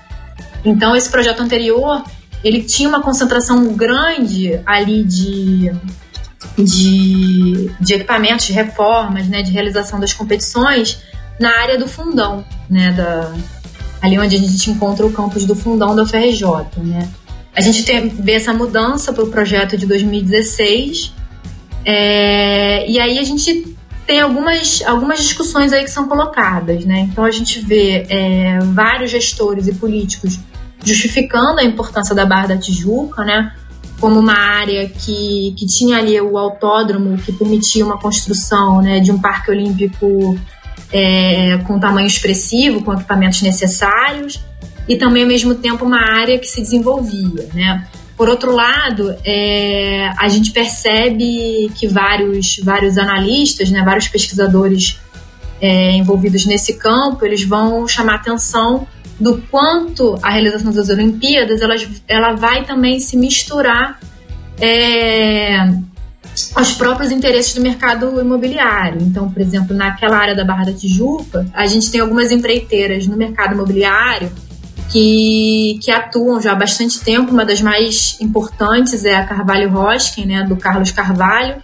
Então 0.63 0.95
esse 0.95 1.09
projeto 1.09 1.41
anterior 1.41 2.03
ele 2.43 2.61
tinha 2.61 2.87
uma 2.87 3.01
concentração 3.01 3.73
grande 3.73 4.59
ali 4.67 5.03
de 5.03 5.71
de, 6.57 7.71
de 7.79 7.93
equipamentos, 7.93 8.45
de 8.45 8.53
reformas, 8.53 9.27
né, 9.27 9.41
de 9.41 9.51
realização 9.51 9.99
das 9.99 10.13
competições 10.13 11.01
na 11.39 11.49
área 11.59 11.77
do 11.77 11.87
fundão, 11.87 12.45
né, 12.69 12.91
da, 12.91 13.33
ali 14.01 14.17
onde 14.17 14.35
a 14.35 14.39
gente 14.39 14.71
encontra 14.71 15.05
o 15.05 15.11
campus 15.11 15.45
do 15.45 15.55
fundão 15.55 15.95
da 15.95 16.03
UFRJ, 16.03 16.45
né. 16.77 17.09
A 17.55 17.61
gente 17.61 17.85
tem, 17.85 18.09
vê 18.09 18.33
essa 18.33 18.53
mudança 18.53 19.13
para 19.13 19.23
o 19.23 19.27
projeto 19.27 19.77
de 19.77 19.85
2016 19.85 21.13
é, 21.85 22.89
e 22.89 22.99
aí 22.99 23.17
a 23.17 23.23
gente 23.23 23.75
tem 24.05 24.19
algumas, 24.19 24.83
algumas 24.85 25.19
discussões 25.19 25.71
aí 25.71 25.83
que 25.83 25.91
são 25.91 26.07
colocadas, 26.07 26.85
né? 26.85 27.07
Então 27.11 27.23
a 27.23 27.31
gente 27.31 27.59
vê 27.59 28.05
é, 28.09 28.59
vários 28.59 29.09
gestores 29.09 29.67
e 29.67 29.73
políticos 29.73 30.39
justificando 30.83 31.59
a 31.59 31.63
importância 31.63 32.13
da 32.13 32.25
Barra 32.25 32.47
da 32.47 32.57
Tijuca, 32.57 33.23
né? 33.23 33.53
Como 34.05 34.19
uma 34.19 34.37
área 34.37 34.87
que, 34.87 35.55
que 35.57 35.65
tinha 35.65 35.97
ali 35.97 36.21
o 36.21 36.37
autódromo 36.37 37.17
que 37.17 37.31
permitia 37.31 37.83
uma 37.83 37.97
construção 37.97 38.79
né, 38.79 38.99
de 38.99 39.11
um 39.11 39.19
parque 39.19 39.49
olímpico 39.49 40.37
é, 40.93 41.57
com 41.65 41.79
tamanho 41.79 42.05
expressivo, 42.05 42.83
com 42.83 42.93
equipamentos 42.93 43.41
necessários, 43.41 44.39
e 44.87 44.95
também 44.95 45.23
ao 45.23 45.27
mesmo 45.27 45.55
tempo 45.55 45.83
uma 45.83 45.99
área 45.99 46.37
que 46.37 46.45
se 46.45 46.61
desenvolvia, 46.61 47.49
né? 47.51 47.87
Por 48.15 48.29
outro 48.29 48.53
lado, 48.53 49.15
é, 49.25 50.11
a 50.19 50.27
gente 50.27 50.51
percebe 50.51 51.71
que 51.73 51.87
vários, 51.87 52.59
vários 52.63 52.99
analistas, 52.99 53.71
né, 53.71 53.81
vários 53.83 54.07
pesquisadores 54.07 54.99
é, 55.59 55.93
envolvidos 55.93 56.45
nesse 56.45 56.75
campo, 56.75 57.25
eles 57.25 57.43
vão 57.43 57.87
chamar 57.87 58.17
atenção 58.17 58.87
do 59.19 59.41
quanto 59.49 60.17
a 60.21 60.29
realização 60.29 60.71
das 60.71 60.89
Olimpíadas 60.89 61.61
ela, 61.61 61.75
ela 62.07 62.33
vai 62.33 62.65
também 62.65 62.99
se 62.99 63.15
misturar 63.15 63.99
é, 64.59 65.67
aos 66.53 66.73
próprios 66.73 67.11
interesses 67.11 67.53
do 67.53 67.61
mercado 67.61 68.19
imobiliário. 68.19 69.01
Então, 69.01 69.29
por 69.29 69.41
exemplo, 69.41 69.75
naquela 69.75 70.17
área 70.17 70.35
da 70.35 70.43
Barra 70.43 70.65
da 70.65 70.73
Tijuca, 70.73 71.45
a 71.53 71.65
gente 71.65 71.89
tem 71.89 72.01
algumas 72.01 72.31
empreiteiras 72.31 73.07
no 73.07 73.15
mercado 73.15 73.53
imobiliário 73.53 74.31
que, 74.91 75.79
que 75.81 75.91
atuam 75.91 76.41
já 76.41 76.51
há 76.51 76.55
bastante 76.55 76.99
tempo. 76.99 77.31
Uma 77.31 77.45
das 77.45 77.61
mais 77.61 78.17
importantes 78.19 79.05
é 79.05 79.15
a 79.15 79.25
Carvalho 79.25 79.69
Roskin, 79.69 80.25
né, 80.25 80.43
do 80.43 80.57
Carlos 80.57 80.91
Carvalho, 80.91 81.55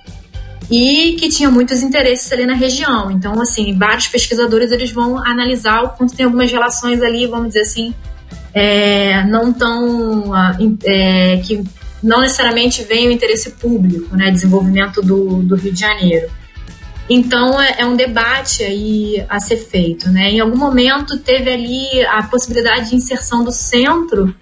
e 0.71 1.17
que 1.19 1.27
tinha 1.27 1.51
muitos 1.51 1.83
interesses 1.83 2.31
ali 2.31 2.45
na 2.45 2.53
região. 2.53 3.11
Então, 3.11 3.39
assim, 3.41 3.77
vários 3.77 4.07
pesquisadores 4.07 4.71
eles 4.71 4.89
vão 4.89 5.17
analisar 5.17 5.83
o 5.83 5.89
quanto 5.89 6.15
tem 6.15 6.25
algumas 6.25 6.49
relações 6.49 7.01
ali, 7.01 7.27
vamos 7.27 7.49
dizer 7.49 7.61
assim, 7.61 7.93
é, 8.53 9.21
não 9.25 9.51
tão 9.51 10.33
ah, 10.33 10.57
é, 10.85 11.37
que 11.43 11.61
não 12.01 12.21
necessariamente 12.21 12.83
vem 12.83 13.09
o 13.09 13.11
interesse 13.11 13.51
público, 13.51 14.15
né, 14.15 14.31
desenvolvimento 14.31 15.01
do, 15.01 15.43
do 15.43 15.55
Rio 15.55 15.73
de 15.73 15.79
Janeiro. 15.79 16.29
Então 17.09 17.61
é, 17.61 17.75
é, 17.79 17.85
um 17.85 17.97
debate 17.97 18.63
aí 18.63 19.25
a 19.27 19.39
ser 19.41 19.57
feito, 19.57 20.09
né? 20.09 20.31
Em 20.31 20.39
algum 20.39 20.57
momento 20.57 21.17
teve 21.17 21.51
ali 21.51 22.05
a 22.05 22.23
possibilidade 22.23 22.91
de 22.91 22.95
inserção 22.95 23.43
do 23.43 23.51
centro, 23.51 24.33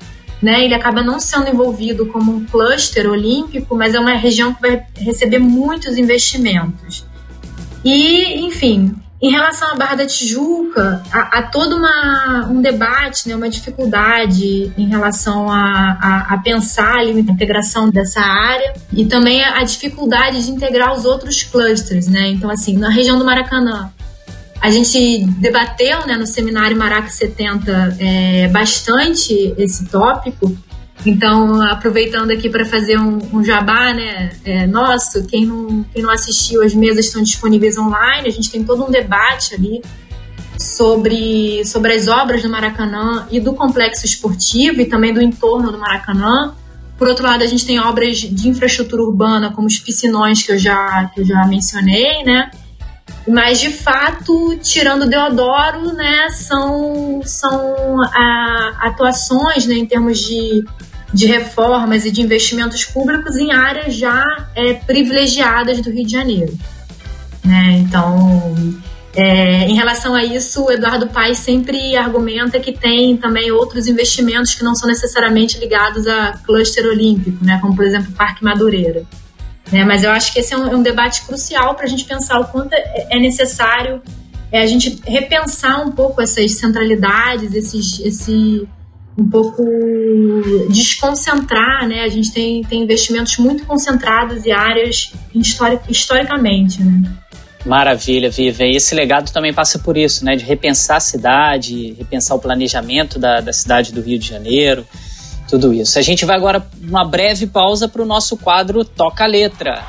né? 0.41 0.63
Ele 0.63 0.73
acaba 0.73 1.01
não 1.01 1.19
sendo 1.19 1.49
envolvido 1.49 2.05
como 2.07 2.35
um 2.35 2.45
cluster 2.45 3.09
olímpico, 3.09 3.75
mas 3.75 3.93
é 3.93 3.99
uma 3.99 4.13
região 4.13 4.53
que 4.53 4.61
vai 4.61 4.85
receber 4.95 5.39
muitos 5.39 5.97
investimentos. 5.97 7.05
E, 7.83 8.45
enfim, 8.45 8.95
em 9.21 9.31
relação 9.31 9.73
à 9.73 9.75
Barra 9.75 9.95
da 9.95 10.05
Tijuca, 10.05 11.03
há, 11.11 11.39
há 11.39 11.43
todo 11.43 11.75
uma, 11.75 12.47
um 12.49 12.61
debate, 12.61 13.27
né, 13.27 13.35
uma 13.35 13.49
dificuldade 13.49 14.71
em 14.77 14.87
relação 14.87 15.51
a, 15.51 15.97
a, 16.01 16.33
a 16.35 16.37
pensar 16.37 16.99
ali, 16.99 17.11
a 17.11 17.19
integração 17.19 17.89
dessa 17.89 18.21
área 18.21 18.73
e 18.93 19.05
também 19.05 19.43
a, 19.43 19.61
dificuldade 19.63 20.45
de 20.45 20.51
integrar 20.51 20.93
os 20.93 21.03
outros 21.03 21.43
clusters. 21.43 22.07
Né? 22.07 22.29
Então, 22.29 22.49
assim, 22.49 22.77
na 22.77 22.89
região 22.89 23.19
do 23.19 23.25
Maracanã, 23.25 23.91
a 24.61 24.69
gente 24.69 25.25
debateu 25.37 26.05
né, 26.05 26.15
no 26.15 26.27
seminário 26.27 26.77
Maraca 26.77 27.09
70 27.09 27.97
é, 27.99 28.47
bastante 28.49 29.53
esse 29.57 29.85
tópico 29.85 30.55
então, 31.05 31.61
aproveitando 31.61 32.31
aqui 32.31 32.49
para 32.49 32.65
fazer 32.65 32.99
um, 32.99 33.19
um, 33.33 33.43
jabá 33.43 33.93
né, 33.93 34.31
é, 34.43 34.67
nosso, 34.67 35.25
quem 35.25 35.45
não, 35.45 35.83
quem 35.93 36.03
não 36.03 36.09
assistiu, 36.09 36.61
as 36.61 36.73
mesas 36.73 37.05
estão 37.05 37.23
disponíveis 37.23 37.77
online, 37.77 38.27
a 38.27 38.31
gente 38.31 38.51
tem 38.51 38.63
todo 38.63 38.83
um 38.83 38.91
debate 38.91 39.55
ali 39.55 39.81
sobre, 40.57 41.63
sobre 41.65 41.93
as 41.93 42.09
obras 42.09 42.41
do 42.41 42.49
Maracanã 42.49 43.25
e 43.31 43.39
do 43.39 43.53
complexo 43.53 44.05
esportivo 44.05 44.81
e 44.81 44.85
também 44.85 45.13
do 45.13 45.21
entorno 45.21 45.71
do 45.71 45.77
Maracanã. 45.77 46.53
Por 46.97 47.07
outro 47.07 47.25
lado, 47.25 47.41
a 47.43 47.47
gente 47.47 47.65
tem 47.65 47.79
obras 47.79 48.17
de 48.17 48.49
infraestrutura 48.49 49.01
urbana, 49.01 49.53
como 49.53 49.67
os 49.67 49.79
piscinões 49.79 50.43
que 50.43 50.51
eu 50.51 50.57
já, 50.57 51.09
que 51.13 51.21
eu 51.21 51.25
já 51.25 51.45
mencionei, 51.47 52.25
né? 52.25 52.51
Mas, 53.27 53.59
de 53.59 53.71
fato, 53.71 54.57
tirando 54.61 55.07
Deodoro, 55.07 55.93
né, 55.93 56.29
são, 56.29 57.21
são 57.23 58.01
a, 58.01 58.77
atuações 58.81 59.65
né, 59.67 59.75
em 59.75 59.85
termos 59.85 60.19
de 60.19 60.63
de 61.13 61.25
reformas 61.25 62.05
e 62.05 62.11
de 62.11 62.21
investimentos 62.21 62.85
públicos 62.85 63.35
em 63.35 63.51
áreas 63.51 63.95
já 63.95 64.23
é, 64.55 64.73
privilegiadas 64.73 65.81
do 65.81 65.89
Rio 65.89 66.05
de 66.05 66.11
Janeiro. 66.11 66.57
Né? 67.43 67.77
Então, 67.79 68.55
é, 69.15 69.65
em 69.65 69.75
relação 69.75 70.13
a 70.13 70.23
isso, 70.23 70.65
o 70.65 70.71
Eduardo 70.71 71.07
Paes 71.07 71.39
sempre 71.39 71.95
argumenta 71.95 72.59
que 72.59 72.71
tem 72.71 73.17
também 73.17 73.51
outros 73.51 73.87
investimentos 73.87 74.53
que 74.53 74.63
não 74.63 74.75
são 74.75 74.87
necessariamente 74.87 75.57
ligados 75.57 76.05
a 76.05 76.33
cluster 76.45 76.85
olímpico, 76.85 77.43
né? 77.43 77.57
como 77.59 77.75
por 77.75 77.85
exemplo 77.85 78.09
o 78.11 78.15
Parque 78.15 78.43
Madureira. 78.43 79.03
Né? 79.71 79.83
Mas 79.85 80.03
eu 80.03 80.11
acho 80.11 80.33
que 80.33 80.39
esse 80.39 80.53
é 80.53 80.57
um, 80.57 80.67
é 80.67 80.75
um 80.75 80.83
debate 80.83 81.23
crucial 81.25 81.75
para 81.75 81.85
a 81.85 81.87
gente 81.87 82.05
pensar 82.05 82.39
o 82.39 82.45
quanto 82.45 82.73
é, 82.73 83.07
é 83.11 83.19
necessário 83.19 84.01
é, 84.51 84.61
a 84.61 84.65
gente 84.65 84.99
repensar 85.05 85.85
um 85.85 85.91
pouco 85.91 86.21
essas 86.21 86.53
centralidades, 86.53 87.53
esses, 87.53 87.99
esse, 87.99 88.67
um 89.17 89.29
pouco 89.29 89.63
desconcentrar, 90.69 91.87
né? 91.87 92.03
A 92.03 92.07
gente 92.07 92.31
tem, 92.31 92.63
tem 92.63 92.81
investimentos 92.81 93.37
muito 93.37 93.65
concentrados 93.65 94.45
e 94.45 94.51
áreas 94.51 95.11
histori 95.35 95.79
historicamente, 95.87 96.81
né? 96.81 97.11
Maravilha, 97.65 98.29
Viva. 98.29 98.63
E 98.63 98.75
esse 98.75 98.95
legado 98.95 99.31
também 99.31 99.53
passa 99.53 99.77
por 99.77 99.97
isso, 99.97 100.23
né? 100.23 100.35
De 100.35 100.45
repensar 100.45 100.95
a 100.95 101.01
cidade, 101.01 101.93
repensar 101.97 102.35
o 102.35 102.39
planejamento 102.39 103.19
da, 103.19 103.41
da 103.41 103.53
cidade 103.53 103.93
do 103.93 104.01
Rio 104.01 104.17
de 104.17 104.27
Janeiro, 104.27 104.87
tudo 105.49 105.73
isso. 105.73 105.97
A 105.97 106.01
gente 106.01 106.25
vai 106.25 106.35
agora 106.35 106.65
uma 106.81 107.03
breve 107.03 107.47
pausa 107.47 107.87
para 107.87 108.01
o 108.01 108.05
nosso 108.05 108.37
quadro 108.37 108.85
Toca 108.85 109.23
a 109.23 109.27
Letra. 109.27 109.83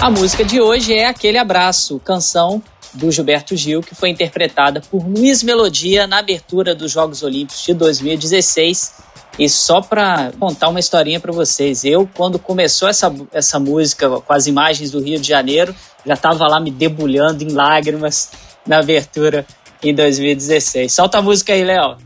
A 0.00 0.10
música 0.10 0.44
de 0.44 0.60
hoje 0.60 0.94
é 0.94 1.06
Aquele 1.06 1.36
Abraço, 1.36 2.00
canção 2.00 2.62
do 2.98 3.10
Gilberto 3.10 3.56
Gil, 3.56 3.80
que 3.80 3.94
foi 3.94 4.10
interpretada 4.10 4.82
por 4.90 5.06
Luiz 5.06 5.42
Melodia 5.42 6.06
na 6.06 6.18
abertura 6.18 6.74
dos 6.74 6.90
Jogos 6.90 7.22
Olímpicos 7.22 7.64
de 7.64 7.72
2016. 7.72 9.08
E 9.38 9.48
só 9.48 9.80
para 9.80 10.32
contar 10.38 10.68
uma 10.68 10.80
historinha 10.80 11.20
para 11.20 11.32
vocês, 11.32 11.84
eu, 11.84 12.08
quando 12.12 12.38
começou 12.40 12.88
essa, 12.88 13.14
essa 13.32 13.60
música 13.60 14.08
com 14.08 14.32
as 14.32 14.48
imagens 14.48 14.90
do 14.90 15.00
Rio 15.00 15.20
de 15.20 15.28
Janeiro, 15.28 15.74
já 16.04 16.14
estava 16.14 16.46
lá 16.48 16.58
me 16.58 16.72
debulhando 16.72 17.44
em 17.44 17.52
lágrimas 17.52 18.30
na 18.66 18.78
abertura 18.78 19.46
em 19.80 19.94
2016. 19.94 20.92
Solta 20.92 21.18
a 21.18 21.22
música 21.22 21.52
aí, 21.52 21.62
Léo. 21.62 21.96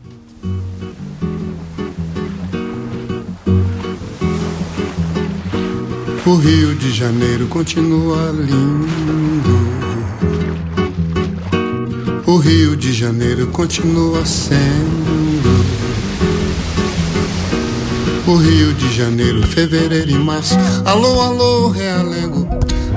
O 6.25 6.35
Rio 6.35 6.75
de 6.75 6.91
Janeiro 6.91 7.47
continua 7.47 8.31
lindo. 8.31 9.22
O 12.33 12.37
Rio 12.37 12.75
de 12.75 12.91
Janeiro 12.91 13.45
continua 13.45 14.25
sendo. 14.25 15.63
O 18.25 18.35
Rio 18.37 18.73
de 18.73 18.91
Janeiro, 18.91 19.45
fevereiro 19.45 20.09
e 20.09 20.17
março. 20.17 20.55
Alô, 20.83 21.21
alô, 21.21 21.69
realengo. 21.69 22.49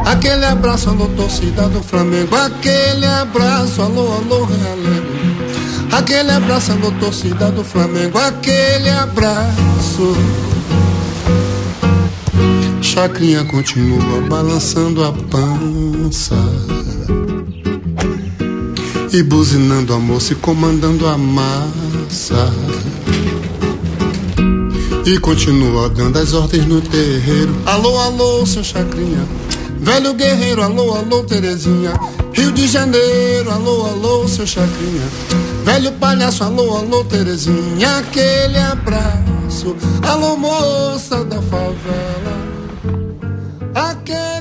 Aquele 0.06 0.46
abraço, 0.46 0.88
alô, 0.88 1.06
torcida 1.08 1.68
do 1.68 1.82
Flamengo. 1.82 2.34
Aquele 2.34 3.04
abraço, 3.04 3.82
alô, 3.82 4.10
alô, 4.10 4.46
realengo. 4.46 5.06
Aquele 5.92 6.30
abraço, 6.30 6.72
alô, 6.72 6.90
torcida 6.92 7.50
do 7.50 7.62
Flamengo. 7.62 8.16
Aquele 8.16 8.88
abraço. 8.88 10.16
Chacrinha 12.80 13.44
continua 13.44 14.22
balançando 14.30 15.04
a 15.04 15.12
pança 15.12 16.34
E 19.12 19.22
buzinando 19.22 19.94
a 19.94 19.98
moça 19.98 20.32
e 20.32 20.36
comandando 20.36 21.06
a 21.06 21.16
massa 21.16 22.52
E 25.04 25.18
continua 25.18 25.88
dando 25.88 26.18
as 26.18 26.32
ordens 26.34 26.66
no 26.66 26.80
terreiro 26.80 27.54
Alô, 27.64 27.98
alô, 27.98 28.44
seu 28.44 28.64
Chacrinha 28.64 29.26
Velho 29.78 30.14
guerreiro, 30.14 30.62
alô, 30.62 30.94
alô, 30.94 31.22
Terezinha 31.24 31.92
Rio 32.36 32.52
de 32.52 32.66
Janeiro, 32.66 33.50
alô, 33.50 33.86
alô, 33.86 34.28
seu 34.28 34.46
chacrinha. 34.46 35.08
Velho 35.64 35.90
palhaço, 35.92 36.44
alô, 36.44 36.76
alô, 36.76 37.02
Terezinha. 37.02 37.96
Aquele 37.96 38.58
abraço, 38.58 39.74
alô, 40.06 40.36
moça 40.36 41.24
da 41.24 41.40
favela. 41.40 42.36
Aquele. 43.74 44.35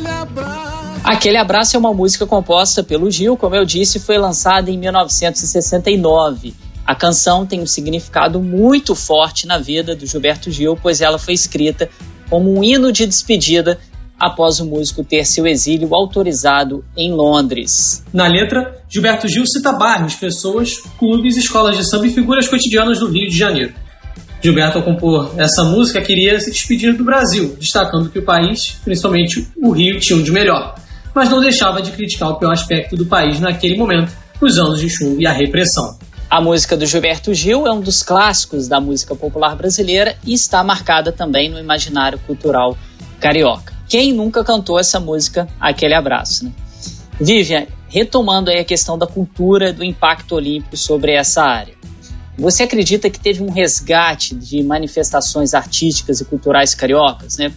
Aquele 1.06 1.38
Abraço 1.38 1.76
é 1.76 1.80
uma 1.80 1.93
música 1.93 2.26
composta 2.26 2.82
pelo 2.82 3.12
Gil, 3.12 3.38
como 3.38 3.56
eu 3.56 3.64
disse, 3.64 3.99
foi 3.99 4.18
lançada 4.18 4.72
em 4.72 4.78
1969. 4.80 6.56
A 6.84 6.95
canção 6.95 7.45
tem 7.45 7.62
um 7.62 7.68
significado 7.68 8.41
muito 8.41 8.95
forte 8.95 9.45
na 9.45 9.60
vida 9.60 9.95
do 9.95 10.08
Gilberto 10.08 10.49
Gil, 10.49 10.76
pois 10.76 11.01
ela 11.01 11.20
foi 11.20 11.36
escrita 11.36 11.88
como 12.28 12.51
um 12.51 12.64
hino 12.64 12.91
de 12.91 13.06
despedida 13.06 13.78
após 14.20 14.60
o 14.60 14.66
músico 14.66 15.03
ter 15.03 15.28
seu 15.28 15.45
exílio 15.45 15.93
autorizado 15.93 16.84
em 16.97 17.12
Londres. 17.12 18.03
Na 18.12 18.26
letra, 18.26 18.84
Gilberto 18.89 19.28
Gil 19.28 19.45
cita 19.45 19.74
bairros, 19.74 20.16
pessoas, 20.16 20.80
clubes, 20.97 21.38
escolas 21.38 21.78
de 21.78 21.88
samba 21.88 22.08
e 22.08 22.10
figuras 22.10 22.47
cotidianas 22.47 22.97
do 22.97 23.12
Rio 23.12 23.30
de 23.30 23.38
Janeiro. 23.38 23.76
Gilberto, 24.41 24.80
ao 24.80 24.84
compor 24.84 25.36
essa 25.38 25.64
música, 25.64 26.01
queria 26.01 26.39
se 26.39 26.49
despedir 26.49 26.95
do 26.97 27.03
Brasil, 27.03 27.56
destacando 27.60 28.10
que 28.10 28.18
o 28.18 28.26
país, 28.26 28.80
principalmente 28.84 29.47
o 29.56 29.72
Rio, 29.72 29.99
tinha 29.99 30.18
um 30.18 30.24
de 30.24 30.32
melhor, 30.32 30.76
mas 31.16 31.30
não 31.30 31.39
deixava 31.39 31.82
de 31.82 31.91
criticar 31.91 32.30
o 32.30 32.36
pior 32.36 32.51
aspecto 32.51 32.97
do 32.97 33.05
país 33.05 33.39
naquele 33.39 33.78
momento, 33.78 34.11
os 34.41 34.59
anos 34.59 34.82
de 34.82 34.89
chumbo 34.89 35.22
e 35.22 35.26
a 35.26 35.32
repressão. 35.32 35.97
A 36.30 36.41
música 36.41 36.76
do 36.76 36.86
Gilberto 36.86 37.34
Gil 37.34 37.66
é 37.66 37.72
um 37.72 37.80
dos 37.80 38.03
clássicos 38.03 38.68
da 38.68 38.82
música 38.82 39.16
popular 39.16 39.55
brasileira 39.55 40.18
e 40.26 40.34
está 40.34 40.61
marcada 40.63 41.13
também 41.13 41.49
no 41.49 41.57
imaginário 41.57 42.20
cultural 42.20 42.78
carioca. 43.20 43.74
Quem 43.88 44.11
nunca 44.11 44.43
cantou 44.43 44.78
essa 44.78 44.99
música, 44.99 45.47
aquele 45.59 45.93
abraço, 45.93 46.45
né? 46.45 46.51
Vivian, 47.20 47.68
retomando 47.88 48.49
aí 48.49 48.59
a 48.59 48.66
questão 48.66 48.97
da 48.97 49.07
cultura 49.07 49.72
do 49.72 49.84
impacto 49.84 50.36
olímpico 50.36 50.76
sobre 50.76 51.13
essa 51.13 51.43
área. 51.43 51.76
Você 52.38 52.63
acredita 52.63 53.09
que 53.09 53.20
teve 53.20 53.41
um 53.41 53.49
resgate 53.49 54.36
de 54.36 54.61
manifestações 54.61 55.53
artísticas 55.53 56.20
e 56.20 56.26
culturais 56.26 56.76
cariocas? 56.76 57.38
Né? 57.38 57.53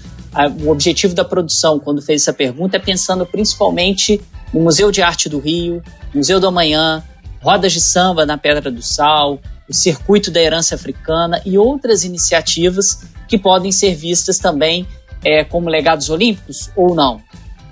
O 0.64 0.70
objetivo 0.70 1.14
da 1.14 1.24
produção, 1.24 1.78
quando 1.78 2.02
fez 2.02 2.22
essa 2.22 2.32
pergunta, 2.32 2.76
é 2.76 2.80
pensando 2.80 3.24
principalmente 3.24 4.20
no 4.52 4.60
Museu 4.60 4.90
de 4.90 5.02
Arte 5.02 5.28
do 5.28 5.38
Rio, 5.38 5.82
Museu 6.14 6.38
do 6.38 6.46
Amanhã, 6.46 7.02
rodas 7.40 7.72
de 7.72 7.80
samba 7.80 8.26
na 8.26 8.36
Pedra 8.36 8.70
do 8.70 8.82
Sal, 8.82 9.40
o 9.68 9.74
Circuito 9.74 10.30
da 10.30 10.40
Herança 10.40 10.74
Africana 10.74 11.40
e 11.44 11.58
outras 11.58 12.04
iniciativas 12.04 13.04
que 13.28 13.38
podem 13.38 13.70
ser 13.70 13.94
vistas 13.94 14.38
também 14.38 14.86
é, 15.24 15.44
como 15.44 15.68
legados 15.68 16.08
olímpicos 16.10 16.70
ou 16.74 16.94
não? 16.94 17.20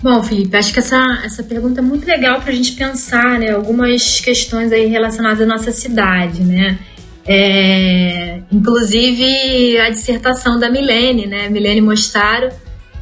Bom, 0.02 0.22
Felipe, 0.22 0.54
acho 0.56 0.72
que 0.72 0.78
essa, 0.78 1.22
essa 1.24 1.42
pergunta 1.42 1.80
é 1.80 1.82
muito 1.82 2.06
legal 2.06 2.40
para 2.40 2.52
a 2.52 2.54
gente 2.54 2.72
pensar, 2.72 3.38
né? 3.38 3.52
Algumas 3.52 4.20
questões 4.20 4.70
aí 4.70 4.86
relacionadas 4.86 5.40
à 5.40 5.46
nossa 5.46 5.72
cidade, 5.72 6.42
né? 6.42 6.78
É, 7.28 8.40
inclusive 8.52 9.78
a 9.80 9.90
dissertação 9.90 10.58
da 10.58 10.70
Milene, 10.70 11.26
né? 11.26 11.48
Milene 11.48 11.80
Mostaro, 11.80 12.48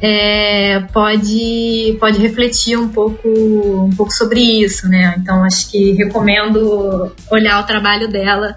é, 0.01 0.79
pode, 0.91 1.95
pode 1.99 2.19
refletir 2.19 2.77
um 2.77 2.89
pouco, 2.89 3.27
um 3.27 3.89
pouco 3.95 4.11
sobre 4.11 4.41
isso, 4.41 4.87
né? 4.87 5.15
Então 5.17 5.43
acho 5.43 5.69
que 5.69 5.93
recomendo 5.93 7.13
olhar 7.31 7.59
o 7.61 7.63
trabalho 7.63 8.07
dela 8.07 8.55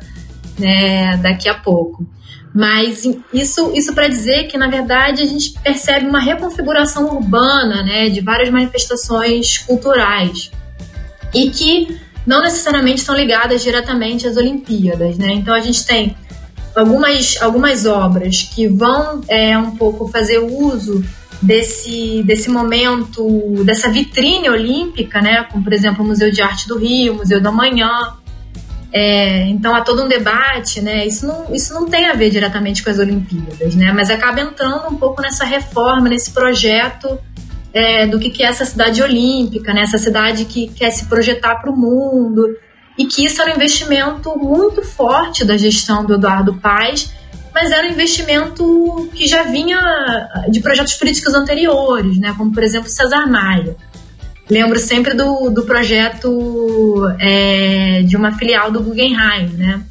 né, 0.59 1.17
daqui 1.19 1.49
a 1.49 1.55
pouco. 1.55 2.07
Mas 2.55 3.05
isso, 3.33 3.73
isso 3.75 3.95
para 3.95 4.09
dizer 4.09 4.45
que, 4.45 4.59
na 4.59 4.69
verdade, 4.69 5.23
a 5.23 5.27
gente 5.27 5.53
percebe 5.61 6.07
uma 6.07 6.19
reconfiguração 6.19 7.15
urbana 7.15 7.83
né, 7.83 8.09
de 8.09 8.21
várias 8.21 8.51
manifestações 8.51 9.59
culturais 9.59 10.51
e 11.35 11.51
que 11.51 12.01
não 12.29 12.43
necessariamente 12.43 12.99
estão 12.99 13.15
ligadas 13.15 13.63
diretamente 13.63 14.27
às 14.27 14.37
Olimpíadas. 14.37 15.17
Né? 15.17 15.33
Então, 15.33 15.55
a 15.55 15.61
gente 15.61 15.87
tem 15.87 16.15
algumas, 16.77 17.39
algumas 17.41 17.87
obras 17.87 18.43
que 18.43 18.69
vão 18.69 19.23
é, 19.27 19.57
um 19.57 19.75
pouco 19.75 20.07
fazer 20.09 20.39
uso 20.39 21.03
desse, 21.41 22.23
desse 22.25 22.51
momento, 22.51 23.65
dessa 23.65 23.89
vitrine 23.89 24.51
olímpica, 24.51 25.23
né? 25.23 25.45
como, 25.45 25.65
por 25.65 25.73
exemplo, 25.73 26.05
o 26.05 26.07
Museu 26.07 26.31
de 26.31 26.43
Arte 26.43 26.69
do 26.69 26.77
Rio, 26.77 27.15
o 27.15 27.17
Museu 27.17 27.41
da 27.41 27.51
Manhã, 27.51 27.89
é, 28.93 29.47
então 29.49 29.75
há 29.75 29.81
todo 29.83 30.03
um 30.03 30.09
debate, 30.09 30.81
né? 30.81 31.07
Isso 31.07 31.27
não, 31.27 31.55
isso 31.55 31.75
não 31.75 31.87
tem 31.87 32.07
a 32.07 32.15
ver 32.15 32.31
diretamente 32.31 32.83
com 32.83 32.89
as 32.89 32.99
Olimpíadas, 32.99 33.75
né? 33.75 33.93
Mas 33.93 34.09
acaba 34.09 34.41
entrando 34.41 34.89
um 34.89 34.97
pouco 34.97 35.21
nessa 35.21 35.45
reforma, 35.45 36.09
nesse 36.09 36.31
projeto 36.31 37.19
é, 37.73 38.07
do 38.07 38.19
que, 38.19 38.31
que 38.31 38.43
é 38.43 38.47
essa 38.47 38.65
cidade 38.65 39.03
olímpica, 39.03 39.73
né? 39.73 39.83
Essa 39.83 39.99
cidade 39.99 40.45
que 40.45 40.69
quer 40.69 40.91
se 40.91 41.07
projetar 41.07 41.57
para 41.57 41.71
o 41.71 41.77
mundo 41.77 42.57
e 42.97 43.07
que 43.07 43.25
isso 43.25 43.41
era 43.41 43.53
um 43.53 43.55
investimento 43.55 44.37
muito 44.37 44.83
forte 44.83 45.45
da 45.45 45.57
gestão 45.57 46.05
do 46.05 46.15
Eduardo 46.15 46.55
Paes, 46.55 47.13
mas 47.55 47.71
era 47.71 47.87
um 47.87 47.91
investimento 47.91 49.09
que 49.15 49.27
já 49.27 49.45
vinha 49.45 49.79
de 50.49 50.61
projetos 50.61 50.95
políticos 50.95 51.35
anteriores, 51.35 52.19
né? 52.19 52.35
Como 52.37 52.53
por 52.53 52.63
exemplo 52.63 52.89
Cesar 52.89 53.31
Maia. 53.31 53.77
Lembro 54.51 54.79
sempre 54.79 55.15
do, 55.15 55.51
do 55.51 55.63
projeto 55.65 57.07
é, 57.21 58.03
de 58.03 58.17
uma 58.17 58.33
filial 58.33 58.71
do 58.71 58.83
Guggenheim, 58.83 59.49
né? 59.49 59.83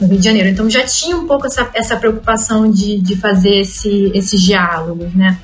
No 0.00 0.08
Rio 0.08 0.18
de 0.18 0.24
Janeiro. 0.24 0.48
Então 0.48 0.68
já 0.70 0.84
tinha 0.84 1.16
um 1.16 1.26
pouco 1.26 1.46
essa, 1.46 1.70
essa 1.74 1.96
preocupação 1.96 2.70
de, 2.70 2.98
de 2.98 3.16
fazer 3.16 3.60
esse, 3.60 4.10
esses 4.14 4.40
diálogos, 4.40 5.14
né? 5.14 5.38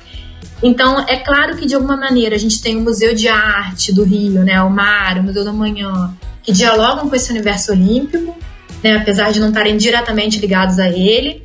Então, 0.63 1.05
é 1.07 1.17
claro 1.17 1.57
que 1.57 1.65
de 1.65 1.75
alguma 1.75 1.97
maneira 1.97 2.35
a 2.35 2.39
gente 2.39 2.61
tem 2.61 2.77
o 2.77 2.79
Museu 2.79 3.13
de 3.13 3.27
Arte 3.27 3.93
do 3.93 4.05
Rio, 4.05 4.43
né, 4.43 4.61
o 4.63 4.69
MAR, 4.69 5.19
o 5.19 5.23
Museu 5.23 5.43
da 5.43 5.51
Manhã, 5.51 6.15
que 6.41 6.53
dialogam 6.53 7.09
com 7.09 7.15
esse 7.15 7.29
universo 7.31 7.73
olímpico, 7.73 8.33
né, 8.81 8.95
apesar 8.95 9.33
de 9.33 9.41
não 9.41 9.49
estarem 9.49 9.75
diretamente 9.75 10.39
ligados 10.39 10.79
a 10.79 10.87
ele. 10.89 11.43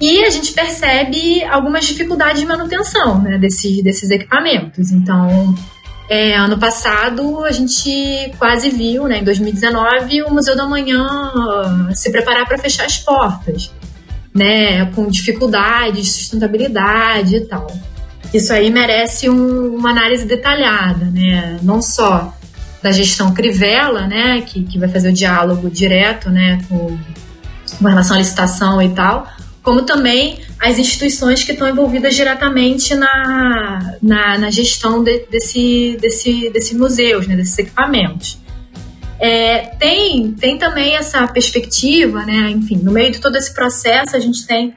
E 0.00 0.24
a 0.24 0.30
gente 0.30 0.52
percebe 0.52 1.44
algumas 1.44 1.86
dificuldades 1.86 2.40
de 2.40 2.46
manutenção 2.46 3.22
né, 3.22 3.38
desses, 3.38 3.82
desses 3.84 4.10
equipamentos. 4.10 4.90
Então, 4.90 5.54
é, 6.10 6.36
ano 6.36 6.58
passado 6.58 7.44
a 7.44 7.52
gente 7.52 8.32
quase 8.36 8.68
viu, 8.68 9.06
né, 9.06 9.20
em 9.20 9.24
2019, 9.24 10.22
o 10.24 10.34
Museu 10.34 10.56
da 10.56 10.66
Manhã 10.66 11.06
se 11.94 12.10
preparar 12.10 12.46
para 12.46 12.58
fechar 12.58 12.84
as 12.84 12.98
portas, 12.98 13.72
né, 14.34 14.86
com 14.86 15.06
dificuldade 15.06 16.02
de 16.02 16.08
sustentabilidade 16.08 17.36
e 17.36 17.40
tal. 17.46 17.68
Isso 18.32 18.52
aí 18.52 18.70
merece 18.70 19.30
um, 19.30 19.74
uma 19.74 19.90
análise 19.90 20.26
detalhada, 20.26 21.06
né, 21.06 21.58
não 21.62 21.80
só 21.80 22.34
da 22.82 22.92
gestão 22.92 23.32
Crivella, 23.32 24.06
né, 24.06 24.42
que, 24.42 24.62
que 24.62 24.78
vai 24.78 24.88
fazer 24.88 25.08
o 25.08 25.12
diálogo 25.12 25.70
direto, 25.70 26.30
né, 26.30 26.60
com, 26.68 26.98
com 27.78 27.88
relação 27.88 28.16
à 28.16 28.18
licitação 28.18 28.80
e 28.82 28.90
tal, 28.90 29.26
como 29.62 29.82
também 29.82 30.38
as 30.60 30.78
instituições 30.78 31.42
que 31.42 31.52
estão 31.52 31.68
envolvidas 31.68 32.14
diretamente 32.14 32.94
na, 32.94 33.96
na, 34.00 34.38
na 34.38 34.50
gestão 34.50 35.02
de, 35.02 35.26
desse, 35.30 35.98
desse, 36.00 36.50
desse 36.50 36.76
museus, 36.76 37.26
né, 37.26 37.36
desses 37.36 37.58
equipamentos. 37.58 38.38
É, 39.18 39.70
tem, 39.78 40.32
tem 40.32 40.58
também 40.58 40.94
essa 40.94 41.26
perspectiva, 41.26 42.24
né, 42.24 42.50
enfim, 42.50 42.76
no 42.76 42.92
meio 42.92 43.10
de 43.10 43.20
todo 43.20 43.36
esse 43.36 43.52
processo 43.52 44.14
a 44.14 44.20
gente 44.20 44.46
tem 44.46 44.74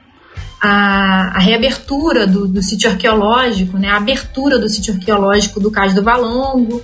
a, 0.60 1.36
a 1.36 1.38
reabertura 1.38 2.26
do, 2.26 2.46
do 2.46 2.62
sítio 2.62 2.90
arqueológico, 2.90 3.78
né, 3.78 3.88
a 3.88 3.96
abertura 3.96 4.58
do 4.58 4.68
sítio 4.68 4.94
arqueológico 4.94 5.58
do 5.58 5.70
Cais 5.70 5.94
do 5.94 6.02
Valongo, 6.02 6.82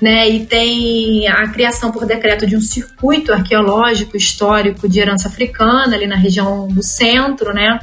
né, 0.00 0.28
e 0.28 0.44
tem 0.44 1.26
a 1.26 1.48
criação 1.48 1.90
por 1.90 2.04
decreto 2.04 2.46
de 2.46 2.54
um 2.54 2.60
circuito 2.60 3.32
arqueológico 3.32 4.16
histórico 4.16 4.86
de 4.86 5.00
herança 5.00 5.28
africana 5.28 5.96
ali 5.96 6.06
na 6.06 6.16
região 6.16 6.68
do 6.68 6.82
centro, 6.82 7.54
né, 7.54 7.80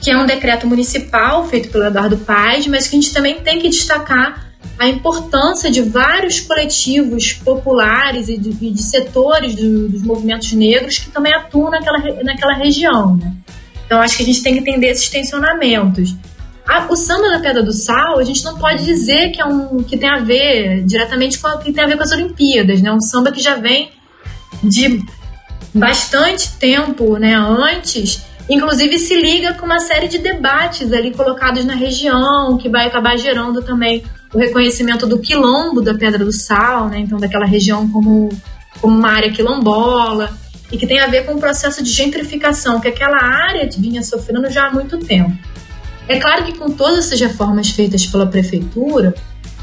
que 0.00 0.10
é 0.10 0.18
um 0.18 0.26
decreto 0.26 0.66
municipal 0.66 1.46
feito 1.46 1.68
pelo 1.68 1.84
Eduardo 1.84 2.16
Paz, 2.18 2.66
mas 2.66 2.88
que 2.88 2.96
a 2.96 3.00
gente 3.00 3.14
também 3.14 3.40
tem 3.40 3.60
que 3.60 3.68
destacar 3.68 4.46
a 4.78 4.88
importância 4.88 5.70
de 5.70 5.80
vários 5.80 6.40
coletivos 6.40 7.32
populares 7.32 8.28
e 8.28 8.36
de, 8.36 8.50
de 8.52 8.82
setores 8.82 9.54
do, 9.54 9.88
dos 9.88 10.02
movimentos 10.02 10.52
negros 10.52 10.98
que 10.98 11.08
também 11.08 11.32
atuam 11.32 11.70
naquela, 11.70 11.98
naquela 12.22 12.54
região. 12.54 13.16
Né? 13.16 13.32
Então, 13.86 14.00
acho 14.00 14.16
que 14.16 14.24
a 14.24 14.26
gente 14.26 14.42
tem 14.42 14.52
que 14.52 14.60
entender 14.60 14.88
esses 14.88 15.08
tensionamentos. 15.08 16.14
O 16.90 16.96
samba 16.96 17.30
da 17.30 17.38
Pedra 17.38 17.62
do 17.62 17.72
Sal, 17.72 18.18
a 18.18 18.24
gente 18.24 18.44
não 18.44 18.58
pode 18.58 18.84
dizer 18.84 19.30
que, 19.30 19.40
é 19.40 19.44
um, 19.44 19.82
que 19.84 19.96
tem 19.96 20.08
a 20.08 20.18
ver 20.18 20.84
diretamente 20.84 21.38
com 21.38 21.48
que 21.58 21.72
tem 21.72 21.84
a 21.84 21.86
ver 21.86 21.96
com 21.96 22.02
as 22.02 22.10
Olimpíadas, 22.10 22.82
né? 22.82 22.90
Um 22.90 23.00
samba 23.00 23.30
que 23.30 23.40
já 23.40 23.54
vem 23.54 23.90
de 24.62 25.00
bastante 25.72 26.56
tempo 26.56 27.18
né, 27.18 27.34
antes, 27.34 28.22
inclusive 28.48 28.98
se 28.98 29.14
liga 29.14 29.54
com 29.54 29.66
uma 29.66 29.78
série 29.78 30.08
de 30.08 30.18
debates 30.18 30.92
ali 30.92 31.12
colocados 31.12 31.64
na 31.64 31.74
região, 31.74 32.56
que 32.56 32.68
vai 32.68 32.86
acabar 32.86 33.16
gerando 33.16 33.62
também 33.62 34.02
o 34.34 34.38
reconhecimento 34.38 35.06
do 35.06 35.18
quilombo 35.18 35.80
da 35.80 35.94
Pedra 35.94 36.24
do 36.24 36.32
Sal, 36.32 36.88
né? 36.88 36.98
Então, 36.98 37.18
daquela 37.18 37.46
região 37.46 37.88
como, 37.88 38.28
como 38.80 38.96
uma 38.96 39.10
área 39.10 39.30
quilombola 39.30 40.36
e 40.70 40.76
que 40.76 40.86
tem 40.86 41.00
a 41.00 41.06
ver 41.06 41.24
com 41.24 41.34
o 41.34 41.38
processo 41.38 41.82
de 41.82 41.90
gentrificação 41.90 42.80
que 42.80 42.88
aquela 42.88 43.22
área 43.22 43.68
vinha 43.76 44.02
sofrendo 44.02 44.50
já 44.50 44.66
há 44.66 44.72
muito 44.72 44.98
tempo. 44.98 45.36
É 46.08 46.18
claro 46.18 46.44
que 46.44 46.56
com 46.56 46.70
todas 46.70 47.06
essas 47.06 47.20
reformas 47.20 47.70
feitas 47.70 48.06
pela 48.06 48.26
prefeitura, 48.26 49.14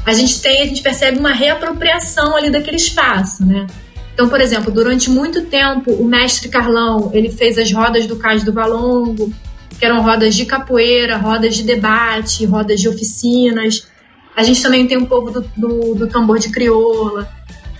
a 0.04 0.12
gente 0.12 0.40
tem, 0.40 0.62
a 0.62 0.66
gente 0.66 0.82
percebe 0.82 1.18
uma 1.18 1.32
reapropriação 1.32 2.36
ali 2.36 2.50
daquele 2.50 2.76
espaço, 2.76 3.44
né? 3.44 3.66
Então, 4.12 4.28
por 4.28 4.40
exemplo, 4.40 4.70
durante 4.70 5.10
muito 5.10 5.46
tempo, 5.46 5.90
o 5.90 6.04
mestre 6.04 6.48
Carlão, 6.48 7.10
ele 7.12 7.30
fez 7.30 7.58
as 7.58 7.72
rodas 7.72 8.06
do 8.06 8.16
Cais 8.16 8.44
do 8.44 8.52
Valongo, 8.52 9.32
que 9.78 9.84
eram 9.84 10.02
rodas 10.02 10.34
de 10.36 10.44
capoeira, 10.44 11.16
rodas 11.16 11.56
de 11.56 11.64
debate, 11.64 12.46
rodas 12.46 12.80
de 12.80 12.88
oficinas. 12.88 13.88
A 14.36 14.42
gente 14.42 14.62
também 14.62 14.86
tem 14.86 14.96
um 14.96 15.06
povo 15.06 15.30
do, 15.30 15.40
do, 15.56 15.94
do 15.94 16.06
tambor 16.06 16.38
de 16.38 16.50
crioula. 16.50 17.28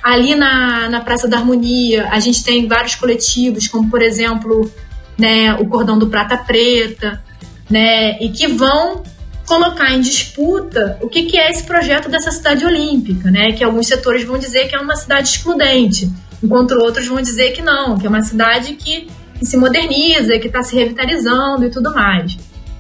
Ali 0.05 0.35
na, 0.35 0.87
na 0.91 1.01
Praça 1.01 1.27
da 1.27 1.39
Harmonia, 1.39 2.11
a 2.11 2.21
gente 2.21 2.45
tem 2.45 2.69
vários 2.69 2.95
coletivos, 2.95 3.67
como, 3.67 3.89
por 3.89 4.03
exemplo, 4.03 4.71
né, 5.17 5.55
o 5.55 5.67
Cordão 5.67 5.99
do 5.99 6.09
Prata 6.09 6.37
Preta, 6.37 7.25
né, 7.71 8.19
e 8.21 8.29
que 8.29 8.47
vão 8.47 9.03
colocar 9.47 9.95
em 9.95 10.03
disputa 10.03 10.99
o 11.01 11.09
que, 11.09 11.23
que 11.23 11.39
é 11.39 11.51
esse 11.51 11.63
projeto 11.63 12.11
dessa 12.11 12.31
cidade 12.31 12.67
olímpica, 12.67 13.31
né, 13.31 13.53
que 13.53 13.65
alguns 13.65 13.87
setores 13.87 14.25
vão 14.25 14.39
dizer 14.39 14.69
que 14.69 14.77
é 14.77 14.79
uma 14.79 14.95
cidade 14.95 15.29
excludente 15.29 16.13
enquanto 16.43 16.73
outros 16.73 17.07
vão 17.07 17.23
dizer 17.23 17.53
que 17.53 17.63
não, 17.63 17.97
que 17.99 18.07
é 18.07 18.09
uma 18.11 18.21
cidade 18.21 18.75
que, 18.75 19.09
que 19.39 19.47
se 19.47 19.57
moderniza, 19.57 20.39
que 20.39 20.49
está 20.49 20.63
se 20.63 20.77
revitalizando 20.77 21.65
e 21.65 21.71
tudo 21.71 21.95
mais. 21.95 22.37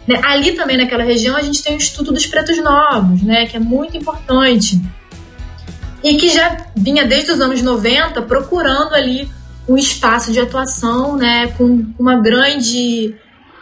Né? 0.06 0.20
Ali 0.22 0.52
também 0.52 0.76
naquela 0.76 1.04
região 1.04 1.34
a 1.34 1.42
gente 1.42 1.62
tem 1.62 1.72
o 1.72 1.76
Instituto 1.76 2.12
dos 2.12 2.26
Pretos 2.26 2.58
Novos, 2.58 3.22
né, 3.22 3.46
que 3.46 3.56
é 3.56 3.60
muito 3.60 3.96
importante 3.96 4.78
e 6.04 6.16
que 6.16 6.28
já 6.28 6.58
vinha 6.76 7.06
desde 7.06 7.32
os 7.32 7.40
anos 7.40 7.62
90 7.62 8.20
procurando 8.22 8.94
ali 8.94 9.28
um 9.66 9.78
espaço 9.78 10.30
de 10.30 10.38
atuação, 10.38 11.16
né, 11.16 11.48
com 11.56 11.86
uma 11.98 12.16
grande 12.20 13.14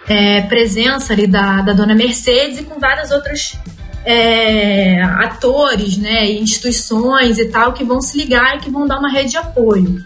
é, 0.08 0.42
presença 0.42 1.12
ali 1.12 1.28
da, 1.28 1.62
da 1.62 1.72
dona 1.72 1.94
Mercedes 1.94 2.58
e 2.58 2.64
com 2.64 2.80
vários 2.80 3.12
outros 3.12 3.56
é, 4.04 5.00
atores, 5.00 5.96
né, 5.96 6.28
instituições 6.32 7.38
e 7.38 7.44
tal 7.44 7.72
que 7.72 7.84
vão 7.84 8.00
se 8.00 8.18
ligar 8.18 8.56
e 8.56 8.58
que 8.58 8.70
vão 8.70 8.88
dar 8.88 8.98
uma 8.98 9.08
rede 9.08 9.30
de 9.30 9.36
apoio. 9.36 10.02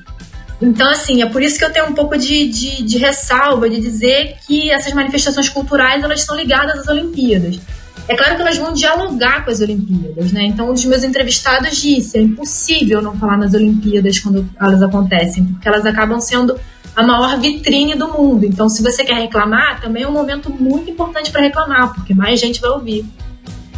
Então, 0.60 0.90
assim, 0.90 1.22
é 1.22 1.26
por 1.26 1.42
isso 1.42 1.58
que 1.58 1.64
eu 1.64 1.72
tenho 1.72 1.86
um 1.86 1.94
pouco 1.94 2.18
de, 2.18 2.48
de, 2.48 2.82
de 2.82 2.98
ressalva 2.98 3.68
de 3.68 3.80
dizer 3.80 4.36
que 4.46 4.70
essas 4.70 4.92
manifestações 4.92 5.48
culturais 5.48 6.02
elas 6.02 6.20
estão 6.20 6.36
ligadas 6.36 6.80
às 6.80 6.88
Olimpíadas. 6.88 7.58
É 8.08 8.16
claro 8.16 8.36
que 8.36 8.42
elas 8.42 8.56
vão 8.56 8.72
dialogar 8.72 9.44
com 9.44 9.50
as 9.50 9.60
Olimpíadas, 9.60 10.30
né? 10.30 10.44
Então, 10.44 10.70
um 10.70 10.74
dos 10.74 10.84
meus 10.84 11.02
entrevistados 11.02 11.76
disse: 11.76 12.18
é 12.18 12.20
impossível 12.20 13.02
não 13.02 13.16
falar 13.18 13.36
nas 13.36 13.52
Olimpíadas 13.52 14.18
quando 14.18 14.48
elas 14.60 14.82
acontecem, 14.82 15.44
porque 15.44 15.66
elas 15.66 15.84
acabam 15.84 16.20
sendo 16.20 16.58
a 16.94 17.02
maior 17.04 17.38
vitrine 17.38 17.94
do 17.94 18.08
mundo. 18.08 18.46
Então, 18.46 18.68
se 18.68 18.82
você 18.82 19.04
quer 19.04 19.16
reclamar, 19.16 19.80
também 19.80 20.04
é 20.04 20.08
um 20.08 20.12
momento 20.12 20.50
muito 20.50 20.88
importante 20.88 21.30
para 21.30 21.42
reclamar, 21.42 21.92
porque 21.94 22.14
mais 22.14 22.40
gente 22.40 22.60
vai 22.60 22.70
ouvir. 22.70 23.04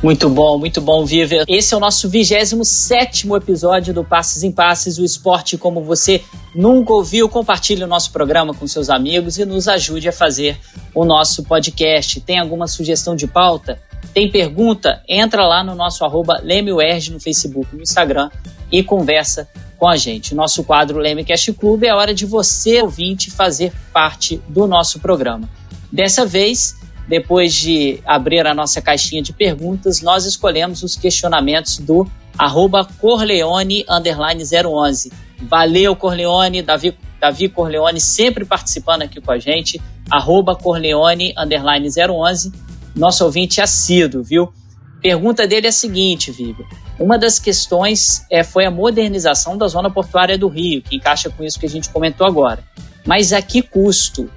Muito 0.01 0.29
bom, 0.29 0.59
muito 0.59 0.81
bom, 0.81 1.05
Viver. 1.05 1.45
Esse 1.49 1.75
é 1.75 1.77
o 1.77 1.81
nosso 1.81 2.09
27 2.09 3.27
episódio 3.35 3.93
do 3.93 4.05
Passes 4.05 4.45
em 4.45 4.53
Passes, 4.53 4.97
o 4.97 5.05
esporte 5.05 5.59
como 5.59 5.83
você 5.83 6.23
nunca 6.55 6.93
ouviu. 6.93 7.29
Compartilhe 7.29 7.83
o 7.83 7.87
nosso 7.89 8.13
programa 8.13 8.55
com 8.55 8.65
seus 8.69 8.91
amigos 8.91 9.39
e 9.39 9.45
nos 9.45 9.67
ajude 9.67 10.09
a 10.09 10.13
fazer 10.13 10.57
o 10.95 11.05
nosso 11.05 11.43
podcast. 11.43 12.21
Tem 12.21 12.39
alguma 12.39 12.69
sugestão 12.69 13.17
de 13.17 13.27
pauta? 13.27 13.83
Tem 14.15 14.31
pergunta? 14.31 15.03
Entra 15.09 15.47
lá 15.47 15.63
no 15.63 15.75
nosso 15.75 16.05
arroba 16.05 16.41
no 16.43 17.21
Facebook, 17.21 17.75
no 17.75 17.83
Instagram 17.83 18.31
e 18.71 18.83
conversa 18.83 19.49
com 19.79 19.89
a 19.89 19.97
gente. 19.97 20.35
Nosso 20.35 20.65
quadro 20.65 20.99
Lemecast 20.99 21.53
Clube 21.53 21.87
é 21.87 21.95
hora 21.95 22.13
de 22.13 22.27
você, 22.27 22.83
ouvinte, 22.83 23.31
fazer 23.31 23.73
parte 23.93 24.43
do 24.49 24.67
nosso 24.67 24.99
programa. 24.99 25.49
Dessa 25.91 26.27
vez, 26.27 26.77
depois 27.09 27.55
de 27.55 28.01
abrir 28.05 28.47
a 28.47 28.55
nossa 28.55 28.83
caixinha 28.83 29.23
de 29.23 29.33
perguntas, 29.33 30.03
nós 30.03 30.25
escolhemos 30.27 30.83
os 30.83 30.97
questionamentos 30.97 31.79
do 31.79 32.07
arroba 32.37 32.85
Corleone 32.85 33.85
011. 33.89 35.13
Valeu, 35.43 35.97
Corleone, 35.97 36.63
Davi, 36.63 36.97
Davi 37.21 37.49
Corleone 37.49 38.01
sempre 38.01 38.45
participando 38.45 39.03
aqui 39.03 39.21
com 39.21 39.33
a 39.33 39.39
gente, 39.39 39.81
arroba 40.11 40.55
Corleone 40.55 41.33
011, 41.37 42.53
nosso 42.99 43.25
ouvinte 43.25 43.61
assíduo, 43.61 44.23
viu? 44.23 44.53
Pergunta 45.01 45.47
dele 45.47 45.67
é 45.67 45.71
a 45.71 45.73
seguinte, 45.73 46.33
Viva. 46.33 46.65
Uma 46.99 47.17
das 47.17 47.39
questões 47.39 48.25
é, 48.31 48.43
foi 48.43 48.67
a 48.67 48.71
modernização 48.71 49.57
da 49.57 49.69
zona 49.69 49.89
portuária 49.89 50.37
do 50.37 50.49
Rio, 50.49 50.83
que 50.83 50.97
encaixa 50.97 51.31
com 51.31 51.45
isso 51.45 51.59
que 51.59 51.67
a 51.67 51.69
gente 51.69 51.89
comentou 51.91 52.27
agora. 52.27 52.65
Mas 53.07 53.33
a 53.33 53.41
que 53.41 53.63
custo? 53.63 54.29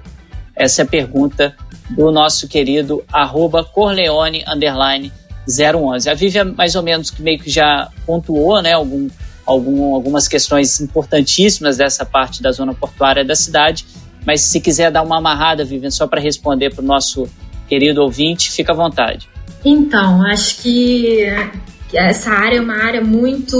Essa 0.54 0.82
é 0.82 0.84
a 0.84 0.88
pergunta 0.88 1.56
do 1.90 2.12
nosso 2.12 2.46
querido 2.46 3.02
arroba 3.12 3.64
Corleone 3.64 4.44
underline 4.46 5.12
011. 5.48 6.08
A 6.08 6.14
Vivian 6.14 6.54
mais 6.56 6.76
ou 6.76 6.82
menos 6.82 7.10
que 7.10 7.20
meio 7.20 7.38
que 7.38 7.50
já 7.50 7.90
pontuou 8.06 8.62
né, 8.62 8.72
algum, 8.72 9.08
algum, 9.44 9.94
algumas 9.94 10.28
questões 10.28 10.80
importantíssimas 10.80 11.76
dessa 11.76 12.06
parte 12.06 12.40
da 12.42 12.52
zona 12.52 12.72
portuária 12.72 13.24
da 13.24 13.34
cidade, 13.34 13.84
mas 14.24 14.40
se 14.42 14.60
quiser 14.60 14.90
dar 14.92 15.02
uma 15.02 15.18
amarrada, 15.18 15.64
Vivian, 15.64 15.90
só 15.90 16.06
para 16.06 16.20
responder 16.20 16.72
para 16.72 16.82
o 16.82 16.86
nosso 16.86 17.28
querido 17.72 18.02
ouvinte, 18.02 18.52
fica 18.52 18.74
à 18.74 18.76
vontade. 18.76 19.26
Então, 19.64 20.22
acho 20.26 20.60
que 20.60 21.24
essa 21.94 22.30
área 22.30 22.58
é 22.58 22.60
uma 22.60 22.84
área 22.84 23.00
muito 23.00 23.56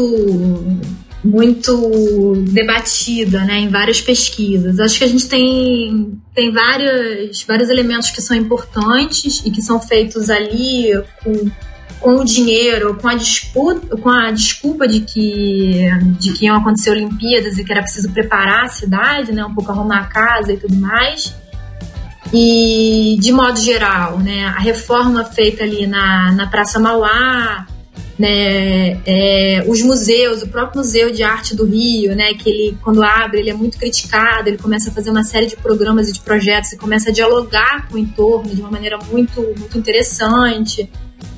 muito 1.24 2.34
debatida 2.50 3.44
né, 3.44 3.60
em 3.60 3.68
várias 3.68 4.02
pesquisas. 4.02 4.78
Acho 4.80 4.98
que 4.98 5.04
a 5.04 5.08
gente 5.08 5.26
tem, 5.28 6.20
tem 6.34 6.52
vários, 6.52 7.42
vários 7.44 7.70
elementos 7.70 8.10
que 8.10 8.20
são 8.20 8.36
importantes 8.36 9.40
e 9.46 9.50
que 9.50 9.62
são 9.62 9.80
feitos 9.80 10.28
ali 10.28 10.90
com, 11.22 11.50
com 12.00 12.16
o 12.16 12.24
dinheiro, 12.24 12.96
com 13.00 13.08
a 13.08 13.14
disputa, 13.14 13.96
com 13.96 14.10
a 14.10 14.32
desculpa 14.32 14.88
de 14.88 15.00
que, 15.00 15.88
de 16.18 16.32
que 16.32 16.46
iam 16.46 16.56
acontecer 16.56 16.90
Olimpíadas 16.90 17.56
e 17.56 17.64
que 17.64 17.72
era 17.72 17.82
preciso 17.82 18.10
preparar 18.10 18.64
a 18.64 18.68
cidade, 18.68 19.30
né, 19.32 19.44
um 19.44 19.54
pouco 19.54 19.70
arrumar 19.70 20.00
a 20.00 20.06
casa 20.06 20.52
e 20.52 20.56
tudo 20.56 20.74
mais. 20.74 21.32
E, 22.32 23.16
de 23.20 23.30
modo 23.30 23.60
geral, 23.60 24.18
né, 24.18 24.46
a 24.46 24.58
reforma 24.58 25.24
feita 25.24 25.62
ali 25.62 25.86
na, 25.86 26.32
na 26.32 26.46
Praça 26.46 26.78
Mauá, 26.78 27.66
né, 28.18 28.98
é, 29.04 29.64
os 29.66 29.82
museus, 29.82 30.42
o 30.42 30.48
próprio 30.48 30.78
Museu 30.78 31.10
de 31.10 31.22
Arte 31.22 31.54
do 31.54 31.66
Rio, 31.66 32.14
né, 32.14 32.32
que 32.34 32.48
ele, 32.48 32.78
quando 32.82 33.02
abre, 33.02 33.40
ele 33.40 33.50
é 33.50 33.54
muito 33.54 33.76
criticado, 33.76 34.48
ele 34.48 34.56
começa 34.56 34.90
a 34.90 34.92
fazer 34.92 35.10
uma 35.10 35.24
série 35.24 35.46
de 35.46 35.56
programas 35.56 36.08
e 36.08 36.12
de 36.12 36.20
projetos 36.20 36.72
e 36.72 36.78
começa 36.78 37.10
a 37.10 37.12
dialogar 37.12 37.88
com 37.88 37.96
o 37.96 37.98
entorno 37.98 38.54
de 38.54 38.60
uma 38.60 38.70
maneira 38.70 38.98
muito, 39.10 39.42
muito 39.58 39.76
interessante, 39.76 40.90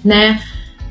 né. 0.05 0.40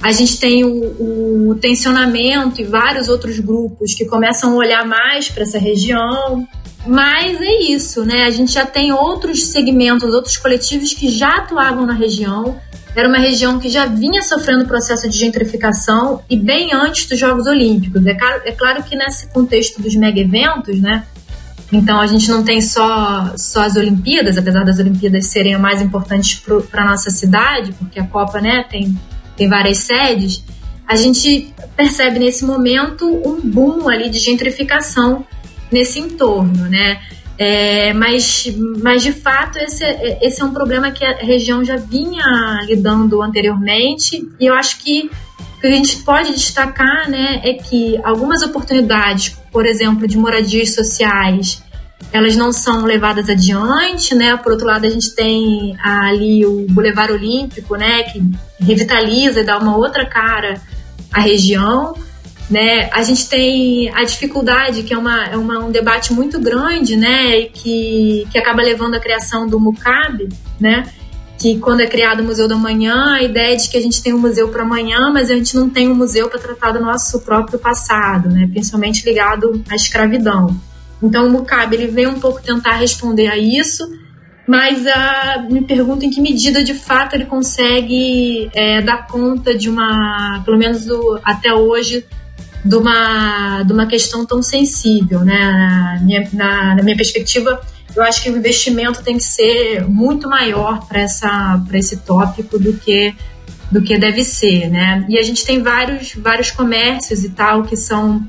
A 0.01 0.11
gente 0.11 0.37
tem 0.37 0.65
o, 0.65 1.49
o 1.49 1.55
tensionamento 1.55 2.59
e 2.59 2.65
vários 2.65 3.07
outros 3.07 3.39
grupos 3.39 3.93
que 3.93 4.03
começam 4.03 4.51
a 4.51 4.55
olhar 4.55 4.85
mais 4.85 5.29
para 5.29 5.43
essa 5.43 5.57
região, 5.57 6.45
mas 6.85 7.39
é 7.41 7.61
isso, 7.71 8.03
né? 8.05 8.23
A 8.23 8.31
gente 8.31 8.51
já 8.51 8.65
tem 8.65 8.91
outros 8.91 9.45
segmentos, 9.47 10.13
outros 10.13 10.37
coletivos 10.37 10.93
que 10.93 11.09
já 11.09 11.37
atuavam 11.37 11.85
na 11.85 11.93
região, 11.93 12.59
era 12.95 13.07
uma 13.07 13.17
região 13.17 13.59
que 13.59 13.69
já 13.69 13.85
vinha 13.85 14.21
sofrendo 14.21 14.67
processo 14.67 15.09
de 15.09 15.17
gentrificação 15.17 16.21
e 16.29 16.37
bem 16.37 16.73
antes 16.73 17.07
dos 17.07 17.17
Jogos 17.17 17.47
Olímpicos. 17.47 18.05
É 18.05 18.13
claro, 18.13 18.41
é 18.45 18.51
claro 18.51 18.83
que 18.83 18.95
nesse 18.95 19.27
contexto 19.27 19.81
dos 19.81 19.95
mega 19.95 20.19
eventos, 20.19 20.79
né? 20.79 21.03
Então 21.71 21.99
a 21.99 22.05
gente 22.05 22.29
não 22.29 22.43
tem 22.43 22.61
só, 22.61 23.33
só 23.35 23.63
as 23.63 23.75
Olimpíadas, 23.75 24.37
apesar 24.37 24.63
das 24.63 24.77
Olimpíadas 24.77 25.27
serem 25.27 25.55
as 25.55 25.61
mais 25.61 25.81
importantes 25.81 26.39
para 26.69 26.83
a 26.83 26.85
nossa 26.85 27.09
cidade, 27.09 27.73
porque 27.73 27.99
a 27.99 28.05
Copa 28.05 28.39
né, 28.39 28.63
tem, 28.69 28.95
tem 29.35 29.49
várias 29.49 29.79
sedes. 29.79 30.43
A 30.87 30.95
gente 30.95 31.51
percebe 31.75 32.19
nesse 32.19 32.45
momento 32.45 33.07
um 33.25 33.41
boom 33.41 33.89
ali 33.89 34.09
de 34.09 34.19
gentrificação 34.19 35.25
nesse 35.73 35.99
entorno, 35.99 36.69
né? 36.69 37.01
É, 37.37 37.93
mas, 37.93 38.45
mas 38.81 39.01
de 39.01 39.11
fato 39.11 39.57
esse, 39.57 39.83
esse 40.21 40.39
é 40.39 40.45
um 40.45 40.53
problema 40.53 40.91
que 40.91 41.03
a 41.03 41.17
região 41.17 41.65
já 41.65 41.77
vinha 41.77 42.23
lidando 42.67 43.23
anteriormente 43.23 44.29
e 44.39 44.45
eu 44.45 44.53
acho 44.53 44.77
que 44.77 45.09
o 45.57 45.59
que 45.59 45.67
a 45.67 45.71
gente 45.71 45.97
pode 46.03 46.31
destacar 46.31 47.09
né, 47.09 47.41
é 47.43 47.53
que 47.53 47.99
algumas 48.03 48.43
oportunidades, 48.43 49.35
por 49.51 49.65
exemplo, 49.65 50.07
de 50.07 50.15
moradias 50.17 50.75
sociais, 50.75 51.63
elas 52.11 52.35
não 52.35 52.51
são 52.53 52.85
levadas 52.85 53.27
adiante, 53.29 54.13
né? 54.13 54.37
Por 54.37 54.51
outro 54.51 54.67
lado, 54.67 54.85
a 54.85 54.89
gente 54.89 55.15
tem 55.15 55.75
ali 55.81 56.45
o 56.45 56.67
Boulevard 56.69 57.13
Olímpico, 57.13 57.75
né, 57.75 58.03
que 58.03 58.21
revitaliza 58.59 59.39
e 59.39 59.43
dá 59.43 59.57
uma 59.57 59.75
outra 59.75 60.05
cara 60.05 60.61
à 61.11 61.21
região. 61.21 61.95
Né? 62.49 62.89
A 62.91 63.01
gente 63.03 63.27
tem 63.29 63.89
a 63.95 64.03
dificuldade, 64.03 64.83
que 64.83 64.93
é, 64.93 64.97
uma, 64.97 65.25
é 65.25 65.37
uma, 65.37 65.59
um 65.59 65.71
debate 65.71 66.13
muito 66.13 66.39
grande, 66.39 66.95
né? 66.95 67.39
E 67.39 67.49
que, 67.49 68.27
que 68.31 68.37
acaba 68.37 68.61
levando 68.61 68.95
à 68.95 68.99
criação 68.99 69.47
do 69.47 69.59
MUCAB, 69.59 70.29
né? 70.59 70.83
que 71.43 71.59
quando 71.59 71.81
é 71.81 71.87
criado 71.87 72.21
o 72.21 72.23
Museu 72.23 72.47
da 72.47 72.55
Manhã, 72.55 73.15
a 73.15 73.21
ideia 73.21 73.53
é 73.53 73.55
de 73.57 73.69
que 73.69 73.75
a 73.75 73.81
gente 73.81 74.01
tem 74.01 74.13
um 74.13 74.19
museu 74.19 74.47
para 74.47 74.63
amanhã, 74.63 75.11
mas 75.11 75.29
a 75.29 75.35
gente 75.35 75.53
não 75.57 75.69
tem 75.69 75.89
um 75.89 75.95
museu 75.95 76.29
para 76.29 76.39
tratar 76.39 76.71
do 76.71 76.79
nosso 76.79 77.19
próprio 77.19 77.59
passado, 77.59 78.29
né? 78.29 78.47
principalmente 78.49 79.05
ligado 79.05 79.61
à 79.69 79.75
escravidão. 79.75 80.55
Então 81.01 81.27
o 81.27 81.29
MUCAB 81.29 81.73
ele 81.73 81.87
vem 81.87 82.07
um 82.07 82.17
pouco 82.17 82.41
tentar 82.41 82.75
responder 82.75 83.27
a 83.27 83.37
isso, 83.37 83.83
mas 84.47 84.85
uh, 84.85 85.53
me 85.53 85.61
pergunto 85.61 86.05
em 86.05 86.09
que 86.09 86.21
medida 86.21 86.63
de 86.63 86.73
fato 86.73 87.13
ele 87.13 87.25
consegue 87.25 88.49
é, 88.53 88.81
dar 88.81 89.05
conta 89.07 89.53
de 89.53 89.69
uma, 89.69 90.41
pelo 90.45 90.57
menos 90.57 90.85
do, 90.85 91.19
até 91.25 91.53
hoje, 91.53 92.05
de 92.63 92.75
uma, 92.75 93.63
de 93.63 93.73
uma 93.73 93.85
questão 93.85 94.25
tão 94.25 94.41
sensível, 94.41 95.21
né? 95.21 95.39
Na 95.51 95.99
minha, 96.01 96.29
na, 96.33 96.75
na 96.75 96.83
minha 96.83 96.95
perspectiva, 96.95 97.61
eu 97.95 98.03
acho 98.03 98.23
que 98.23 98.29
o 98.29 98.37
investimento 98.37 99.03
tem 99.03 99.17
que 99.17 99.23
ser 99.23 99.85
muito 99.87 100.27
maior 100.29 100.87
para 100.87 101.03
esse 101.77 101.97
tópico 101.97 102.57
do 102.57 102.73
que 102.73 103.13
do 103.71 103.81
que 103.81 103.97
deve 103.97 104.23
ser, 104.23 104.69
né? 104.69 105.03
E 105.09 105.17
a 105.17 105.23
gente 105.23 105.43
tem 105.43 105.63
vários, 105.63 106.13
vários 106.13 106.51
comércios 106.51 107.23
e 107.23 107.29
tal 107.29 107.63
que 107.63 107.75
são 107.75 108.23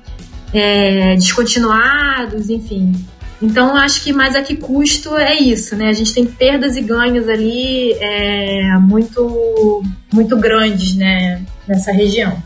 é, 0.54 1.14
descontinuados, 1.16 2.48
enfim. 2.48 2.94
Então, 3.42 3.76
acho 3.76 4.02
que 4.02 4.10
mais 4.10 4.34
a 4.34 4.40
que 4.40 4.56
custo 4.56 5.14
é 5.18 5.34
isso, 5.34 5.76
né? 5.76 5.90
A 5.90 5.92
gente 5.92 6.14
tem 6.14 6.24
perdas 6.24 6.76
e 6.76 6.80
ganhos 6.80 7.28
ali 7.28 7.92
é, 8.00 8.78
muito, 8.78 9.82
muito 10.10 10.34
grandes, 10.38 10.96
né? 10.96 11.42
Nessa 11.68 11.92
região. 11.92 12.42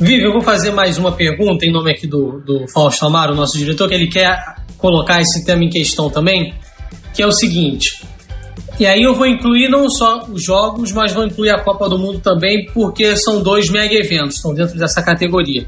Vivi, 0.00 0.22
eu 0.22 0.32
vou 0.32 0.40
fazer 0.40 0.70
mais 0.70 0.96
uma 0.96 1.10
pergunta 1.10 1.66
em 1.66 1.72
nome 1.72 1.90
aqui 1.90 2.06
do, 2.06 2.40
do 2.40 2.68
Fausto 2.72 3.04
Amaro, 3.04 3.34
nosso 3.34 3.58
diretor, 3.58 3.88
que 3.88 3.94
ele 3.94 4.06
quer 4.06 4.38
colocar 4.76 5.20
esse 5.20 5.44
tema 5.44 5.64
em 5.64 5.68
questão 5.68 6.08
também, 6.08 6.54
que 7.12 7.20
é 7.20 7.26
o 7.26 7.32
seguinte. 7.32 8.00
E 8.78 8.86
aí 8.86 9.02
eu 9.02 9.12
vou 9.12 9.26
incluir 9.26 9.68
não 9.68 9.90
só 9.90 10.24
os 10.30 10.44
jogos, 10.44 10.92
mas 10.92 11.12
vou 11.12 11.26
incluir 11.26 11.50
a 11.50 11.58
Copa 11.64 11.88
do 11.88 11.98
Mundo 11.98 12.20
também, 12.20 12.66
porque 12.72 13.16
são 13.16 13.42
dois 13.42 13.68
mega 13.68 13.92
eventos, 13.92 14.36
estão 14.36 14.54
dentro 14.54 14.78
dessa 14.78 15.02
categoria. 15.02 15.66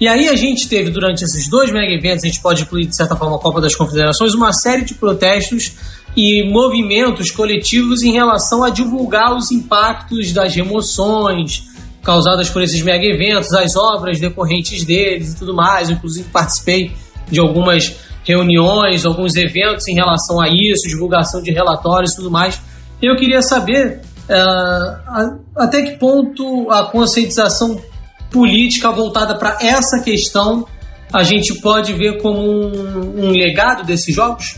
E 0.00 0.08
aí 0.08 0.28
a 0.28 0.34
gente 0.34 0.68
teve 0.68 0.90
durante 0.90 1.22
esses 1.22 1.48
dois 1.48 1.70
mega 1.70 1.92
eventos, 1.92 2.24
a 2.24 2.26
gente 2.26 2.40
pode 2.40 2.62
incluir 2.62 2.86
de 2.86 2.96
certa 2.96 3.14
forma 3.14 3.36
a 3.36 3.38
Copa 3.38 3.60
das 3.60 3.76
Confederações, 3.76 4.34
uma 4.34 4.52
série 4.52 4.84
de 4.84 4.94
protestos 4.94 5.74
e 6.16 6.50
movimentos 6.50 7.30
coletivos 7.30 8.02
em 8.02 8.10
relação 8.10 8.64
a 8.64 8.70
divulgar 8.70 9.36
os 9.36 9.52
impactos 9.52 10.32
das 10.32 10.52
remoções 10.52 11.67
causadas 12.08 12.48
por 12.48 12.62
esses 12.62 12.80
mega 12.80 13.04
eventos, 13.04 13.52
as 13.52 13.76
obras 13.76 14.18
decorrentes 14.18 14.82
deles 14.82 15.34
e 15.34 15.38
tudo 15.38 15.54
mais. 15.54 15.90
Eu, 15.90 15.96
inclusive 15.96 16.26
participei 16.30 16.90
de 17.30 17.38
algumas 17.38 17.96
reuniões, 18.24 19.04
alguns 19.04 19.36
eventos 19.36 19.86
em 19.88 19.94
relação 19.94 20.40
a 20.40 20.48
isso, 20.48 20.88
divulgação 20.88 21.42
de 21.42 21.52
relatórios 21.52 22.12
e 22.12 22.16
tudo 22.16 22.30
mais. 22.30 22.58
Eu 23.02 23.14
queria 23.14 23.42
saber 23.42 24.00
uh, 24.24 25.38
até 25.54 25.82
que 25.82 25.98
ponto 25.98 26.70
a 26.70 26.84
conscientização 26.84 27.78
política 28.30 28.90
voltada 28.90 29.34
para 29.34 29.58
essa 29.60 30.00
questão 30.02 30.66
a 31.12 31.22
gente 31.22 31.60
pode 31.60 31.92
ver 31.92 32.22
como 32.22 32.40
um, 32.40 33.26
um 33.26 33.30
legado 33.32 33.84
desses 33.84 34.14
jogos? 34.14 34.56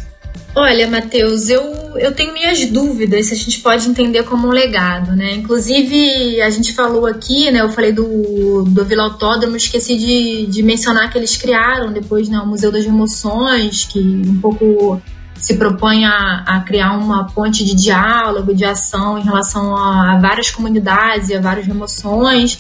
Olha, 0.55 0.89
Matheus, 0.89 1.49
eu, 1.49 1.63
eu 1.97 2.13
tenho 2.13 2.33
minhas 2.33 2.67
dúvidas 2.67 3.27
se 3.27 3.35
a 3.35 3.37
gente 3.37 3.61
pode 3.61 3.89
entender 3.89 4.25
como 4.25 4.49
um 4.49 4.51
legado, 4.51 5.15
né? 5.15 5.35
Inclusive, 5.35 6.41
a 6.43 6.51
gente 6.51 6.73
falou 6.73 7.07
aqui, 7.07 7.51
né? 7.53 7.61
Eu 7.61 7.71
falei 7.71 7.93
do, 7.93 8.65
do 8.65 8.85
Vila 8.85 9.05
Autódromo, 9.05 9.57
esqueci 9.57 9.97
de, 9.97 10.47
de 10.47 10.63
mencionar 10.63 11.11
que 11.11 11.17
eles 11.17 11.37
criaram 11.37 11.93
depois 11.93 12.29
né, 12.29 12.39
o 12.41 12.47
Museu 12.47 12.73
das 12.73 12.85
Emoções, 12.85 13.85
que 13.85 14.01
um 14.01 14.41
pouco 14.41 15.01
se 15.37 15.55
propõe 15.55 16.05
a, 16.05 16.43
a 16.45 16.61
criar 16.61 16.99
uma 16.99 17.29
ponte 17.29 17.65
de 17.65 17.75
diálogo, 17.75 18.53
de 18.53 18.65
ação 18.65 19.19
em 19.19 19.23
relação 19.23 19.77
a, 19.77 20.15
a 20.15 20.19
várias 20.19 20.51
comunidades 20.51 21.29
e 21.29 21.35
a 21.37 21.41
várias 21.41 21.69
emoções 21.69 22.59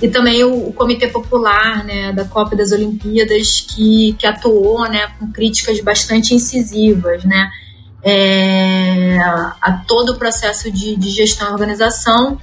e 0.00 0.08
também 0.08 0.42
o, 0.44 0.68
o, 0.68 0.72
Comitê 0.72 1.06
Popular 1.08 1.84
né, 1.84 2.12
da 2.12 2.24
Copa 2.24 2.56
das 2.56 2.72
Olimpíadas, 2.72 3.60
que, 3.60 4.14
que 4.18 4.26
atuou 4.26 4.88
né, 4.88 5.08
com 5.18 5.30
críticas 5.30 5.80
bastante 5.80 6.34
incisivas 6.34 7.24
né, 7.24 7.50
é, 8.02 9.18
a 9.60 9.72
todo 9.86 10.12
o 10.12 10.16
processo 10.16 10.70
de, 10.70 10.96
de 10.96 11.10
gestão 11.10 11.48
e 11.48 11.52
organização. 11.52 12.38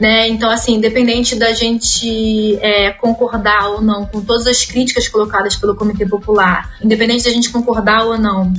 Né? 0.00 0.28
Então, 0.28 0.50
assim, 0.50 0.74
independente 0.74 1.36
da 1.36 1.52
gente 1.52 2.58
é, 2.60 2.90
concordar 2.90 3.68
ou 3.70 3.80
não 3.80 4.04
com 4.04 4.20
todas 4.20 4.46
as 4.46 4.64
críticas 4.64 5.08
colocadas 5.08 5.56
pelo 5.56 5.74
Comitê 5.74 6.04
Popular, 6.04 6.76
independente 6.82 7.24
da 7.24 7.30
gente 7.30 7.50
concordar 7.50 8.04
ou 8.04 8.18
não 8.18 8.52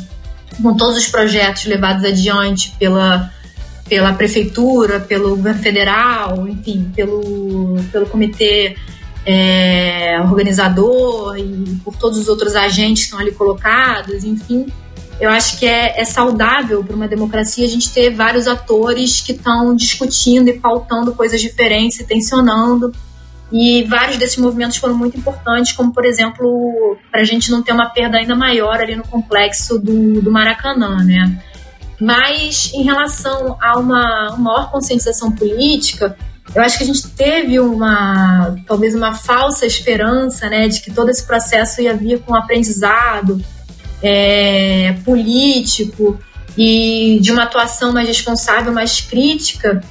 com 0.62 0.76
todos 0.76 0.98
os 0.98 1.08
projetos 1.08 1.66
levados 1.66 2.04
adiante 2.04 2.74
pela 2.80 3.32
pela 3.88 4.14
prefeitura, 4.14 5.00
pelo 5.00 5.30
governo 5.30 5.62
federal, 5.62 6.48
enfim, 6.48 6.92
pelo, 6.96 7.76
pelo 7.92 8.06
comitê 8.08 8.76
é, 9.26 10.20
organizador 10.22 11.38
e 11.38 11.80
por 11.84 11.96
todos 11.96 12.18
os 12.18 12.28
outros 12.28 12.56
agentes 12.56 13.04
que 13.04 13.06
estão 13.10 13.20
ali 13.20 13.32
colocados, 13.32 14.24
enfim. 14.24 14.68
Eu 15.20 15.30
acho 15.32 15.58
que 15.58 15.66
é, 15.66 16.00
é 16.00 16.06
saudável 16.06 16.84
para 16.84 16.96
uma 16.96 17.08
democracia 17.08 17.66
a 17.66 17.70
gente 17.70 17.92
ter 17.92 18.12
vários 18.12 18.48
atores 18.48 19.20
que 19.20 19.32
estão 19.32 19.76
discutindo 19.76 20.48
e 20.48 20.60
pautando 20.60 21.14
coisas 21.14 21.42
diferentes 21.42 22.00
e 22.00 22.06
tensionando. 22.06 22.94
E 23.52 23.84
vários 23.86 24.18
desses 24.18 24.38
movimentos 24.38 24.78
foram 24.78 24.96
muito 24.96 25.18
importantes, 25.18 25.72
como, 25.72 25.94
por 25.94 26.06
exemplo, 26.06 26.98
para 27.10 27.22
a 27.22 27.24
gente 27.24 27.50
não 27.50 27.64
ter 27.64 27.72
uma 27.72 27.90
perda 27.90 28.18
ainda 28.18 28.36
maior 28.36 28.80
ali 28.80 28.96
no 28.96 29.04
complexo 29.04 29.80
do, 29.80 30.22
do 30.22 30.30
Maracanã, 30.30 31.04
né? 31.04 31.42
Mas 32.00 32.72
em 32.74 32.84
relação 32.84 33.58
a 33.60 33.78
uma, 33.80 34.30
uma 34.34 34.38
maior 34.38 34.72
conscientização 34.72 35.32
política, 35.32 36.16
eu 36.54 36.62
acho 36.62 36.78
que 36.78 36.84
a 36.84 36.88
gente 36.88 37.08
teve 37.10 37.60
uma, 37.60 38.56
talvez 38.66 38.96
uma 38.96 39.14
falsa 39.14 39.66
esperança, 39.66 40.50
né, 40.50 40.68
de 40.68 40.82
que 40.82 40.92
todo 40.92 41.10
esse 41.10 41.26
processo 41.26 41.82
ia 41.82 41.94
vir 41.94 42.20
com 42.20 42.34
um 42.34 42.36
aprendizado 42.36 43.44
é, 44.02 44.96
político 45.04 46.20
e 46.58 47.20
de 47.22 47.32
uma 47.32 47.44
atuação 47.44 47.92
mais 47.92 48.08
responsável, 48.08 48.72
mais 48.72 49.02
crítica. 49.02 49.84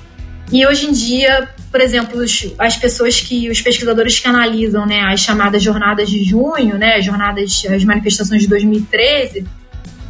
E 0.50 0.66
hoje 0.66 0.86
em 0.86 0.92
dia, 0.92 1.48
por 1.70 1.80
exemplo, 1.80 2.20
os, 2.20 2.52
as 2.58 2.76
pessoas 2.76 3.20
que, 3.20 3.50
os 3.50 3.60
pesquisadores 3.60 4.18
que 4.18 4.28
analisam, 4.28 4.86
né, 4.86 5.00
as 5.00 5.20
chamadas 5.20 5.62
jornadas 5.62 6.08
de 6.08 6.24
junho, 6.24 6.78
né, 6.78 6.96
as 6.96 7.04
jornadas, 7.04 7.64
as 7.68 7.84
manifestações 7.84 8.42
de 8.42 8.48
2013, 8.48 9.46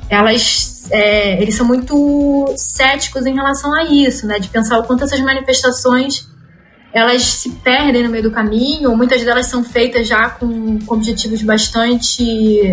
elas 0.09 0.89
é, 0.91 1.41
eles 1.43 1.55
são 1.55 1.67
muito 1.67 2.55
céticos 2.57 3.27
em 3.27 3.35
relação 3.35 3.75
a 3.75 3.85
isso, 3.85 4.27
né? 4.27 4.39
De 4.39 4.49
pensar 4.49 4.79
o 4.79 4.85
quanto 4.85 5.05
essas 5.05 5.21
manifestações 5.21 6.29
elas 6.97 7.23
se 7.25 7.51
perdem 7.51 8.05
no 8.05 8.09
meio 8.09 8.23
do 8.23 8.31
caminho, 8.31 8.89
ou 8.89 8.97
muitas 8.97 9.23
delas 9.23 9.49
são 9.49 9.63
feitas 9.63 10.09
já 10.09 10.31
com, 10.31 10.79
com 10.79 10.95
objetivos 10.95 11.43
bastante 11.43 12.25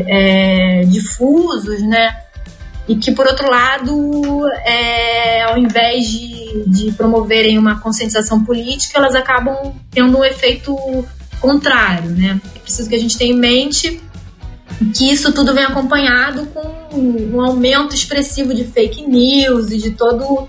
é, 0.08 0.84
difusos, 0.86 1.82
né? 1.82 2.16
E 2.88 2.96
que, 2.96 3.12
por 3.12 3.28
outro 3.28 3.50
lado, 3.50 4.48
é, 4.66 5.44
ao 5.44 5.58
invés 5.58 6.08
de, 6.08 6.64
de 6.68 6.92
promoverem 6.94 7.58
uma 7.58 7.82
conscientização 7.82 8.46
política, 8.46 8.98
elas 8.98 9.14
acabam 9.14 9.74
tendo 9.92 10.18
um 10.18 10.24
efeito 10.24 10.74
contrário, 11.42 12.10
né? 12.12 12.40
É 12.56 12.60
preciso 12.60 12.88
que 12.88 12.96
a 12.96 13.00
gente 13.00 13.18
tenha 13.18 13.34
em 13.34 13.38
mente 13.38 14.02
que 14.92 15.12
isso 15.12 15.32
tudo 15.32 15.54
vem 15.54 15.64
acompanhado 15.64 16.48
com 16.48 16.98
um 16.98 17.42
aumento 17.42 17.96
expressivo 17.96 18.54
de 18.54 18.64
fake 18.64 19.06
news 19.08 19.72
e 19.72 19.78
de 19.78 19.92
todo 19.92 20.48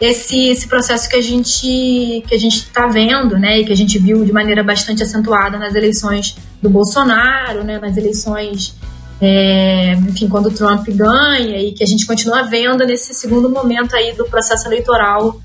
esse, 0.00 0.48
esse 0.48 0.66
processo 0.66 1.08
que 1.08 1.16
a 1.16 1.22
gente 1.22 2.24
que 2.26 2.34
a 2.34 2.38
gente 2.38 2.56
está 2.56 2.86
vendo, 2.86 3.38
né, 3.38 3.60
e 3.60 3.64
que 3.64 3.72
a 3.72 3.76
gente 3.76 3.98
viu 3.98 4.24
de 4.24 4.32
maneira 4.32 4.62
bastante 4.62 5.02
acentuada 5.02 5.58
nas 5.58 5.74
eleições 5.74 6.36
do 6.62 6.70
Bolsonaro, 6.70 7.62
né, 7.62 7.78
nas 7.78 7.96
eleições, 7.96 8.74
é, 9.20 9.92
enfim, 10.08 10.28
quando 10.28 10.46
o 10.46 10.50
Trump 10.50 10.88
ganha 10.88 11.58
e 11.58 11.72
que 11.72 11.84
a 11.84 11.86
gente 11.86 12.06
continua 12.06 12.42
vendo 12.42 12.84
nesse 12.86 13.12
segundo 13.12 13.50
momento 13.50 13.94
aí 13.94 14.12
do 14.14 14.24
processo 14.24 14.66
eleitoral 14.66 15.38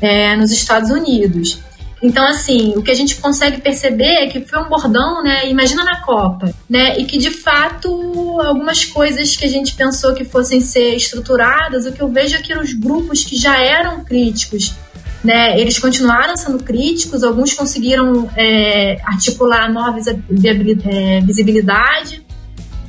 é, 0.00 0.34
nos 0.34 0.50
Estados 0.50 0.90
Unidos. 0.90 1.60
Então, 2.02 2.26
assim, 2.26 2.72
o 2.76 2.82
que 2.82 2.90
a 2.90 2.94
gente 2.94 3.16
consegue 3.16 3.60
perceber 3.60 4.04
é 4.04 4.26
que 4.26 4.40
foi 4.40 4.58
um 4.58 4.68
bordão, 4.68 5.22
né? 5.22 5.48
Imagina 5.50 5.84
na 5.84 6.00
Copa, 6.00 6.52
né? 6.68 6.98
E 6.98 7.04
que 7.04 7.18
de 7.18 7.30
fato 7.30 8.40
algumas 8.40 8.86
coisas 8.86 9.36
que 9.36 9.44
a 9.44 9.48
gente 9.48 9.74
pensou 9.74 10.14
que 10.14 10.24
fossem 10.24 10.60
ser 10.62 10.94
estruturadas, 10.94 11.84
o 11.84 11.92
que 11.92 12.00
eu 12.00 12.08
vejo 12.08 12.36
é 12.36 12.40
que 12.40 12.56
os 12.56 12.72
grupos 12.72 13.22
que 13.22 13.36
já 13.36 13.58
eram 13.60 14.02
críticos, 14.02 14.74
né? 15.22 15.60
Eles 15.60 15.78
continuaram 15.78 16.36
sendo 16.38 16.64
críticos, 16.64 17.22
alguns 17.22 17.52
conseguiram 17.52 18.30
é, 18.34 18.98
articular 19.04 19.70
nova 19.70 19.98
é, 19.98 21.20
visibilidade. 21.20 22.24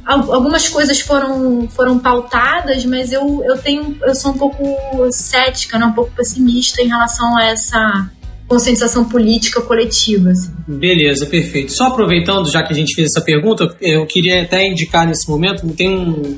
Algumas 0.03 0.67
coisas 0.67 0.99
foram, 0.99 1.69
foram 1.69 1.99
pautadas, 1.99 2.83
mas 2.85 3.13
eu, 3.13 3.43
eu 3.45 3.57
tenho 3.57 3.97
eu 4.01 4.15
sou 4.15 4.31
um 4.31 4.37
pouco 4.37 4.63
cética, 5.11 5.77
né? 5.77 5.85
um 5.85 5.93
pouco 5.93 6.11
pessimista 6.11 6.81
em 6.81 6.87
relação 6.87 7.37
a 7.37 7.45
essa 7.45 8.09
conscientização 8.51 9.05
política 9.05 9.61
coletiva. 9.61 10.31
Assim. 10.31 10.51
Beleza, 10.67 11.25
perfeito. 11.25 11.71
Só 11.71 11.87
aproveitando, 11.87 12.51
já 12.51 12.61
que 12.61 12.73
a 12.73 12.75
gente 12.75 12.93
fez 12.93 13.11
essa 13.11 13.21
pergunta, 13.21 13.73
eu 13.79 14.05
queria 14.05 14.41
até 14.41 14.67
indicar 14.67 15.07
nesse 15.07 15.29
momento, 15.29 15.65
tem 15.69 15.89
um, 15.89 16.37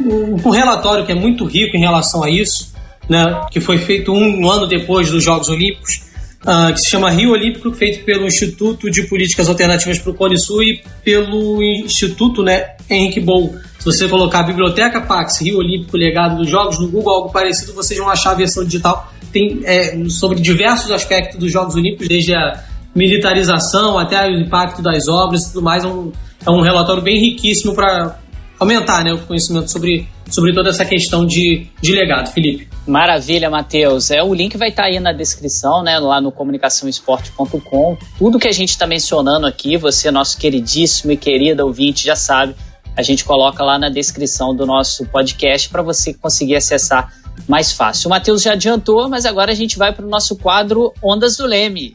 um, 0.00 0.34
um 0.44 0.50
relatório 0.50 1.06
que 1.06 1.12
é 1.12 1.14
muito 1.14 1.44
rico 1.44 1.76
em 1.76 1.80
relação 1.80 2.24
a 2.24 2.28
isso, 2.28 2.74
né, 3.08 3.46
que 3.52 3.60
foi 3.60 3.78
feito 3.78 4.12
um 4.12 4.50
ano 4.50 4.66
depois 4.66 5.12
dos 5.12 5.22
Jogos 5.22 5.48
Olímpicos, 5.48 6.02
uh, 6.42 6.72
que 6.72 6.80
se 6.80 6.90
chama 6.90 7.08
Rio 7.08 7.30
Olímpico, 7.30 7.70
feito 7.72 8.04
pelo 8.04 8.26
Instituto 8.26 8.90
de 8.90 9.04
Políticas 9.04 9.48
Alternativas 9.48 10.00
para 10.00 10.10
o 10.10 10.14
Cone 10.14 10.36
Sul 10.36 10.64
e 10.64 10.82
pelo 11.04 11.62
Instituto 11.62 12.42
né, 12.42 12.70
Henrique 12.90 13.20
Bol. 13.20 13.54
Se 13.84 13.92
você 13.92 14.08
colocar 14.08 14.40
a 14.40 14.42
Biblioteca 14.44 14.98
Pax 15.02 15.42
Rio 15.42 15.58
Olímpico 15.58 15.94
Legado 15.94 16.38
dos 16.38 16.48
Jogos 16.48 16.78
no 16.78 16.88
Google, 16.88 17.16
algo 17.16 17.30
parecido, 17.30 17.74
vocês 17.74 18.00
vão 18.00 18.08
achar 18.08 18.30
a 18.30 18.34
versão 18.34 18.64
digital. 18.64 19.12
Tem 19.30 19.60
é, 19.62 20.08
sobre 20.08 20.40
diversos 20.40 20.90
aspectos 20.90 21.38
dos 21.38 21.52
Jogos 21.52 21.74
Olímpicos, 21.74 22.08
desde 22.08 22.34
a 22.34 22.64
militarização 22.94 23.98
até 23.98 24.26
o 24.26 24.40
impacto 24.40 24.80
das 24.80 25.06
obras 25.06 25.42
e 25.42 25.52
tudo 25.52 25.62
mais. 25.62 25.84
É 25.84 25.86
um, 25.86 26.10
é 26.46 26.50
um 26.50 26.62
relatório 26.62 27.02
bem 27.02 27.20
riquíssimo 27.20 27.74
para 27.74 28.18
aumentar 28.58 29.04
né, 29.04 29.12
o 29.12 29.18
conhecimento 29.18 29.70
sobre, 29.70 30.08
sobre 30.30 30.54
toda 30.54 30.70
essa 30.70 30.86
questão 30.86 31.26
de, 31.26 31.66
de 31.82 31.92
legado, 31.92 32.32
Felipe. 32.32 32.66
Maravilha, 32.86 33.50
Matheus. 33.50 34.10
É, 34.10 34.22
o 34.22 34.32
link 34.32 34.56
vai 34.56 34.70
estar 34.70 34.84
tá 34.84 34.88
aí 34.88 34.98
na 34.98 35.12
descrição, 35.12 35.82
né, 35.82 35.98
lá 35.98 36.22
no 36.22 36.32
comunicaçãoesporte.com. 36.32 37.98
Tudo 38.18 38.38
que 38.38 38.48
a 38.48 38.52
gente 38.52 38.70
está 38.70 38.86
mencionando 38.86 39.46
aqui, 39.46 39.76
você, 39.76 40.10
nosso 40.10 40.38
queridíssimo 40.38 41.12
e 41.12 41.18
querida 41.18 41.66
ouvinte, 41.66 42.06
já 42.06 42.16
sabe, 42.16 42.54
a 42.96 43.02
gente 43.02 43.24
coloca 43.24 43.62
lá 43.64 43.78
na 43.78 43.88
descrição 43.88 44.54
do 44.54 44.64
nosso 44.64 45.04
podcast 45.06 45.68
para 45.68 45.82
você 45.82 46.14
conseguir 46.14 46.56
acessar 46.56 47.12
mais 47.48 47.72
fácil. 47.72 48.06
O 48.06 48.10
Matheus 48.10 48.42
já 48.42 48.52
adiantou, 48.52 49.08
mas 49.08 49.26
agora 49.26 49.50
a 49.50 49.54
gente 49.54 49.76
vai 49.76 49.92
para 49.92 50.06
o 50.06 50.08
nosso 50.08 50.36
quadro 50.36 50.92
Ondas 51.02 51.36
do 51.36 51.46
Leme. 51.46 51.94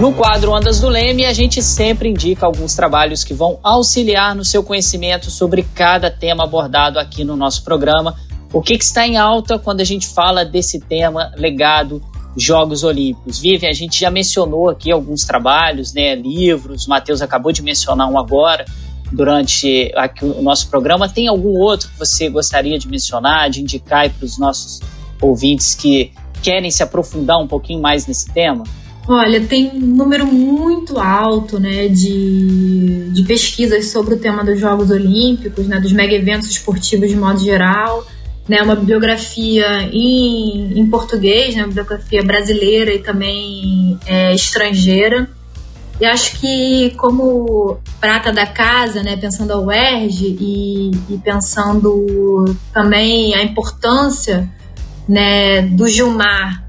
No 0.00 0.14
quadro 0.14 0.52
Ondas 0.52 0.80
do 0.80 0.88
Leme, 0.88 1.26
a 1.26 1.32
gente 1.32 1.60
sempre 1.60 2.08
indica 2.08 2.46
alguns 2.46 2.74
trabalhos 2.74 3.22
que 3.22 3.34
vão 3.34 3.58
auxiliar 3.62 4.34
no 4.34 4.44
seu 4.44 4.62
conhecimento 4.62 5.30
sobre 5.30 5.62
cada 5.74 6.10
tema 6.10 6.44
abordado 6.44 6.98
aqui 6.98 7.22
no 7.22 7.36
nosso 7.36 7.62
programa. 7.64 8.16
O 8.52 8.62
que, 8.62 8.78
que 8.78 8.84
está 8.84 9.06
em 9.06 9.18
alta 9.18 9.58
quando 9.58 9.80
a 9.80 9.84
gente 9.84 10.08
fala 10.08 10.44
desse 10.44 10.80
tema 10.80 11.30
legado 11.36 12.02
Jogos 12.36 12.84
Olímpicos? 12.84 13.38
Vivian, 13.38 13.70
a 13.70 13.74
gente 13.74 13.98
já 13.98 14.10
mencionou 14.10 14.68
aqui 14.68 14.90
alguns 14.90 15.22
trabalhos, 15.22 15.92
né, 15.92 16.14
livros, 16.14 16.86
o 16.86 16.90
Matheus 16.90 17.22
acabou 17.22 17.52
de 17.52 17.62
mencionar 17.62 18.10
um 18.10 18.18
agora 18.18 18.64
durante 19.12 19.92
aqui 19.96 20.24
o 20.24 20.42
nosso 20.42 20.68
programa. 20.68 21.08
Tem 21.08 21.26
algum 21.26 21.58
outro 21.58 21.88
que 21.88 21.98
você 21.98 22.28
gostaria 22.28 22.78
de 22.78 22.88
mencionar, 22.88 23.50
de 23.50 23.60
indicar 23.60 24.08
para 24.10 24.24
os 24.24 24.38
nossos 24.38 24.80
ouvintes 25.20 25.74
que 25.74 26.12
querem 26.42 26.70
se 26.70 26.82
aprofundar 26.82 27.38
um 27.38 27.46
pouquinho 27.46 27.80
mais 27.80 28.06
nesse 28.06 28.32
tema? 28.32 28.64
Olha, 29.08 29.40
tem 29.40 29.70
um 29.74 29.80
número 29.80 30.26
muito 30.26 30.98
alto 30.98 31.58
né, 31.58 31.88
de, 31.88 33.10
de 33.10 33.22
pesquisas 33.24 33.90
sobre 33.90 34.14
o 34.14 34.18
tema 34.18 34.44
dos 34.44 34.60
Jogos 34.60 34.90
Olímpicos, 34.90 35.66
né, 35.66 35.80
dos 35.80 35.92
mega 35.92 36.14
eventos 36.14 36.48
esportivos 36.48 37.08
de 37.08 37.16
modo 37.16 37.40
geral. 37.40 38.06
Né, 38.50 38.60
uma 38.62 38.74
bibliografia 38.74 39.88
em, 39.92 40.76
em 40.76 40.84
português, 40.90 41.54
né, 41.54 41.62
uma 41.62 41.68
bibliografia 41.68 42.20
brasileira 42.20 42.92
e 42.92 42.98
também 42.98 43.96
é, 44.04 44.34
estrangeira. 44.34 45.30
E 46.00 46.04
acho 46.04 46.40
que 46.40 46.90
como 46.96 47.78
prata 48.00 48.32
da 48.32 48.46
casa, 48.46 49.04
né, 49.04 49.16
pensando 49.16 49.52
a 49.52 49.60
UERJ 49.60 50.36
e, 50.40 50.90
e 51.10 51.18
pensando 51.18 52.56
também 52.74 53.36
a 53.36 53.44
importância 53.44 54.50
né, 55.08 55.62
do 55.62 55.86
Gilmar 55.86 56.66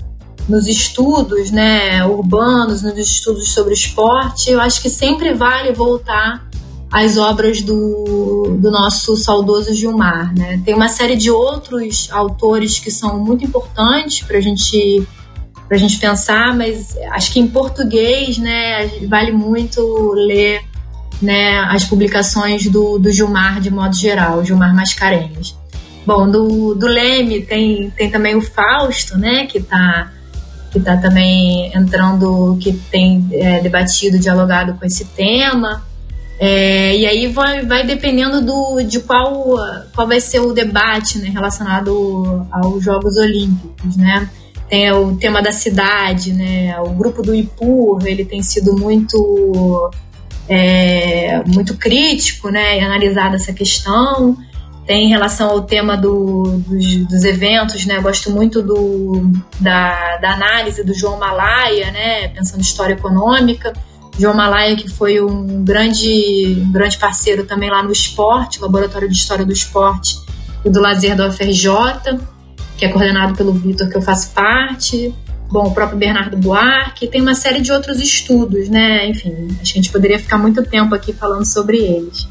nos 0.48 0.68
estudos 0.68 1.50
né, 1.50 2.06
urbanos, 2.06 2.84
nos 2.84 2.96
estudos 3.00 3.52
sobre 3.52 3.74
esporte, 3.74 4.52
eu 4.52 4.62
acho 4.62 4.84
que 4.84 4.90
sempre 4.90 5.34
vale 5.34 5.72
voltar 5.72 6.48
às 6.92 7.18
obras 7.18 7.62
do, 7.62 8.58
do 8.60 8.70
nosso 8.70 9.16
saudoso 9.16 9.74
Gilmar. 9.74 10.34
Né? 10.38 10.62
Tem 10.66 10.76
uma 10.76 10.90
série 10.90 11.16
de 11.16 11.32
outros 11.32 12.10
autores 12.12 12.80
que 12.80 12.92
são 12.92 13.18
muito 13.18 13.46
importantes 13.46 14.22
para 14.22 14.40
gente 14.42 15.08
a 15.70 15.78
gente 15.78 16.00
pensar, 16.00 16.54
mas 16.54 16.98
acho 17.14 17.32
que 17.32 17.40
em 17.40 17.48
português, 17.48 18.38
né, 18.38 18.88
vale 19.08 19.32
muito 19.32 20.12
ler 20.14 20.62
né, 21.22 21.60
as 21.60 21.86
publicações 21.86 22.68
do, 22.68 23.00
do 23.00 23.10
Gilmar 23.10 23.62
de 23.62 23.72
modo 23.72 23.96
geral, 23.96 24.44
Gilmar 24.44 24.76
Mascarenhas. 24.76 25.56
Bom, 26.06 26.30
do, 26.30 26.76
do 26.76 26.88
Leme 26.88 27.44
tem, 27.44 27.90
tem 27.92 28.10
também 28.10 28.36
o 28.36 28.42
Fausto, 28.42 29.18
né, 29.18 29.46
que 29.46 29.60
está 29.60 30.12
que 30.72 30.78
está 30.78 30.96
também 30.96 31.70
entrando, 31.76 32.58
que 32.60 32.72
tem 32.72 33.28
é, 33.34 33.60
debatido, 33.60 34.18
dialogado 34.18 34.74
com 34.76 34.86
esse 34.86 35.04
tema. 35.04 35.84
É, 36.44 36.98
e 36.98 37.06
aí 37.06 37.28
vai, 37.28 37.64
vai 37.64 37.86
dependendo 37.86 38.44
do, 38.44 38.82
de 38.82 39.00
qual, 39.02 39.58
qual 39.94 40.08
vai 40.08 40.20
ser 40.20 40.40
o 40.40 40.52
debate 40.52 41.20
né, 41.20 41.30
relacionado 41.30 42.48
aos 42.50 42.84
Jogos 42.84 43.16
Olímpicos, 43.16 43.96
né? 43.96 44.28
Tem 44.68 44.92
o 44.92 45.16
tema 45.18 45.40
da 45.40 45.52
cidade, 45.52 46.34
né? 46.34 46.80
O 46.80 46.96
grupo 46.96 47.22
do 47.22 47.36
IPUR, 47.36 48.08
ele 48.08 48.26
tem 48.26 48.42
sido 48.42 48.76
muito, 48.76 49.92
é, 50.50 51.44
muito 51.46 51.78
crítico, 51.78 52.50
né? 52.50 52.80
E 52.80 52.82
analisado 52.82 53.36
essa 53.36 53.54
questão. 53.54 54.36
Tem 54.88 55.06
em 55.06 55.10
relação 55.10 55.52
ao 55.52 55.62
tema 55.62 55.96
do, 55.96 56.58
dos, 56.66 56.96
dos, 57.06 57.24
eventos, 57.24 57.86
né? 57.86 58.00
Gosto 58.00 58.32
muito 58.32 58.64
do, 58.64 59.32
da, 59.60 60.18
da, 60.18 60.32
análise 60.32 60.84
do 60.84 60.94
João 60.96 61.20
Malaya, 61.20 61.92
né? 61.92 62.30
Pensando 62.30 62.58
em 62.58 62.64
história 62.64 62.94
econômica. 62.94 63.74
João 64.22 64.36
Malaya, 64.36 64.76
que 64.76 64.88
foi 64.88 65.20
um 65.20 65.64
grande, 65.64 66.64
um 66.68 66.72
grande 66.72 66.96
parceiro 67.00 67.44
também 67.44 67.72
lá 67.72 67.82
no 67.82 67.92
esporte, 67.92 68.62
Laboratório 68.62 69.10
de 69.10 69.16
História 69.16 69.44
do 69.44 69.52
Esporte 69.52 70.16
e 70.64 70.70
do 70.70 70.80
Lazer 70.80 71.16
da 71.16 71.28
UFRJ, 71.28 72.20
que 72.78 72.86
é 72.86 72.90
coordenado 72.90 73.34
pelo 73.36 73.52
Vitor, 73.52 73.90
que 73.90 73.98
eu 73.98 74.02
faço 74.02 74.30
parte. 74.32 75.12
Bom, 75.50 75.68
o 75.68 75.72
próprio 75.74 75.98
Bernardo 75.98 76.38
Buarque, 76.38 77.08
tem 77.08 77.20
uma 77.20 77.34
série 77.34 77.62
de 77.62 77.72
outros 77.72 78.00
estudos, 78.00 78.70
né? 78.70 79.10
Enfim, 79.10 79.48
acho 79.60 79.74
que 79.74 79.80
a 79.80 79.82
gente 79.82 79.92
poderia 79.92 80.20
ficar 80.20 80.38
muito 80.38 80.64
tempo 80.64 80.94
aqui 80.94 81.12
falando 81.12 81.46
sobre 81.46 81.78
eles. 81.78 82.28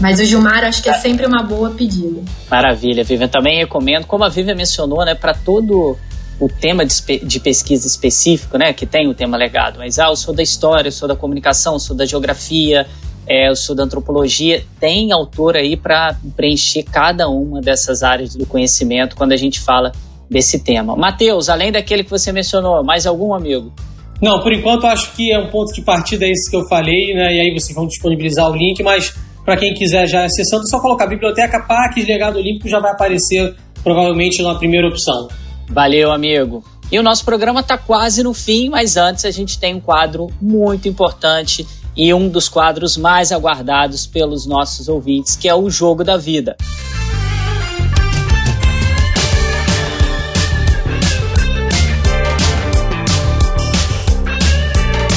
Mas 0.00 0.20
o 0.20 0.24
Gilmar 0.24 0.64
acho 0.64 0.82
que 0.82 0.90
é 0.90 0.92
sempre 0.92 1.24
uma 1.24 1.42
boa 1.42 1.70
pedida. 1.70 2.20
Maravilha, 2.50 3.02
Vivian. 3.02 3.28
Também 3.28 3.56
recomendo, 3.56 4.06
como 4.06 4.22
a 4.22 4.28
Vivian 4.28 4.54
mencionou, 4.54 5.02
né, 5.04 5.14
para 5.14 5.32
todo 5.32 5.96
o 6.40 6.48
tema 6.48 6.84
de, 6.84 6.94
de, 7.24 7.40
pesquisa 7.40 7.86
específico, 7.86 8.58
né, 8.58 8.72
que 8.72 8.86
tem 8.86 9.08
o 9.08 9.14
tema 9.14 9.36
legado. 9.36 9.78
Mas 9.78 9.98
ah, 9.98 10.08
eu 10.08 10.16
sou 10.16 10.34
da 10.34 10.42
história, 10.42 10.88
eu 10.88 10.92
sou 10.92 11.08
da 11.08 11.16
comunicação, 11.16 11.74
eu 11.74 11.78
sou 11.78 11.96
da 11.96 12.04
geografia, 12.04 12.86
é, 13.26 13.48
eu 13.48 13.56
sou 13.56 13.74
da 13.74 13.84
antropologia. 13.84 14.64
Tem 14.78 15.12
autor 15.12 15.56
aí 15.56 15.76
para 15.76 16.16
preencher 16.36 16.82
cada 16.82 17.28
uma 17.28 17.60
dessas 17.60 18.02
áreas 18.02 18.34
do 18.34 18.46
conhecimento 18.46 19.16
quando 19.16 19.32
a 19.32 19.36
gente 19.36 19.60
fala 19.60 19.92
desse 20.28 20.58
tema. 20.58 20.96
Matheus, 20.96 21.48
além 21.48 21.70
daquele 21.70 22.02
que 22.02 22.10
você 22.10 22.32
mencionou, 22.32 22.82
mais 22.82 23.06
algum 23.06 23.34
amigo? 23.34 23.72
Não, 24.20 24.40
por 24.40 24.52
enquanto 24.52 24.86
acho 24.86 25.14
que 25.14 25.32
é 25.32 25.38
um 25.38 25.50
ponto 25.50 25.72
de 25.72 25.82
partida 25.82 26.26
esse 26.26 26.50
que 26.50 26.56
eu 26.56 26.66
falei, 26.66 27.14
né? 27.14 27.34
E 27.34 27.40
aí 27.40 27.52
vocês 27.52 27.74
vão 27.74 27.86
disponibilizar 27.86 28.50
o 28.50 28.54
link, 28.54 28.82
mas 28.82 29.14
para 29.44 29.56
quem 29.56 29.74
quiser 29.74 30.06
já 30.06 30.24
acessando, 30.24 30.68
só 30.68 30.80
colocar 30.80 31.06
Biblioteca 31.06 31.60
Parques 31.60 32.06
Legado 32.06 32.38
Olímpico 32.38 32.68
já 32.68 32.80
vai 32.80 32.92
aparecer 32.92 33.54
provavelmente 33.82 34.42
na 34.42 34.54
primeira 34.54 34.88
opção. 34.88 35.28
Valeu, 35.68 36.12
amigo. 36.12 36.64
E 36.90 36.98
o 36.98 37.02
nosso 37.02 37.24
programa 37.24 37.60
está 37.60 37.76
quase 37.76 38.22
no 38.22 38.34
fim, 38.34 38.68
mas 38.68 38.96
antes 38.96 39.24
a 39.24 39.30
gente 39.30 39.58
tem 39.58 39.74
um 39.74 39.80
quadro 39.80 40.28
muito 40.40 40.88
importante 40.88 41.66
e 41.96 42.12
um 42.12 42.28
dos 42.28 42.48
quadros 42.48 42.96
mais 42.96 43.32
aguardados 43.32 44.06
pelos 44.06 44.46
nossos 44.46 44.88
ouvintes, 44.88 45.36
que 45.36 45.48
é 45.48 45.54
o 45.54 45.70
Jogo 45.70 46.04
da 46.04 46.16
Vida. 46.16 46.56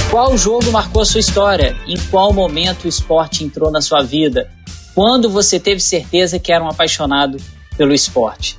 Qual 0.09 0.35
jogo 0.35 0.71
marcou 0.71 1.05
sua 1.05 1.19
história? 1.19 1.77
Em 1.85 1.95
qual 2.09 2.33
momento 2.33 2.85
o 2.85 2.87
esporte 2.87 3.43
entrou 3.43 3.69
na 3.69 3.81
sua 3.81 4.01
vida? 4.01 4.49
Quando 4.95 5.29
você 5.29 5.59
teve 5.59 5.79
certeza 5.79 6.39
que 6.39 6.51
era 6.51 6.63
um 6.63 6.67
apaixonado 6.67 7.37
pelo 7.77 7.93
esporte? 7.93 8.57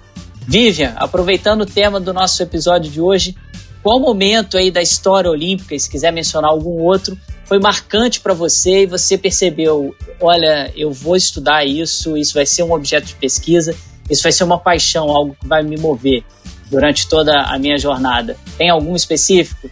Vivian, 0.49 0.95
aproveitando 0.97 1.61
o 1.61 1.67
tema 1.67 2.01
do 2.01 2.11
nosso 2.11 2.43
episódio 2.43 2.91
de 2.91 3.03
hoje, 3.03 3.37
qual 3.83 4.01
momento 4.01 4.57
aí 4.57 4.71
da 4.71 4.81
história 4.81 5.31
olímpica, 5.31 5.79
se 5.79 5.91
quiser 5.91 6.11
mencionar 6.11 6.51
algum 6.51 6.81
outro, 6.83 7.19
foi 7.45 7.59
marcante 7.59 8.19
para 8.19 8.33
você 8.33 8.85
e 8.85 8.87
você 8.87 9.19
percebeu, 9.19 9.95
olha, 10.19 10.73
eu 10.75 10.91
vou 10.91 11.17
estudar 11.17 11.67
isso, 11.67 12.17
isso 12.17 12.33
vai 12.33 12.47
ser 12.47 12.63
um 12.63 12.73
objeto 12.73 13.09
de 13.09 13.15
pesquisa, 13.17 13.77
isso 14.09 14.23
vai 14.23 14.33
ser 14.33 14.45
uma 14.45 14.59
paixão, 14.59 15.11
algo 15.11 15.37
que 15.39 15.47
vai 15.47 15.63
me 15.63 15.77
mover 15.77 16.25
durante 16.71 17.07
toda 17.07 17.43
a 17.43 17.59
minha 17.59 17.77
jornada. 17.77 18.35
Tem 18.57 18.71
algum 18.71 18.97
específico? 18.97 19.71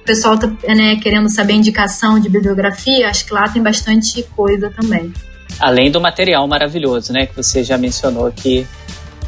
O 0.00 0.04
pessoal 0.06 0.38
tá 0.38 0.50
né, 0.74 0.96
querendo 0.96 1.28
saber 1.28 1.52
indicação 1.52 2.18
de 2.18 2.30
bibliografia, 2.30 3.10
acho 3.10 3.26
que 3.26 3.34
lá 3.34 3.46
tem 3.46 3.62
bastante 3.62 4.22
coisa 4.34 4.70
também. 4.70 5.12
Além 5.60 5.90
do 5.90 6.00
material 6.00 6.48
maravilhoso, 6.48 7.12
né, 7.12 7.26
que 7.26 7.36
você 7.36 7.62
já 7.62 7.76
mencionou 7.76 8.32
que 8.32 8.66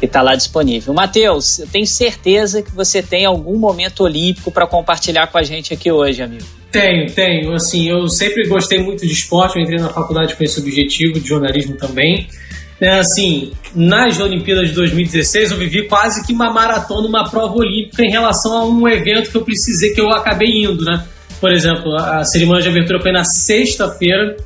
está 0.05 0.21
lá 0.21 0.35
disponível. 0.35 0.93
Matheus, 0.93 1.59
eu 1.59 1.67
tenho 1.67 1.87
certeza 1.87 2.61
que 2.61 2.71
você 2.71 3.01
tem 3.01 3.25
algum 3.25 3.57
momento 3.57 4.03
olímpico 4.03 4.51
para 4.51 4.67
compartilhar 4.67 5.27
com 5.27 5.37
a 5.37 5.43
gente 5.43 5.73
aqui 5.73 5.91
hoje, 5.91 6.21
amigo. 6.21 6.45
Tenho, 6.71 7.11
tenho. 7.11 7.53
Assim, 7.53 7.89
eu 7.89 8.07
sempre 8.07 8.47
gostei 8.47 8.79
muito 8.79 9.05
de 9.05 9.11
esporte, 9.11 9.57
eu 9.57 9.63
entrei 9.63 9.79
na 9.79 9.89
faculdade 9.89 10.35
com 10.35 10.43
esse 10.43 10.59
objetivo, 10.59 11.19
de 11.19 11.27
jornalismo 11.27 11.75
também. 11.75 12.27
É, 12.79 12.99
assim, 12.99 13.53
nas 13.73 14.19
Olimpíadas 14.19 14.69
de 14.69 14.75
2016 14.75 15.51
eu 15.51 15.57
vivi 15.57 15.87
quase 15.87 16.25
que 16.25 16.31
uma 16.31 16.53
maratona, 16.53 17.07
uma 17.07 17.27
prova 17.27 17.55
olímpica 17.55 18.03
em 18.03 18.11
relação 18.11 18.55
a 18.55 18.65
um 18.65 18.87
evento 18.87 19.31
que 19.31 19.37
eu 19.37 19.43
precisei, 19.43 19.93
que 19.93 20.01
eu 20.01 20.09
acabei 20.11 20.63
indo, 20.63 20.85
né? 20.85 21.03
Por 21.41 21.51
exemplo, 21.51 21.95
a 21.95 22.23
cerimônia 22.23 22.61
de 22.61 22.69
abertura 22.69 23.01
foi 23.01 23.11
na 23.11 23.23
sexta-feira, 23.23 24.37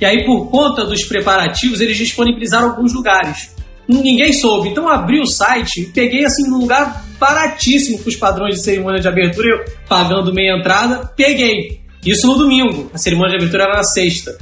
e 0.00 0.04
aí 0.04 0.24
por 0.24 0.48
conta 0.50 0.84
dos 0.84 1.02
preparativos 1.04 1.80
eles 1.80 1.96
disponibilizaram 1.96 2.70
alguns 2.70 2.94
lugares. 2.94 3.54
Ninguém 3.92 4.32
soube, 4.32 4.68
então 4.68 4.88
abri 4.88 5.20
o 5.20 5.26
site 5.26 5.90
peguei 5.92 6.24
assim 6.24 6.48
num 6.48 6.58
lugar 6.58 7.04
baratíssimo 7.18 7.98
para 7.98 8.08
os 8.08 8.16
padrões 8.16 8.54
de 8.54 8.62
cerimônia 8.62 9.00
de 9.00 9.08
abertura, 9.08 9.48
eu 9.48 9.64
pagando 9.88 10.32
meia 10.32 10.56
entrada, 10.56 11.10
peguei. 11.16 11.80
Isso 12.06 12.26
no 12.26 12.38
domingo, 12.38 12.88
a 12.94 12.98
cerimônia 12.98 13.30
de 13.32 13.36
abertura 13.38 13.64
era 13.64 13.76
na 13.76 13.82
sexta. 13.82 14.38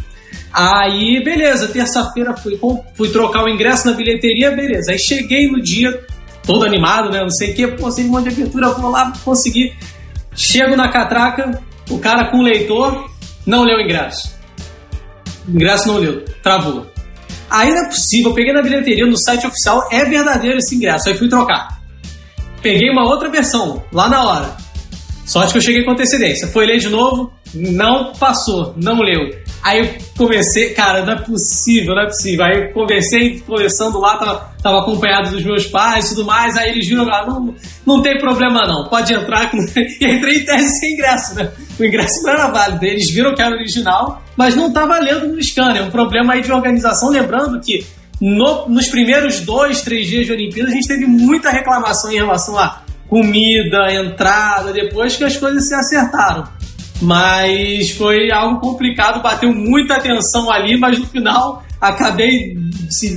Aí, 0.52 1.22
beleza, 1.24 1.68
terça-feira 1.68 2.36
fui, 2.36 2.58
fui 2.94 3.08
trocar 3.08 3.44
o 3.44 3.48
ingresso 3.48 3.86
na 3.86 3.94
bilheteria, 3.94 4.50
beleza. 4.50 4.92
Aí 4.92 4.98
cheguei 4.98 5.48
no 5.48 5.62
dia, 5.62 6.06
todo 6.42 6.64
animado, 6.64 7.10
né? 7.10 7.20
Não 7.20 7.30
sei 7.30 7.52
o 7.52 7.54
que, 7.54 7.66
pô, 7.68 7.90
cerimônia 7.90 8.30
de 8.30 8.40
abertura, 8.40 8.70
vou 8.70 8.90
lá 8.90 9.12
conseguir. 9.24 9.74
Chego 10.36 10.76
na 10.76 10.88
catraca, 10.88 11.60
o 11.90 11.98
cara 11.98 12.26
com 12.26 12.38
o 12.38 12.42
leitor 12.42 13.10
não 13.46 13.64
leu 13.64 13.78
o 13.78 13.80
ingresso. 13.80 14.36
O 15.48 15.52
ingresso 15.52 15.88
não 15.88 15.96
leu, 15.96 16.24
travou. 16.42 16.86
Não 17.50 17.86
é 17.86 17.88
possível, 17.88 18.30
eu 18.30 18.34
peguei 18.34 18.52
na 18.52 18.62
bilheteria, 18.62 19.06
no 19.06 19.18
site 19.18 19.46
oficial, 19.46 19.88
é 19.90 20.04
verdadeiro 20.04 20.58
esse 20.58 20.74
ingresso. 20.74 21.08
Aí 21.08 21.16
fui 21.16 21.28
trocar. 21.28 21.80
Peguei 22.62 22.90
uma 22.90 23.04
outra 23.04 23.28
versão, 23.28 23.82
lá 23.92 24.08
na 24.08 24.24
hora. 24.24 24.56
Sorte 25.24 25.52
que 25.52 25.58
eu 25.58 25.62
cheguei 25.62 25.84
com 25.84 25.92
antecedência. 25.92 26.48
Foi 26.48 26.66
ler 26.66 26.78
de 26.78 26.88
novo, 26.88 27.32
não 27.54 28.12
passou, 28.14 28.74
não 28.76 29.00
leu. 29.00 29.30
Aí 29.68 29.80
eu 29.80 29.94
comecei, 30.16 30.70
cara, 30.70 31.04
não 31.04 31.12
é 31.12 31.16
possível, 31.20 31.94
não 31.94 32.02
é 32.02 32.06
possível. 32.06 32.42
Aí 32.42 32.58
eu 32.58 32.72
conversei, 32.72 33.38
conversando 33.40 34.00
lá, 34.00 34.16
tava, 34.16 34.52
tava 34.62 34.78
acompanhado 34.80 35.30
dos 35.30 35.44
meus 35.44 35.66
pais 35.66 36.06
e 36.06 36.14
tudo 36.14 36.24
mais. 36.24 36.56
Aí 36.56 36.70
eles 36.70 36.88
viram 36.88 37.04
lá, 37.04 37.26
não, 37.26 37.54
não 37.84 38.00
tem 38.00 38.16
problema 38.16 38.66
não, 38.66 38.88
pode 38.88 39.12
entrar. 39.12 39.50
E 40.00 40.06
entrei 40.06 40.38
em 40.38 40.44
tese 40.44 40.78
sem 40.78 40.94
ingresso, 40.94 41.34
né? 41.34 41.50
O 41.78 41.84
ingresso 41.84 42.22
não 42.22 42.30
era 42.30 42.46
válido. 42.46 42.82
Eles 42.82 43.10
viram 43.10 43.34
que 43.34 43.42
era 43.42 43.54
original, 43.54 44.22
mas 44.36 44.56
não 44.56 44.72
tá 44.72 44.86
valendo 44.86 45.28
no 45.28 45.42
scanner. 45.42 45.82
Um 45.82 45.90
problema 45.90 46.32
aí 46.32 46.40
de 46.40 46.50
organização. 46.50 47.10
Lembrando 47.10 47.60
que 47.60 47.84
no, 48.18 48.66
nos 48.70 48.88
primeiros 48.88 49.40
dois, 49.40 49.82
três 49.82 50.06
dias 50.06 50.24
de 50.24 50.32
Olimpíada, 50.32 50.70
a 50.70 50.72
gente 50.72 50.88
teve 50.88 51.04
muita 51.04 51.50
reclamação 51.50 52.10
em 52.10 52.16
relação 52.16 52.58
a 52.58 52.80
comida, 53.06 53.92
entrada, 53.92 54.72
depois 54.72 55.16
que 55.16 55.24
as 55.24 55.36
coisas 55.36 55.68
se 55.68 55.74
acertaram. 55.74 56.44
Mas 57.00 57.90
foi 57.92 58.30
algo 58.32 58.60
complicado, 58.60 59.22
bateu 59.22 59.54
muita 59.54 59.94
atenção 59.94 60.50
ali, 60.50 60.76
mas 60.76 60.98
no 60.98 61.06
final 61.06 61.62
acabei 61.80 62.56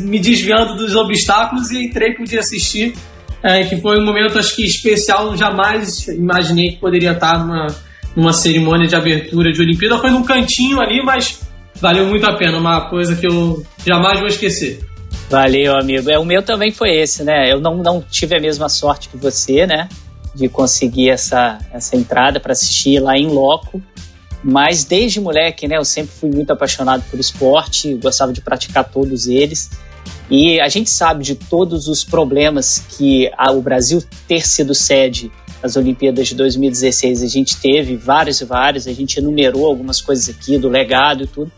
me 0.03 0.19
desviando 0.19 0.75
dos 0.75 0.95
obstáculos 0.95 1.71
e 1.71 1.85
entrei 1.85 2.15
dia 2.23 2.39
assistir, 2.39 2.93
é, 3.41 3.63
que 3.63 3.77
foi 3.77 3.99
um 3.99 4.05
momento 4.05 4.37
acho 4.37 4.55
que 4.55 4.63
especial, 4.63 5.35
jamais 5.35 6.07
imaginei 6.07 6.73
que 6.73 6.79
poderia 6.79 7.13
estar 7.13 7.39
numa, 7.39 7.67
numa 8.15 8.33
cerimônia 8.33 8.87
de 8.87 8.95
abertura 8.95 9.51
de 9.51 9.61
Olimpíada. 9.61 9.97
Foi 9.97 10.11
num 10.11 10.23
cantinho 10.23 10.79
ali, 10.79 11.03
mas 11.03 11.41
valeu 11.79 12.05
muito 12.05 12.25
a 12.25 12.37
pena, 12.37 12.57
uma 12.57 12.87
coisa 12.89 13.15
que 13.15 13.25
eu 13.25 13.65
jamais 13.85 14.19
vou 14.19 14.27
esquecer. 14.27 14.79
Valeu, 15.29 15.75
amigo. 15.75 16.09
É, 16.11 16.19
o 16.19 16.25
meu 16.25 16.43
também 16.43 16.71
foi 16.71 16.89
esse, 16.89 17.23
né? 17.23 17.51
Eu 17.51 17.59
não, 17.59 17.77
não 17.77 18.01
tive 18.01 18.37
a 18.37 18.39
mesma 18.39 18.69
sorte 18.69 19.09
que 19.09 19.17
você, 19.17 19.65
né? 19.65 19.87
De 20.33 20.47
conseguir 20.47 21.09
essa, 21.09 21.59
essa 21.71 21.95
entrada 21.95 22.39
para 22.39 22.53
assistir 22.53 22.99
lá 22.99 23.17
em 23.17 23.27
loco. 23.27 23.81
Mas 24.43 24.83
desde 24.83 25.19
moleque, 25.19 25.67
né? 25.67 25.77
Eu 25.77 25.85
sempre 25.85 26.11
fui 26.11 26.29
muito 26.29 26.51
apaixonado 26.51 27.03
por 27.09 27.19
esporte, 27.19 27.93
gostava 27.95 28.33
de 28.33 28.41
praticar 28.41 28.89
todos 28.89 29.27
eles. 29.27 29.69
E 30.29 30.59
a 30.59 30.69
gente 30.69 30.89
sabe 30.89 31.23
de 31.23 31.35
todos 31.35 31.87
os 31.87 32.03
problemas 32.03 32.83
que 32.89 33.29
a, 33.37 33.51
o 33.51 33.61
Brasil 33.61 34.01
ter 34.27 34.47
sido 34.47 34.73
sede 34.73 35.31
das 35.61 35.75
Olimpíadas 35.75 36.27
de 36.27 36.35
2016. 36.35 37.21
A 37.21 37.27
gente 37.27 37.57
teve 37.57 37.95
vários 37.95 38.41
e 38.41 38.45
vários, 38.45 38.87
a 38.87 38.93
gente 38.93 39.19
enumerou 39.19 39.65
algumas 39.67 40.01
coisas 40.01 40.29
aqui 40.29 40.57
do 40.57 40.69
legado 40.69 41.23
e 41.23 41.27
tudo. 41.27 41.51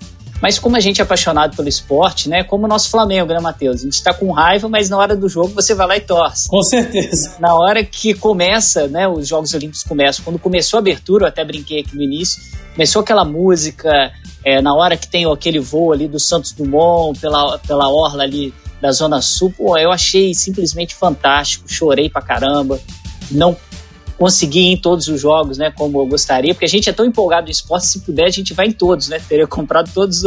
Mas 0.43 0.59
como 0.59 0.75
a 0.75 0.79
gente 0.81 0.99
é 0.99 1.05
apaixonado 1.05 1.55
pelo 1.55 1.69
esporte, 1.69 2.27
né? 2.27 2.43
Como 2.43 2.65
o 2.65 2.67
nosso 2.67 2.89
Flamengo, 2.89 3.31
né, 3.31 3.39
Matheus? 3.39 3.79
A 3.79 3.83
gente 3.85 4.03
tá 4.03 4.13
com 4.13 4.29
raiva, 4.29 4.67
mas 4.67 4.89
na 4.89 4.97
hora 4.97 5.15
do 5.15 5.29
jogo 5.29 5.53
você 5.55 5.73
vai 5.73 5.87
lá 5.87 5.95
e 5.95 6.01
torce. 6.01 6.49
Com 6.49 6.61
certeza. 6.61 7.37
Na 7.39 7.55
hora 7.55 7.81
que 7.81 8.13
começa, 8.13 8.89
né? 8.89 9.07
Os 9.07 9.25
Jogos 9.25 9.53
Olímpicos 9.53 9.83
começam. 9.83 10.21
Quando 10.25 10.37
começou 10.37 10.79
a 10.79 10.81
abertura, 10.81 11.23
eu 11.23 11.27
até 11.29 11.45
brinquei 11.45 11.79
aqui 11.79 11.95
no 11.95 12.01
início, 12.01 12.43
começou 12.73 13.01
aquela 13.01 13.23
música, 13.23 14.11
é, 14.43 14.61
na 14.61 14.75
hora 14.75 14.97
que 14.97 15.07
tem 15.07 15.25
aquele 15.31 15.61
voo 15.61 15.93
ali 15.93 16.09
do 16.09 16.19
Santos 16.19 16.51
Dumont, 16.51 17.17
pela, 17.21 17.57
pela 17.59 17.87
orla 17.87 18.23
ali 18.23 18.53
da 18.81 18.91
Zona 18.91 19.21
Sul, 19.21 19.53
pô, 19.57 19.77
eu 19.77 19.93
achei 19.93 20.33
simplesmente 20.33 20.93
fantástico, 20.93 21.71
chorei 21.71 22.09
pra 22.09 22.21
caramba. 22.21 22.81
Não 23.31 23.55
conseguir 24.17 24.59
ir 24.59 24.73
em 24.73 24.77
todos 24.77 25.07
os 25.07 25.19
jogos, 25.19 25.57
né, 25.57 25.71
como 25.71 25.99
eu 26.01 26.05
gostaria, 26.05 26.53
porque 26.53 26.65
a 26.65 26.69
gente 26.69 26.89
é 26.89 26.93
tão 26.93 27.05
empolgado 27.05 27.45
no 27.45 27.51
esporte, 27.51 27.87
se 27.87 27.99
puder 27.99 28.25
a 28.25 28.29
gente 28.29 28.53
vai 28.53 28.67
em 28.67 28.71
todos, 28.71 29.09
né, 29.09 29.19
teria 29.27 29.47
comprado 29.47 29.89
todos, 29.93 30.23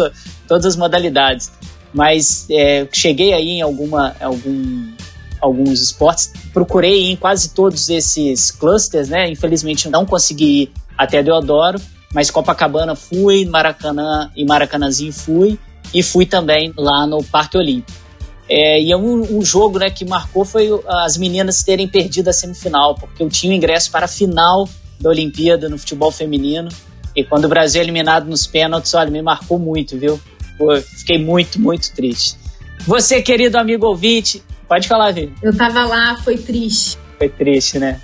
todas 0.47 0.67
as 0.67 0.77
modalidades. 0.77 1.51
Mas 1.93 2.47
é, 2.51 2.87
cheguei 2.93 3.33
aí 3.33 3.49
em 3.49 3.63
alguma, 3.63 4.15
algum, 4.21 4.93
alguns 5.41 5.81
esportes, 5.81 6.33
procurei 6.53 7.05
ir 7.05 7.13
em 7.13 7.17
quase 7.17 7.51
todos 7.51 7.89
esses 7.89 8.51
clusters, 8.51 9.09
né, 9.09 9.31
infelizmente 9.31 9.89
não 9.89 10.05
consegui 10.05 10.63
ir 10.63 10.73
até 10.97 11.23
Deodoro, 11.23 11.81
mas 12.13 12.31
Copacabana 12.31 12.95
fui, 12.95 13.45
Maracanã 13.45 14.31
e 14.37 14.45
Maracanãzinho 14.45 15.13
fui, 15.13 15.59
e 15.95 16.03
fui 16.03 16.27
também 16.27 16.73
lá 16.77 17.07
no 17.07 17.23
Parque 17.23 17.57
Olímpico. 17.57 18.06
É, 18.49 18.81
e 18.81 18.95
um, 18.95 19.39
um, 19.39 19.45
jogo 19.45 19.79
né, 19.79 19.91
que 19.91 20.05
marcou 20.05 20.45
foi 20.45 20.69
as 20.87 21.17
meninas 21.17 21.65
terem 21.65 21.89
perdido 21.89 22.29
a 22.29 22.33
semifinal, 22.33 22.95
porque 22.95 23.23
eu 23.23 23.29
tinha 23.29 23.53
o 23.53 23.57
ingresso 23.57 23.91
para 23.91 24.05
a 24.05 24.09
final 24.09 24.69
da 25.01 25.11
Olimpíada 25.11 25.69
no 25.69 25.77
futebol 25.79 26.13
feminino. 26.13 26.69
E 27.15 27.25
quando 27.25 27.47
o 27.47 27.49
Brasil 27.49 27.81
é 27.81 27.85
eliminado 27.85 28.27
nos 28.27 28.47
pênaltis, 28.47 28.95
olha, 28.95 29.11
me 29.11 29.23
marcou 29.23 29.59
muito, 29.59 29.99
viu? 29.99 30.21
Pô, 30.57 30.77
fiquei 30.77 31.19
muito, 31.19 31.61
muito 31.61 31.93
triste. 31.93 32.37
Você, 32.87 33.21
querido 33.21 33.59
amigo 33.59 33.87
ouvinte, 33.87 34.43
pode 34.69 34.87
falar, 34.87 35.13
Vivi. 35.13 35.33
Eu 35.43 35.57
tava 35.57 35.85
lá, 35.85 36.17
foi 36.23 36.37
triste. 36.37 36.99
Foi 37.19 37.29
triste, 37.29 37.79
né? 37.79 38.01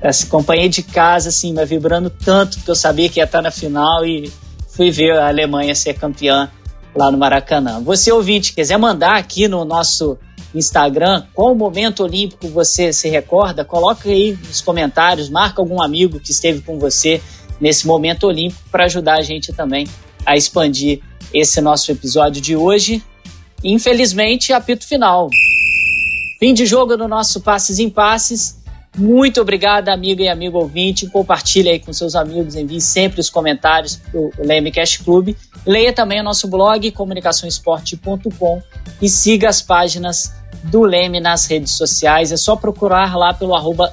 Essa 0.00 0.26
companhia 0.26 0.68
de 0.68 0.82
casa, 0.82 1.28
assim, 1.28 1.52
me 1.52 1.64
vibrando 1.64 2.08
tanto, 2.08 2.56
porque 2.58 2.70
eu 2.70 2.76
sabia 2.76 3.08
que 3.08 3.20
ia 3.20 3.24
estar 3.24 3.42
na 3.42 3.50
final 3.50 4.06
e 4.06 4.30
fui 4.68 4.90
ver 4.90 5.12
a 5.12 5.28
Alemanha 5.28 5.74
ser 5.74 5.94
campeã 5.94 6.50
lá 6.96 7.10
no 7.10 7.18
Maracanã. 7.18 7.80
Você 7.82 8.10
ouvinte, 8.10 8.52
quiser 8.52 8.78
mandar 8.78 9.16
aqui 9.16 9.46
no 9.46 9.64
nosso 9.64 10.18
Instagram 10.54 11.24
qual 11.34 11.54
momento 11.54 12.02
olímpico 12.02 12.48
você 12.48 12.92
se 12.92 13.08
recorda, 13.08 13.64
coloca 13.64 14.08
aí 14.08 14.38
nos 14.46 14.60
comentários, 14.60 15.28
marca 15.28 15.60
algum 15.60 15.82
amigo 15.82 16.18
que 16.18 16.30
esteve 16.30 16.60
com 16.62 16.78
você 16.78 17.20
nesse 17.60 17.86
momento 17.86 18.26
olímpico 18.26 18.62
para 18.70 18.84
ajudar 18.84 19.18
a 19.18 19.22
gente 19.22 19.52
também 19.52 19.86
a 20.24 20.36
expandir 20.36 21.00
esse 21.32 21.60
nosso 21.60 21.90
episódio 21.92 22.40
de 22.40 22.56
hoje. 22.56 23.02
Infelizmente, 23.62 24.52
apito 24.52 24.86
final. 24.86 25.28
Fim 26.38 26.52
de 26.52 26.66
jogo 26.66 26.96
no 26.96 27.08
nosso 27.08 27.40
Passes 27.40 27.78
em 27.78 27.88
Passes. 27.88 28.58
Muito 28.96 29.42
obrigado, 29.42 29.90
amiga 29.90 30.22
e 30.22 30.28
amigo 30.28 30.58
ouvinte. 30.58 31.06
Compartilhe 31.06 31.68
aí 31.68 31.78
com 31.78 31.92
seus 31.92 32.14
amigos, 32.14 32.54
envie 32.54 32.80
sempre 32.80 33.20
os 33.20 33.28
comentários 33.28 34.00
do 34.10 34.32
Leme 34.38 34.72
Cash 34.72 34.96
Club. 34.96 35.34
Leia 35.66 35.92
também 35.92 36.20
o 36.20 36.24
nosso 36.24 36.48
blog 36.48 36.90
comunicaçõesporte.com 36.92 38.62
e 39.02 39.08
siga 39.08 39.50
as 39.50 39.60
páginas 39.60 40.32
do 40.64 40.82
Leme 40.82 41.20
nas 41.20 41.46
redes 41.46 41.72
sociais. 41.72 42.32
É 42.32 42.38
só 42.38 42.56
procurar 42.56 43.16
lá 43.16 43.34
pelo 43.34 43.54
arroba 43.54 43.92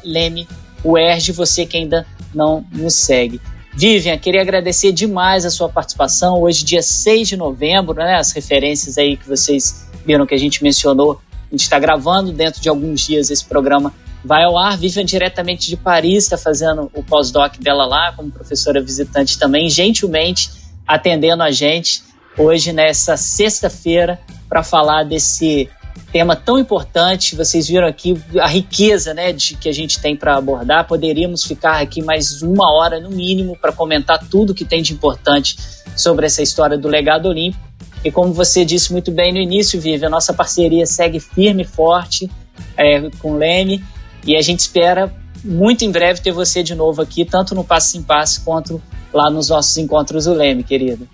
você 1.34 1.66
que 1.66 1.76
ainda 1.76 2.06
não 2.34 2.66
nos 2.72 2.96
segue. 2.96 3.42
Vivian, 3.76 4.18
queria 4.18 4.42
agradecer 4.42 4.94
demais 4.94 5.46
a 5.46 5.50
sua 5.50 5.68
participação. 5.68 6.40
Hoje, 6.42 6.64
dia 6.64 6.82
6 6.82 7.28
de 7.28 7.38
novembro, 7.38 7.96
né? 7.96 8.16
As 8.16 8.32
referências 8.32 8.98
aí 8.98 9.18
que 9.18 9.28
vocês 9.28 9.86
viram 10.06 10.26
que 10.26 10.34
a 10.34 10.38
gente 10.38 10.64
mencionou. 10.64 11.20
A 11.48 11.52
gente 11.52 11.64
está 11.64 11.78
gravando 11.78 12.32
dentro 12.32 12.62
de 12.62 12.70
alguns 12.70 13.02
dias 13.02 13.30
esse 13.30 13.44
programa 13.44 13.94
vai 14.24 14.44
ao 14.44 14.58
ar. 14.58 14.78
Vivian 14.78 15.06
diretamente 15.06 15.70
de 15.70 15.78
Paris, 15.78 16.24
está 16.24 16.38
fazendo 16.38 16.90
o 16.94 17.04
pós-doc 17.04 17.58
dela 17.58 17.86
lá, 17.86 18.14
como 18.14 18.32
professora 18.32 18.82
visitante 18.82 19.38
também, 19.38 19.70
gentilmente 19.70 20.50
atendendo 20.88 21.44
a 21.44 21.52
gente 21.52 22.04
hoje 22.38 22.74
nessa 22.74 23.16
sexta-feira 23.16 24.20
para 24.50 24.64
falar 24.64 25.04
desse 25.04 25.70
tema 26.12 26.36
tão 26.36 26.60
importante. 26.60 27.36
Vocês 27.36 27.68
viram 27.68 27.88
aqui 27.88 28.20
a 28.40 28.48
riqueza 28.48 29.14
né, 29.14 29.34
de, 29.34 29.56
que 29.56 29.70
a 29.70 29.74
gente 29.74 30.00
tem 30.00 30.16
para 30.16 30.38
abordar. 30.38 30.88
Poderíamos 30.88 31.44
ficar 31.44 31.82
aqui 31.82 32.02
mais 32.02 32.42
uma 32.42 32.72
hora 32.74 33.00
no 33.00 33.10
mínimo 33.10 33.58
para 33.60 33.72
comentar 33.72 34.20
tudo 34.30 34.54
que 34.54 34.66
tem 34.66 34.82
de 34.82 34.94
importante 34.94 35.58
sobre 35.96 36.26
essa 36.26 36.42
história 36.42 36.78
do 36.78 36.88
legado 36.88 37.28
olímpico. 37.28 37.64
E 38.04 38.12
como 38.12 38.34
você 38.34 38.66
disse 38.66 38.92
muito 38.92 39.12
bem 39.12 39.32
no 39.32 39.40
início, 39.40 39.80
Vivi, 39.80 40.06
a 40.06 40.10
nossa 40.10 40.34
parceria 40.34 40.86
segue 40.86 41.20
firme 41.20 41.64
e 41.64 41.66
forte 41.66 42.30
é, 42.76 43.10
com 43.20 43.32
o 43.32 43.38
Leme 43.38 43.84
e 44.26 44.36
a 44.36 44.42
gente 44.42 44.60
espera 44.60 45.14
muito 45.44 45.84
em 45.84 45.92
breve 45.92 46.22
ter 46.22 46.32
você 46.32 46.64
de 46.64 46.74
novo 46.74 47.02
aqui, 47.02 47.26
tanto 47.26 47.54
no 47.54 47.64
Passo 47.64 47.98
em 47.98 48.02
Passo 48.02 48.44
quanto 48.44 48.82
lá 49.14 49.30
nos 49.30 49.50
nossos 49.50 49.76
encontros 49.78 50.26
do 50.26 50.34
Leme, 50.34 50.64
querido. 50.64 51.08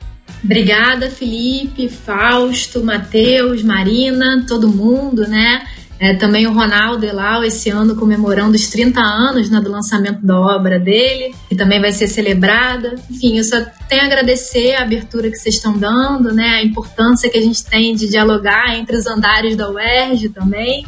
Obrigada, 0.43 1.09
Felipe, 1.09 1.89
Fausto, 1.89 2.83
Matheus, 2.83 3.61
Marina, 3.63 4.45
todo 4.47 4.69
mundo, 4.69 5.27
né? 5.27 5.65
É, 5.99 6.13
também 6.13 6.47
o 6.47 6.53
Ronaldo 6.53 7.05
Elau, 7.05 7.43
esse 7.43 7.69
ano 7.69 7.93
comemorando 7.93 8.55
os 8.55 8.69
30 8.69 9.01
anos 9.01 9.49
né, 9.49 9.59
do 9.59 9.69
lançamento 9.69 10.25
da 10.25 10.39
obra 10.39 10.79
dele, 10.79 11.35
que 11.49 11.55
também 11.55 11.81
vai 11.81 11.91
ser 11.91 12.07
celebrada. 12.07 12.95
Enfim, 13.09 13.37
eu 13.37 13.43
só 13.43 13.57
tenho 13.89 14.03
a 14.03 14.05
agradecer 14.05 14.75
a 14.75 14.83
abertura 14.83 15.29
que 15.29 15.35
vocês 15.35 15.55
estão 15.55 15.77
dando, 15.77 16.33
né, 16.33 16.47
a 16.51 16.63
importância 16.63 17.29
que 17.29 17.37
a 17.37 17.41
gente 17.41 17.65
tem 17.65 17.93
de 17.93 18.07
dialogar 18.07 18.77
entre 18.77 18.95
os 18.95 19.05
andares 19.07 19.57
da 19.57 19.69
UERJ 19.69 20.29
também. 20.29 20.85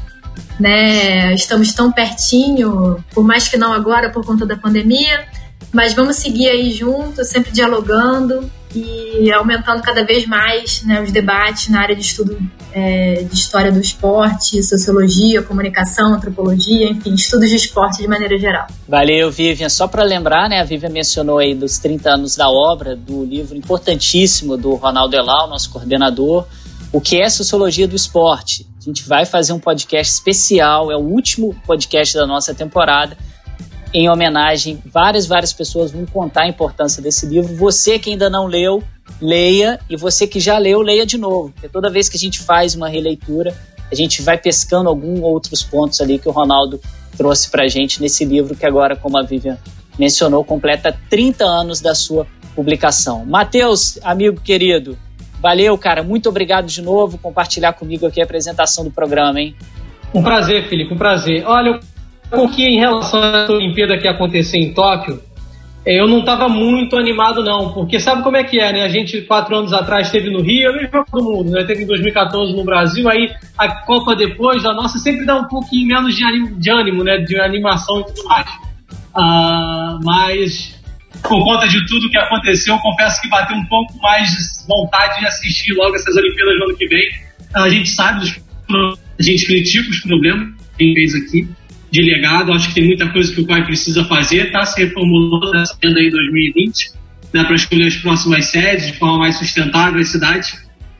Né? 0.61 1.33
Estamos 1.33 1.73
tão 1.73 1.91
pertinho, 1.91 3.03
por 3.15 3.23
mais 3.25 3.47
que 3.47 3.57
não 3.57 3.73
agora 3.73 4.11
por 4.11 4.23
conta 4.23 4.45
da 4.45 4.55
pandemia, 4.55 5.25
mas 5.73 5.93
vamos 5.93 6.17
seguir 6.17 6.49
aí 6.49 6.71
juntos, 6.71 7.29
sempre 7.29 7.51
dialogando, 7.51 8.47
e 8.73 9.31
aumentando 9.31 9.81
cada 9.81 10.03
vez 10.03 10.25
mais 10.25 10.83
né, 10.83 11.01
os 11.01 11.11
debates 11.11 11.69
na 11.69 11.81
área 11.81 11.95
de 11.95 12.01
estudo 12.01 12.37
é, 12.73 13.25
de 13.29 13.35
história 13.35 13.71
do 13.71 13.81
esporte, 13.81 14.63
sociologia, 14.63 15.41
comunicação, 15.41 16.13
antropologia, 16.13 16.89
enfim, 16.89 17.13
estudos 17.13 17.49
de 17.49 17.57
esporte 17.57 18.01
de 18.01 18.07
maneira 18.07 18.37
geral. 18.37 18.67
Valeu, 18.87 19.29
Vivian. 19.29 19.67
Só 19.67 19.87
para 19.87 20.03
lembrar, 20.03 20.47
né, 20.47 20.61
a 20.61 20.63
Vivian 20.63 20.89
mencionou 20.89 21.39
aí 21.39 21.53
dos 21.53 21.77
30 21.79 22.11
anos 22.11 22.35
da 22.35 22.49
obra, 22.49 22.95
do 22.95 23.25
livro 23.25 23.57
importantíssimo 23.57 24.55
do 24.55 24.75
Ronaldo 24.75 25.15
Elau, 25.15 25.49
nosso 25.49 25.69
coordenador, 25.69 26.47
o 26.91 26.99
que 26.99 27.21
é 27.21 27.29
sociologia 27.29 27.87
do 27.87 27.95
esporte. 27.95 28.67
A 28.79 28.83
gente 28.83 29.07
vai 29.07 29.25
fazer 29.25 29.53
um 29.53 29.59
podcast 29.59 30.13
especial, 30.13 30.91
é 30.91 30.95
o 30.95 30.99
último 30.99 31.55
podcast 31.65 32.15
da 32.15 32.25
nossa 32.25 32.53
temporada 32.53 33.17
em 33.93 34.09
homenagem. 34.09 34.81
Várias, 34.85 35.25
várias 35.25 35.53
pessoas 35.53 35.91
vão 35.91 36.05
contar 36.05 36.43
a 36.43 36.47
importância 36.47 37.01
desse 37.01 37.25
livro. 37.25 37.55
Você 37.55 37.99
que 37.99 38.09
ainda 38.09 38.29
não 38.29 38.47
leu, 38.47 38.83
leia. 39.21 39.79
E 39.89 39.95
você 39.95 40.27
que 40.27 40.39
já 40.39 40.57
leu, 40.57 40.81
leia 40.81 41.05
de 41.05 41.17
novo. 41.17 41.51
Porque 41.51 41.69
toda 41.69 41.89
vez 41.89 42.09
que 42.09 42.17
a 42.17 42.19
gente 42.19 42.39
faz 42.39 42.75
uma 42.75 42.89
releitura, 42.89 43.55
a 43.91 43.95
gente 43.95 44.21
vai 44.21 44.37
pescando 44.37 44.89
alguns 44.89 45.19
outros 45.21 45.63
pontos 45.63 45.99
ali 46.01 46.17
que 46.17 46.27
o 46.27 46.31
Ronaldo 46.31 46.79
trouxe 47.17 47.49
para 47.49 47.63
a 47.63 47.67
gente 47.67 48.01
nesse 48.01 48.23
livro 48.25 48.55
que 48.55 48.65
agora, 48.65 48.95
como 48.95 49.17
a 49.17 49.23
Vivian 49.23 49.57
mencionou, 49.99 50.43
completa 50.43 50.97
30 51.09 51.43
anos 51.43 51.81
da 51.81 51.93
sua 51.93 52.25
publicação. 52.55 53.25
Matheus, 53.25 53.99
amigo 54.01 54.39
querido, 54.41 54.97
valeu, 55.41 55.77
cara. 55.77 56.03
Muito 56.03 56.29
obrigado 56.29 56.67
de 56.67 56.81
novo 56.81 57.17
compartilhar 57.17 57.73
comigo 57.73 58.05
aqui 58.05 58.21
a 58.21 58.23
apresentação 58.23 58.83
do 58.83 58.91
programa, 58.91 59.41
hein? 59.41 59.55
Um 60.13 60.21
prazer, 60.21 60.67
Felipe, 60.67 60.93
um 60.93 60.97
prazer. 60.97 61.43
Olha, 61.45 61.79
porque 62.29 62.63
em 62.63 62.79
relação 62.79 63.21
à 63.21 63.49
Olimpíada 63.49 63.97
que 63.97 64.05
ia 64.05 64.11
acontecer 64.11 64.57
em 64.57 64.73
Tóquio, 64.73 65.21
eh, 65.85 65.99
eu 65.99 66.07
não 66.07 66.19
estava 66.19 66.47
muito 66.47 66.97
animado 66.97 67.43
não, 67.43 67.73
porque 67.73 67.99
sabe 67.99 68.21
como 68.21 68.37
é 68.37 68.43
que 68.43 68.59
é, 68.59 68.71
né? 68.71 68.83
A 68.83 68.89
gente 68.89 69.21
quatro 69.21 69.55
anos 69.55 69.73
atrás 69.73 70.07
esteve 70.07 70.29
no 70.29 70.41
Rio, 70.41 70.69
a 70.69 70.73
mesma 70.73 71.05
do 71.11 71.23
mundo, 71.23 71.51
né? 71.51 71.63
Teve 71.63 71.83
em 71.83 71.87
2014 71.87 72.53
no 72.55 72.63
Brasil, 72.63 73.09
aí 73.09 73.31
a 73.57 73.83
Copa 73.85 74.15
depois, 74.15 74.65
a 74.65 74.73
nossa 74.73 74.99
sempre 74.99 75.25
dá 75.25 75.37
um 75.37 75.47
pouquinho 75.47 75.87
menos 75.87 76.15
de 76.15 76.23
ânimo, 76.23 76.59
de 76.59 76.69
ânimo 76.69 77.03
né? 77.03 77.17
De 77.17 77.39
animação 77.39 78.01
e 78.01 78.05
tudo 78.05 78.23
mais. 78.25 78.47
Ah, 79.13 79.99
mas 80.03 80.80
por 81.21 81.43
conta 81.43 81.67
de 81.67 81.85
tudo 81.87 82.09
que 82.09 82.17
aconteceu, 82.17 82.77
confesso 82.79 83.21
que 83.21 83.29
bateu 83.29 83.55
um 83.55 83.65
pouco 83.65 83.97
mais 84.01 84.29
de 84.29 84.67
vontade 84.67 85.19
de 85.19 85.27
assistir 85.27 85.73
logo 85.73 85.95
essas 85.95 86.15
Olimpíadas 86.15 86.57
no 86.59 86.65
ano 86.65 86.77
que 86.77 86.87
vem. 86.87 87.09
A 87.53 87.69
gente 87.69 87.89
sabe 87.89 88.19
dos 88.19 88.41
a 89.19 89.23
gente 89.23 89.45
critica 89.45 89.89
os 89.89 89.99
problemas 89.99 90.49
que 90.77 90.83
a 90.83 90.87
gente 90.87 90.95
fez 90.95 91.15
aqui, 91.15 91.47
de 91.91 92.01
legado. 92.01 92.53
Acho 92.53 92.69
que 92.69 92.75
tem 92.75 92.85
muita 92.85 93.07
coisa 93.09 93.33
que 93.33 93.41
o 93.41 93.45
pai 93.45 93.65
precisa 93.65 94.05
fazer, 94.05 94.47
está 94.47 94.65
se 94.65 94.81
reformulando 94.81 95.51
nessa 95.51 95.77
agenda 95.81 95.99
aí 95.99 96.09
2020, 96.09 96.91
né, 97.33 97.43
para 97.43 97.55
escolher 97.55 97.87
as 97.87 97.95
próximas 97.97 98.45
sedes 98.45 98.87
de 98.87 98.93
forma 98.93 99.19
mais 99.19 99.37
sustentável 99.37 99.99
as 99.99 100.09
cidades. 100.09 100.57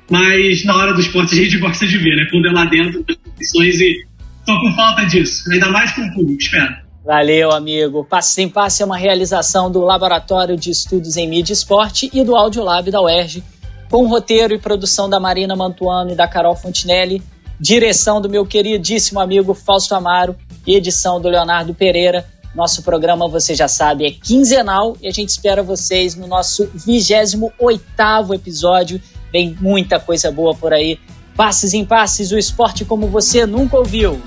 Mas 0.10 0.64
na 0.65 0.76
hora 0.76 0.93
do 0.93 0.99
esporte 0.99 1.34
a 1.34 1.43
gente 1.43 1.57
gosta 1.57 1.88
de 1.88 1.98
ver, 1.98 2.15
né? 2.18 2.27
Quando 2.30 2.48
é 2.48 2.52
lá 2.52 2.65
dentro 2.65 3.03
das 3.03 3.15
competições 3.15 3.80
e 3.80 4.06
tô 4.45 4.60
com 4.60 4.73
falta 4.73 5.06
disso, 5.06 5.49
ainda 5.52 5.69
mais 5.69 5.91
com 5.93 6.02
o 6.02 6.14
público, 6.14 6.41
espero. 6.41 6.76
Valeu, 7.03 7.52
amigo. 7.52 8.06
Passe 8.06 8.34
sem 8.34 8.48
Passe 8.48 8.84
é 8.84 8.86
uma 8.86 8.98
realização 8.98 9.72
do 9.72 9.82
Laboratório 9.82 10.56
de 10.56 10.69
Estudos 10.69 11.18
em 11.18 11.28
Mídia 11.28 11.52
e 11.52 11.56
Esporte 11.56 12.10
e 12.14 12.23
do 12.23 12.36
Audiolab 12.36 12.91
da 12.91 13.02
UERJ, 13.02 13.44
com 13.90 14.07
roteiro 14.07 14.53
e 14.53 14.60
produção 14.60 15.10
da 15.10 15.19
Marina 15.19 15.56
Mantuano 15.56 16.11
e 16.11 16.15
da 16.15 16.28
Carol 16.28 16.56
Fontinelli, 16.56 17.22
direção 17.60 18.22
do 18.22 18.30
meu 18.30 18.45
queridíssimo 18.45 19.19
amigo 19.19 19.56
Fausto 19.56 19.95
Amaro 19.95 20.36
e 20.65 20.76
edição 20.76 21.19
do 21.19 21.28
Leonardo 21.28 21.73
Pereira. 21.73 22.23
Nosso 22.53 22.84
programa, 22.84 23.28
você 23.28 23.56
já 23.56 23.68
sabe, 23.68 24.06
é 24.06 24.11
quinzenal 24.11 24.95
e 25.02 25.07
a 25.07 25.11
gente 25.11 25.30
espera 25.30 25.64
vocês 25.64 26.15
no 26.15 26.28
nosso 26.28 26.69
28 26.76 28.34
episódio. 28.34 29.02
Vem 29.32 29.57
muita 29.60 29.99
coisa 29.99 30.32
boa 30.32 30.53
por 30.53 30.72
aí. 30.72 30.99
Passes 31.36 31.73
em 31.73 31.84
passes, 31.84 32.32
o 32.32 32.38
esporte 32.38 32.86
como 32.86 33.07
você 33.07 33.45
nunca 33.48 33.78
ouviu. 33.78 34.22